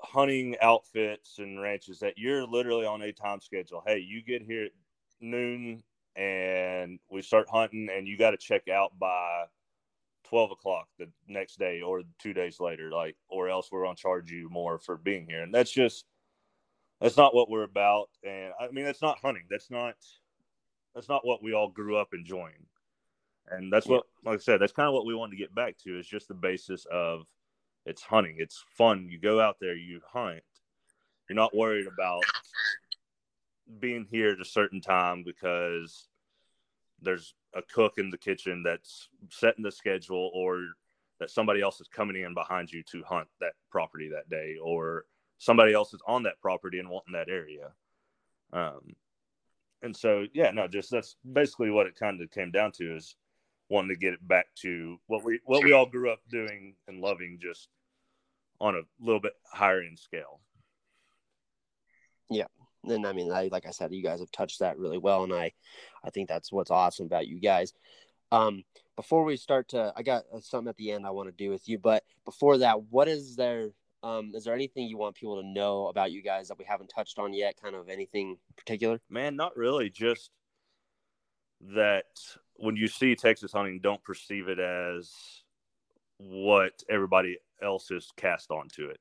hunting 0.00 0.56
outfits 0.60 1.38
and 1.38 1.60
ranches 1.62 2.00
that 2.00 2.18
you're 2.18 2.46
literally 2.46 2.86
on 2.86 3.02
a 3.02 3.12
time 3.12 3.40
schedule. 3.40 3.82
Hey, 3.86 3.98
you 3.98 4.22
get 4.22 4.42
here 4.42 4.64
at 4.64 4.72
noon 5.20 5.82
and 6.16 6.98
we 7.10 7.22
start 7.22 7.48
hunting, 7.48 7.88
and 7.90 8.06
you 8.06 8.18
got 8.18 8.32
to 8.32 8.36
check 8.36 8.68
out 8.68 8.98
by 8.98 9.44
12 10.32 10.52
o'clock 10.52 10.88
the 10.98 11.06
next 11.28 11.58
day 11.58 11.82
or 11.82 12.00
two 12.18 12.32
days 12.32 12.58
later 12.58 12.90
like 12.90 13.14
or 13.28 13.50
else 13.50 13.68
we're 13.70 13.84
going 13.84 13.94
to 13.94 14.00
charge 14.00 14.30
you 14.30 14.48
more 14.48 14.78
for 14.78 14.96
being 14.96 15.26
here. 15.28 15.42
And 15.42 15.54
that's 15.54 15.70
just 15.70 16.06
that's 17.02 17.18
not 17.18 17.34
what 17.34 17.50
we're 17.50 17.64
about. 17.64 18.08
And 18.24 18.54
i 18.58 18.70
mean 18.72 18.86
that's 18.86 19.02
not 19.02 19.18
hunting. 19.20 19.44
That's 19.50 19.70
not 19.70 19.94
that's 20.94 21.10
not 21.10 21.26
what 21.26 21.42
we 21.42 21.52
all 21.52 21.68
grew 21.68 21.98
up 21.98 22.14
enjoying. 22.14 22.64
And 23.50 23.70
that's 23.70 23.86
what 23.86 24.04
like 24.24 24.36
i 24.36 24.38
said 24.38 24.58
that's 24.58 24.72
kind 24.72 24.88
of 24.88 24.94
what 24.94 25.04
we 25.04 25.14
want 25.14 25.32
to 25.32 25.36
get 25.36 25.54
back 25.54 25.76
to 25.84 25.98
is 25.98 26.06
just 26.08 26.28
the 26.28 26.34
basis 26.34 26.86
of 26.90 27.26
it's 27.84 28.02
hunting. 28.02 28.36
It's 28.38 28.64
fun. 28.78 29.08
You 29.10 29.20
go 29.20 29.38
out 29.38 29.56
there 29.60 29.76
you 29.76 30.00
hunt. 30.10 30.42
You're 31.28 31.36
not 31.36 31.54
worried 31.54 31.88
about 31.92 32.22
being 33.80 34.06
here 34.10 34.30
at 34.30 34.40
a 34.40 34.46
certain 34.46 34.80
time 34.80 35.24
because 35.24 36.08
there's 37.02 37.34
a 37.54 37.62
cook 37.62 37.94
in 37.98 38.10
the 38.10 38.18
kitchen 38.18 38.62
that's 38.62 39.08
setting 39.30 39.62
the 39.62 39.72
schedule 39.72 40.30
or 40.34 40.60
that 41.20 41.30
somebody 41.30 41.60
else 41.60 41.80
is 41.80 41.88
coming 41.88 42.22
in 42.22 42.34
behind 42.34 42.70
you 42.72 42.82
to 42.90 43.02
hunt 43.04 43.28
that 43.40 43.52
property 43.70 44.08
that 44.08 44.28
day 44.28 44.56
or 44.62 45.04
somebody 45.38 45.72
else 45.72 45.92
is 45.92 46.00
on 46.06 46.22
that 46.22 46.40
property 46.40 46.78
and 46.78 46.88
wanting 46.88 47.12
that 47.12 47.28
area. 47.28 47.72
Um 48.52 48.94
and 49.82 49.96
so 49.96 50.26
yeah 50.32 50.50
no 50.50 50.68
just 50.68 50.90
that's 50.90 51.16
basically 51.32 51.70
what 51.70 51.86
it 51.86 51.98
kind 51.98 52.20
of 52.20 52.30
came 52.30 52.50
down 52.50 52.70
to 52.72 52.96
is 52.96 53.16
wanting 53.68 53.88
to 53.88 53.96
get 53.96 54.12
it 54.12 54.28
back 54.28 54.46
to 54.54 54.98
what 55.06 55.24
we 55.24 55.40
what 55.44 55.64
we 55.64 55.72
all 55.72 55.86
grew 55.86 56.10
up 56.10 56.20
doing 56.30 56.74
and 56.88 57.00
loving 57.00 57.38
just 57.40 57.68
on 58.60 58.76
a 58.76 58.82
little 59.04 59.20
bit 59.20 59.32
higher 59.52 59.80
end 59.80 59.98
scale. 59.98 60.40
Yeah 62.30 62.46
and 62.84 63.06
I 63.06 63.12
mean, 63.12 63.30
I, 63.32 63.48
like 63.52 63.66
I 63.66 63.70
said, 63.70 63.92
you 63.92 64.02
guys 64.02 64.20
have 64.20 64.30
touched 64.32 64.60
that 64.60 64.78
really 64.78 64.98
well, 64.98 65.24
and 65.24 65.32
I, 65.32 65.52
I 66.04 66.10
think 66.10 66.28
that's 66.28 66.52
what's 66.52 66.70
awesome 66.70 67.06
about 67.06 67.26
you 67.26 67.40
guys. 67.40 67.72
Um, 68.30 68.64
before 68.96 69.24
we 69.24 69.36
start 69.36 69.68
to, 69.68 69.92
I 69.96 70.02
got 70.02 70.24
something 70.40 70.68
at 70.68 70.76
the 70.76 70.92
end 70.92 71.06
I 71.06 71.10
want 71.10 71.28
to 71.28 71.44
do 71.44 71.50
with 71.50 71.68
you, 71.68 71.78
but 71.78 72.04
before 72.24 72.58
that, 72.58 72.82
what 72.84 73.08
is 73.08 73.36
there? 73.36 73.68
Um, 74.02 74.32
is 74.34 74.44
there 74.44 74.54
anything 74.54 74.88
you 74.88 74.96
want 74.96 75.14
people 75.14 75.40
to 75.40 75.46
know 75.46 75.86
about 75.86 76.10
you 76.10 76.22
guys 76.22 76.48
that 76.48 76.58
we 76.58 76.64
haven't 76.64 76.88
touched 76.88 77.18
on 77.18 77.32
yet? 77.32 77.60
Kind 77.60 77.76
of 77.76 77.88
anything 77.88 78.36
particular? 78.56 79.00
Man, 79.08 79.36
not 79.36 79.56
really. 79.56 79.90
Just 79.90 80.30
that 81.74 82.04
when 82.56 82.74
you 82.74 82.88
see 82.88 83.14
Texas 83.14 83.52
hunting, 83.52 83.78
don't 83.80 84.02
perceive 84.02 84.48
it 84.48 84.58
as 84.58 85.12
what 86.18 86.82
everybody 86.90 87.38
else 87.62 87.90
is 87.90 88.08
cast 88.16 88.50
onto 88.50 88.86
it. 88.86 89.00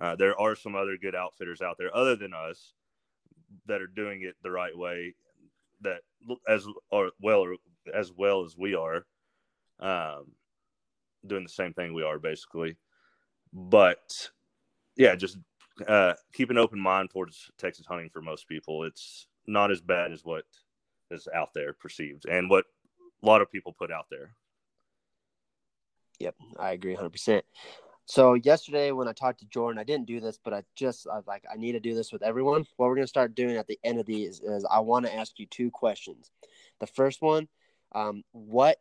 Uh, 0.00 0.16
there 0.16 0.38
are 0.38 0.54
some 0.54 0.74
other 0.74 0.96
good 1.00 1.14
outfitters 1.14 1.60
out 1.62 1.76
there 1.78 1.94
other 1.94 2.16
than 2.16 2.32
us 2.32 2.74
that 3.66 3.80
are 3.80 3.86
doing 3.86 4.22
it 4.22 4.36
the 4.42 4.50
right 4.50 4.76
way 4.76 5.14
that 5.80 6.00
as 6.48 6.66
or 6.90 7.10
well 7.20 7.40
or 7.40 7.56
as 7.94 8.12
well 8.12 8.44
as 8.44 8.56
we 8.56 8.74
are 8.74 9.06
um, 9.80 10.32
doing 11.26 11.42
the 11.42 11.48
same 11.48 11.72
thing 11.72 11.94
we 11.94 12.02
are 12.02 12.18
basically. 12.18 12.76
But 13.52 14.30
yeah 14.96 15.14
just 15.14 15.38
uh, 15.86 16.14
keep 16.32 16.50
an 16.50 16.58
open 16.58 16.78
mind 16.78 17.10
towards 17.10 17.50
texas 17.58 17.86
hunting 17.86 18.10
for 18.10 18.22
most 18.22 18.48
people. 18.48 18.84
It's 18.84 19.26
not 19.46 19.70
as 19.70 19.80
bad 19.80 20.12
as 20.12 20.24
what 20.24 20.44
is 21.10 21.26
out 21.34 21.52
there 21.54 21.72
perceived 21.72 22.26
and 22.26 22.48
what 22.48 22.66
a 23.22 23.26
lot 23.26 23.42
of 23.42 23.50
people 23.50 23.72
put 23.72 23.90
out 23.90 24.06
there. 24.10 24.34
Yep 26.18 26.34
i 26.58 26.72
agree 26.72 26.94
100% 26.94 27.42
so 28.10 28.34
yesterday 28.34 28.90
when 28.90 29.06
I 29.06 29.12
talked 29.12 29.38
to 29.38 29.46
Jordan, 29.46 29.78
I 29.78 29.84
didn't 29.84 30.06
do 30.06 30.18
this, 30.18 30.36
but 30.42 30.52
I 30.52 30.64
just 30.74 31.06
I 31.06 31.20
like 31.28 31.44
I 31.50 31.56
need 31.56 31.72
to 31.72 31.80
do 31.80 31.94
this 31.94 32.12
with 32.12 32.24
everyone. 32.24 32.66
What 32.76 32.88
we're 32.88 32.96
gonna 32.96 33.06
start 33.06 33.36
doing 33.36 33.56
at 33.56 33.68
the 33.68 33.78
end 33.84 34.00
of 34.00 34.06
these 34.06 34.40
is 34.40 34.66
I 34.68 34.80
want 34.80 35.06
to 35.06 35.14
ask 35.14 35.38
you 35.38 35.46
two 35.46 35.70
questions. 35.70 36.32
The 36.80 36.88
first 36.88 37.22
one, 37.22 37.46
um, 37.92 38.24
what 38.32 38.78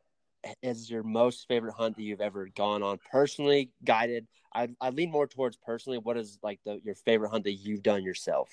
is 0.63 0.89
your 0.89 1.03
most 1.03 1.47
favorite 1.47 1.73
hunt 1.73 1.95
that 1.97 2.01
you've 2.01 2.21
ever 2.21 2.47
gone 2.55 2.81
on 2.81 2.97
personally 3.11 3.69
guided? 3.85 4.25
I 4.51 4.69
I 4.81 4.89
lean 4.89 5.11
more 5.11 5.27
towards 5.27 5.57
personally. 5.57 5.99
What 5.99 6.17
is 6.17 6.39
like 6.41 6.59
the 6.65 6.81
your 6.83 6.95
favorite 6.95 7.29
hunt 7.29 7.43
that 7.43 7.53
you've 7.53 7.83
done 7.83 8.01
yourself? 8.01 8.49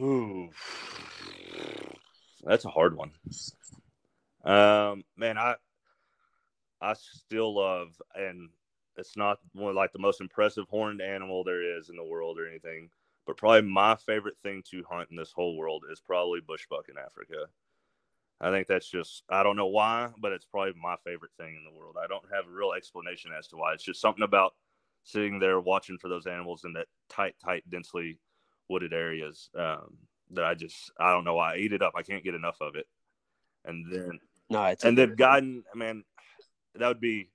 Ooh, 0.00 0.48
that's 2.42 2.64
a 2.64 2.70
hard 2.70 2.96
one. 2.96 3.10
Um, 4.44 5.04
man, 5.14 5.36
I 5.36 5.56
I 6.80 6.94
still 6.94 7.54
love 7.54 8.00
and 8.14 8.48
it's 8.98 9.16
not 9.16 9.38
one 9.54 9.74
like 9.74 9.92
the 9.92 9.98
most 9.98 10.20
impressive 10.20 10.66
horned 10.68 11.00
animal 11.00 11.44
there 11.44 11.78
is 11.78 11.88
in 11.88 11.96
the 11.96 12.04
world 12.04 12.38
or 12.38 12.46
anything. 12.46 12.90
But 13.26 13.36
probably 13.36 13.62
my 13.62 13.94
favorite 13.94 14.36
thing 14.42 14.62
to 14.70 14.82
hunt 14.90 15.10
in 15.10 15.16
this 15.16 15.32
whole 15.32 15.56
world 15.56 15.84
is 15.90 16.00
probably 16.00 16.40
bushbuck 16.40 16.88
in 16.88 16.98
Africa. 16.98 17.46
I 18.40 18.50
think 18.50 18.66
that's 18.66 18.88
just 18.88 19.22
I 19.28 19.42
don't 19.42 19.56
know 19.56 19.66
why, 19.66 20.10
but 20.20 20.32
it's 20.32 20.44
probably 20.44 20.74
my 20.80 20.96
favorite 21.04 21.32
thing 21.38 21.56
in 21.56 21.64
the 21.64 21.78
world. 21.78 21.96
I 22.02 22.06
don't 22.06 22.24
have 22.32 22.46
a 22.46 22.54
real 22.54 22.72
explanation 22.72 23.30
as 23.36 23.46
to 23.48 23.56
why. 23.56 23.72
It's 23.72 23.84
just 23.84 24.00
something 24.00 24.24
about 24.24 24.54
sitting 25.04 25.38
there 25.38 25.60
watching 25.60 25.98
for 25.98 26.08
those 26.08 26.26
animals 26.26 26.64
in 26.64 26.72
that 26.74 26.86
tight, 27.08 27.34
tight, 27.42 27.68
densely 27.70 28.18
wooded 28.68 28.92
areas 28.92 29.48
um, 29.56 29.96
that 30.32 30.44
I 30.44 30.54
just 30.54 30.90
I 30.98 31.12
don't 31.12 31.24
know 31.24 31.34
why 31.34 31.54
I 31.54 31.56
eat 31.58 31.72
it 31.72 31.82
up. 31.82 31.92
I 31.96 32.02
can't 32.02 32.24
get 32.24 32.34
enough 32.34 32.60
of 32.60 32.74
it. 32.74 32.86
And 33.64 33.86
then 33.92 34.18
no, 34.50 34.64
it's 34.64 34.84
and 34.84 34.96
then 34.96 35.14
guiding. 35.16 35.62
I 35.72 35.78
mean, 35.78 36.04
that 36.74 36.88
would 36.88 37.00
be 37.00 37.30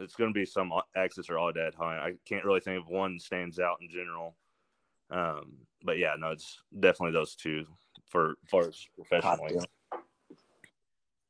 it's 0.00 0.14
going 0.14 0.30
to 0.30 0.34
be 0.34 0.46
some 0.46 0.72
axis 0.96 1.30
or 1.30 1.34
aoudad 1.34 1.74
hunt. 1.74 2.00
I 2.00 2.14
can't 2.26 2.44
really 2.44 2.60
think 2.60 2.80
of 2.80 2.88
one 2.88 3.18
stands 3.18 3.58
out 3.58 3.78
in 3.80 3.88
general. 3.88 4.34
Um, 5.10 5.58
but 5.84 5.98
yeah, 5.98 6.14
no, 6.18 6.30
it's 6.30 6.60
definitely 6.78 7.12
those 7.12 7.34
two 7.34 7.64
for 8.08 8.34
far 8.50 8.68
as 8.68 8.86
professionally. 8.96 9.56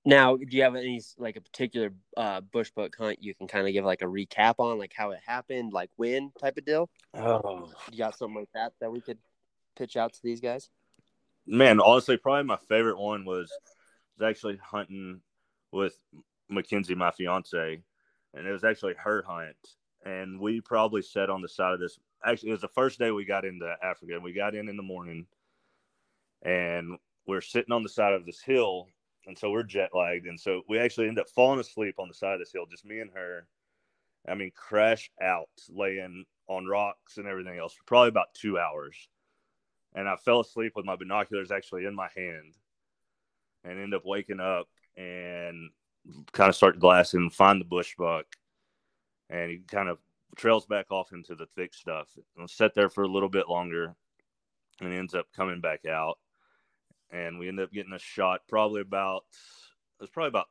Now, 0.07 0.37
do 0.37 0.57
you 0.57 0.63
have 0.63 0.77
any 0.77 1.01
like 1.19 1.37
a 1.37 1.41
particular 1.41 1.93
uh, 2.17 2.43
bushbuck 2.43 2.95
hunt 2.95 3.23
you 3.23 3.35
can 3.35 3.49
kind 3.49 3.67
of 3.67 3.73
give 3.73 3.85
like 3.85 4.03
a 4.03 4.07
recap 4.07 4.57
on, 4.59 4.79
like 4.79 4.93
how 4.95 5.13
it 5.13 5.21
happened, 5.27 5.73
like 5.73 5.91
when 5.97 6.31
type 6.39 6.59
of 6.59 6.65
deal? 6.65 6.91
Oh, 7.15 7.71
you 7.91 7.99
got 7.99 8.17
something 8.17 8.37
like 8.37 8.53
that 8.55 8.75
that 8.81 8.93
we 8.93 9.01
could 9.01 9.19
pitch 9.77 9.97
out 9.97 10.13
to 10.13 10.23
these 10.23 10.41
guys? 10.41 10.69
Man, 11.47 11.81
honestly, 11.81 12.17
probably 12.17 12.45
my 12.45 12.59
favorite 12.69 12.99
one 12.99 13.25
was 13.25 13.51
was 14.19 14.29
actually 14.29 14.59
hunting 14.63 15.21
with 15.73 15.99
Mackenzie, 16.49 16.95
my 16.95 17.11
fiance 17.11 17.81
and 18.35 18.47
it 18.47 18.53
was 18.53 18.65
actually 18.65 18.95
her 18.99 19.25
hunt. 19.27 19.57
And 20.05 20.39
we 20.39 20.61
probably 20.61 21.01
sat 21.03 21.31
on 21.31 21.41
the 21.41 21.49
side 21.49 21.73
of 21.73 21.81
this. 21.81 21.99
Actually, 22.25 22.51
it 22.51 22.53
was 22.53 22.61
the 22.61 22.69
first 22.69 22.99
day 22.99 23.11
we 23.11 23.25
got 23.25 23.45
into 23.45 23.75
Africa. 23.83 24.15
And 24.15 24.23
we 24.23 24.33
got 24.33 24.55
in 24.55 24.69
in 24.69 24.77
the 24.77 24.83
morning, 24.83 25.27
and 26.43 26.99
we're 27.27 27.41
sitting 27.41 27.73
on 27.73 27.83
the 27.83 27.89
side 27.89 28.13
of 28.13 28.27
this 28.27 28.43
hill, 28.43 28.89
and 29.27 29.39
so 29.39 29.51
we're 29.51 29.63
jet 29.63 29.91
lagged, 29.95 30.27
and 30.27 30.39
so 30.39 30.63
we 30.69 30.79
actually 30.79 31.09
end 31.09 31.19
up 31.19 31.29
falling 31.31 31.61
asleep 31.61 31.95
on 31.99 32.09
the 32.09 32.15
side 32.15 32.35
of 32.35 32.39
this 32.39 32.53
hill, 32.53 32.67
just 32.71 32.85
me 32.85 33.01
and 33.01 33.11
her. 33.15 33.47
I 34.29 34.35
mean, 34.35 34.53
crash 34.55 35.11
out, 35.23 35.49
laying 35.71 36.25
on 36.49 36.67
rocks 36.67 37.17
and 37.17 37.27
everything 37.27 37.59
else 37.59 37.73
for 37.73 37.85
probably 37.85 38.09
about 38.09 38.35
two 38.35 38.59
hours. 38.59 39.09
And 39.95 40.09
I 40.09 40.17
fell 40.17 40.41
asleep 40.41 40.73
with 40.75 40.85
my 40.85 40.97
binoculars 40.97 41.51
actually 41.51 41.87
in 41.87 41.95
my 41.95 42.09
hand, 42.15 42.55
and 43.65 43.79
end 43.79 43.95
up 43.95 44.05
waking 44.05 44.41
up 44.41 44.69
and 44.97 45.71
kind 46.33 46.49
of 46.49 46.57
start 46.57 46.79
glassing, 46.79 47.31
find 47.31 47.61
the 47.61 47.65
bush 47.65 47.95
buck, 47.97 48.27
and 49.31 49.51
he 49.51 49.59
kind 49.59 49.89
of 49.89 49.99
trails 50.37 50.67
back 50.67 50.91
off 50.91 51.13
into 51.13 51.35
the 51.35 51.47
thick 51.57 51.75
stuff 51.75 52.09
and 52.37 52.49
sit 52.49 52.75
there 52.75 52.89
for 52.89 53.05
a 53.05 53.09
little 53.09 53.29
bit 53.29 53.49
longer 53.49 53.95
and 54.81 54.93
ends 54.93 55.15
up 55.15 55.27
coming 55.35 55.61
back 55.61 55.87
out. 55.87 56.19
And 57.11 57.39
we 57.39 57.49
end 57.49 57.61
up 57.61 57.73
getting 57.73 57.93
a 57.93 57.99
shot 57.99 58.41
probably 58.49 58.81
about, 58.81 59.25
it 60.01 60.03
was 60.03 60.11
probably 60.11 60.29
about 60.29 60.49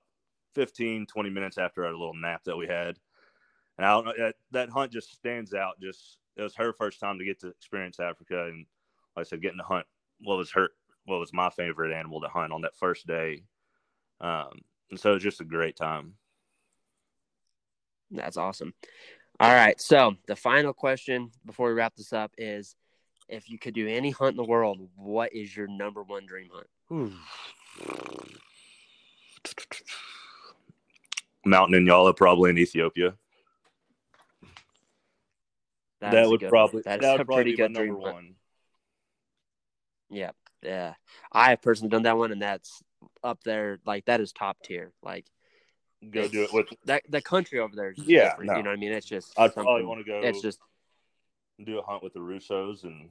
15, 0.55 1.05
20 1.07 1.29
minutes 1.29 1.57
after 1.57 1.85
our 1.85 1.91
little 1.91 2.13
nap 2.13 2.43
that 2.45 2.57
we 2.57 2.67
had. 2.67 2.97
And 3.77 3.85
I 3.85 3.91
don't 3.91 4.05
know, 4.05 4.13
that, 4.17 4.35
that 4.51 4.69
hunt 4.69 4.91
just 4.91 5.13
stands 5.13 5.53
out. 5.53 5.79
Just, 5.81 6.19
it 6.37 6.41
was 6.41 6.55
her 6.55 6.73
first 6.73 6.99
time 6.99 7.19
to 7.19 7.25
get 7.25 7.39
to 7.41 7.47
experience 7.47 7.99
Africa. 7.99 8.45
And 8.45 8.65
like 9.15 9.25
I 9.25 9.29
said, 9.29 9.41
getting 9.41 9.57
to 9.57 9.63
hunt 9.63 9.85
what 10.21 10.37
was 10.37 10.51
her, 10.51 10.69
what 11.05 11.19
was 11.19 11.33
my 11.33 11.49
favorite 11.49 11.93
animal 11.93 12.21
to 12.21 12.29
hunt 12.29 12.53
on 12.53 12.61
that 12.61 12.77
first 12.77 13.05
day 13.07 13.43
Um, 14.21 14.61
and 14.93 14.99
so 14.99 15.13
it's 15.13 15.23
just 15.23 15.41
a 15.41 15.43
great 15.43 15.75
time. 15.75 16.13
That's 18.11 18.37
awesome. 18.37 18.75
All 19.39 19.51
right. 19.51 19.81
So 19.81 20.17
the 20.27 20.35
final 20.35 20.71
question 20.71 21.31
before 21.47 21.69
we 21.69 21.73
wrap 21.73 21.95
this 21.95 22.13
up 22.13 22.31
is 22.37 22.75
if 23.27 23.49
you 23.49 23.57
could 23.57 23.73
do 23.73 23.87
any 23.87 24.11
hunt 24.11 24.33
in 24.33 24.37
the 24.37 24.43
world, 24.43 24.87
what 24.95 25.33
is 25.33 25.57
your 25.57 25.65
number 25.65 26.03
one 26.03 26.27
dream 26.27 26.49
hunt? 26.53 27.13
Mountain 31.43 31.87
Nyala, 31.87 32.15
probably 32.15 32.51
in 32.51 32.59
Ethiopia. 32.59 33.15
That, 36.01 36.11
that 36.11 36.29
would 36.29 36.47
probably 36.47 36.83
that, 36.83 37.01
that 37.01 37.17
would 37.17 37.25
probably 37.25 37.45
be 37.45 37.55
good 37.55 37.71
number 37.71 37.95
one. 37.95 38.13
Hunt. 38.13 38.35
Yeah, 40.11 40.31
yeah. 40.61 40.93
I 41.31 41.49
have 41.49 41.63
personally 41.63 41.89
done 41.89 42.03
that 42.03 42.15
one, 42.15 42.31
and 42.31 42.43
that's 42.43 42.83
up 43.23 43.39
there. 43.43 43.79
Like 43.85 44.05
that 44.05 44.21
is 44.21 44.31
top 44.31 44.57
tier. 44.63 44.91
Like 45.01 45.25
go 46.11 46.27
do 46.27 46.43
it 46.43 46.53
with 46.53 46.67
that 46.85 47.03
the 47.09 47.21
country 47.21 47.59
over 47.59 47.75
there. 47.75 47.93
yeah, 47.97 48.33
no. 48.39 48.57
you 48.57 48.63
know 48.63 48.69
what 48.69 48.77
I 48.77 48.79
mean. 48.79 48.91
It's 48.91 49.07
just 49.07 49.33
I'd 49.37 49.53
probably 49.53 49.85
want 49.85 50.05
to 50.05 50.11
go. 50.11 50.21
It's 50.23 50.41
just 50.41 50.59
do 51.63 51.79
a 51.79 51.83
hunt 51.83 52.03
with 52.03 52.13
the 52.13 52.19
Russos, 52.19 52.83
and 52.83 53.09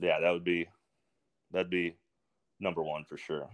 yeah, 0.00 0.20
that 0.20 0.30
would 0.30 0.44
be 0.44 0.68
that'd 1.52 1.70
be 1.70 1.96
number 2.60 2.82
one 2.82 3.04
for 3.04 3.16
sure. 3.16 3.48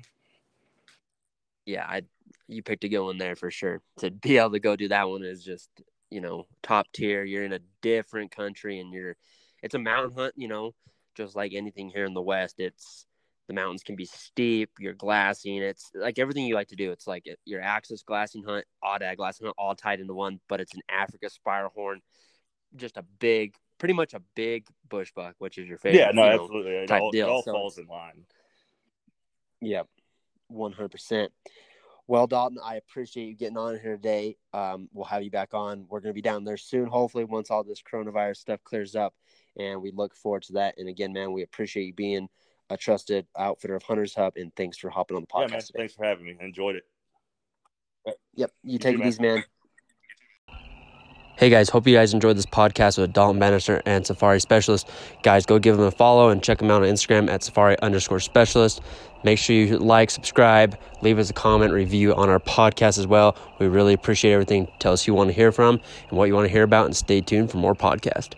Yeah, 1.66 1.84
I 1.86 2.02
you 2.48 2.62
picked 2.62 2.84
a 2.84 2.88
good 2.88 3.04
one 3.04 3.18
there 3.18 3.36
for 3.36 3.50
sure. 3.50 3.80
To 3.98 4.10
be 4.10 4.38
able 4.38 4.50
to 4.52 4.60
go 4.60 4.76
do 4.76 4.88
that 4.88 5.08
one 5.08 5.22
is 5.22 5.44
just 5.44 5.70
you 6.10 6.20
know 6.20 6.46
top 6.62 6.86
tier. 6.92 7.24
You're 7.24 7.44
in 7.44 7.52
a 7.52 7.60
different 7.82 8.30
country, 8.30 8.80
and 8.80 8.92
you're 8.92 9.16
it's 9.62 9.74
a 9.74 9.78
mountain 9.78 10.16
hunt. 10.16 10.34
You 10.36 10.48
know, 10.48 10.74
just 11.14 11.36
like 11.36 11.52
anything 11.54 11.90
here 11.90 12.04
in 12.04 12.14
the 12.14 12.22
West, 12.22 12.56
it's 12.58 13.06
the 13.46 13.54
mountains 13.54 13.82
can 13.82 13.96
be 13.96 14.06
steep. 14.06 14.70
You're 14.78 14.94
glassing. 14.94 15.58
It's 15.58 15.90
like 15.94 16.18
everything 16.18 16.46
you 16.46 16.54
like 16.54 16.68
to 16.68 16.76
do. 16.76 16.92
It's 16.92 17.06
like 17.06 17.26
your 17.44 17.60
axis 17.60 18.02
glassing 18.02 18.42
hunt, 18.42 18.64
aoudad 18.82 19.16
glassing 19.16 19.46
hunt, 19.46 19.56
all 19.58 19.74
tied 19.74 20.00
into 20.00 20.14
one. 20.14 20.40
But 20.48 20.60
it's 20.60 20.74
an 20.74 20.82
Africa 20.88 21.28
spiral 21.28 21.70
horn, 21.74 22.00
just 22.76 22.96
a 22.96 23.04
big, 23.18 23.54
pretty 23.78 23.94
much 23.94 24.14
a 24.14 24.22
big 24.34 24.66
bush 24.88 25.12
buck, 25.14 25.34
which 25.38 25.58
is 25.58 25.68
your 25.68 25.78
favorite. 25.78 26.00
Yeah, 26.00 26.10
no, 26.12 26.22
absolutely. 26.22 26.72
It 26.72 26.90
all, 26.90 27.10
it 27.12 27.20
all 27.22 27.42
so, 27.42 27.52
falls 27.52 27.78
in 27.78 27.86
line. 27.86 28.24
Yep, 29.60 29.88
one 30.48 30.72
hundred 30.72 30.92
percent. 30.92 31.32
Well, 32.06 32.26
Dalton, 32.26 32.58
I 32.62 32.76
appreciate 32.76 33.28
you 33.28 33.34
getting 33.34 33.56
on 33.56 33.78
here 33.80 33.96
today. 33.96 34.36
Um, 34.52 34.90
we'll 34.92 35.06
have 35.06 35.22
you 35.22 35.30
back 35.30 35.54
on. 35.54 35.86
We're 35.88 36.00
going 36.00 36.10
to 36.10 36.14
be 36.14 36.20
down 36.20 36.44
there 36.44 36.58
soon, 36.58 36.86
hopefully, 36.86 37.24
once 37.24 37.50
all 37.50 37.64
this 37.64 37.82
coronavirus 37.82 38.36
stuff 38.36 38.60
clears 38.62 38.94
up. 38.94 39.14
And 39.56 39.80
we 39.80 39.90
look 39.90 40.14
forward 40.14 40.42
to 40.42 40.52
that. 40.54 40.74
And 40.76 40.86
again, 40.86 41.14
man, 41.14 41.32
we 41.32 41.42
appreciate 41.42 41.84
you 41.84 41.94
being 41.94 42.28
a 42.74 42.76
trusted 42.76 43.26
outfitter 43.38 43.76
of 43.76 43.82
Hunters 43.82 44.14
Hub. 44.14 44.34
And 44.36 44.54
thanks 44.56 44.76
for 44.76 44.90
hopping 44.90 45.16
on 45.16 45.22
the 45.22 45.26
podcast. 45.28 45.50
Yeah, 45.50 45.56
man. 45.56 45.62
Thanks 45.76 45.94
for 45.94 46.04
having 46.04 46.26
me. 46.26 46.36
I 46.40 46.44
enjoyed 46.44 46.76
it. 46.76 46.84
Yep. 48.34 48.52
You, 48.62 48.72
you 48.72 48.78
take 48.78 49.02
these, 49.02 49.18
man. 49.18 49.42
Hey 51.36 51.50
guys, 51.50 51.68
hope 51.68 51.84
you 51.88 51.96
guys 51.96 52.14
enjoyed 52.14 52.36
this 52.36 52.46
podcast 52.46 52.96
with 52.96 53.12
Dalton 53.12 53.40
Bannister 53.40 53.82
and 53.86 54.06
Safari 54.06 54.40
Specialist. 54.40 54.88
Guys, 55.24 55.44
go 55.44 55.58
give 55.58 55.76
them 55.76 55.86
a 55.86 55.90
follow 55.90 56.28
and 56.28 56.40
check 56.40 56.58
them 56.58 56.70
out 56.70 56.82
on 56.82 56.88
Instagram 56.88 57.28
at 57.28 57.42
Safari 57.42 57.76
underscore 57.80 58.20
specialist. 58.20 58.80
Make 59.24 59.40
sure 59.40 59.56
you 59.56 59.78
like, 59.78 60.10
subscribe, 60.10 60.78
leave 61.02 61.18
us 61.18 61.30
a 61.30 61.32
comment, 61.32 61.72
review 61.72 62.14
on 62.14 62.28
our 62.28 62.38
podcast 62.38 62.98
as 62.98 63.08
well. 63.08 63.36
We 63.58 63.66
really 63.66 63.94
appreciate 63.94 64.32
everything. 64.32 64.68
Tell 64.78 64.92
us 64.92 65.04
who 65.04 65.12
you 65.12 65.16
want 65.16 65.30
to 65.30 65.34
hear 65.34 65.50
from 65.50 65.80
and 66.08 66.16
what 66.16 66.26
you 66.26 66.34
want 66.34 66.46
to 66.46 66.52
hear 66.52 66.62
about, 66.62 66.86
and 66.86 66.94
stay 66.94 67.20
tuned 67.20 67.50
for 67.50 67.56
more 67.56 67.74
podcast. 67.74 68.34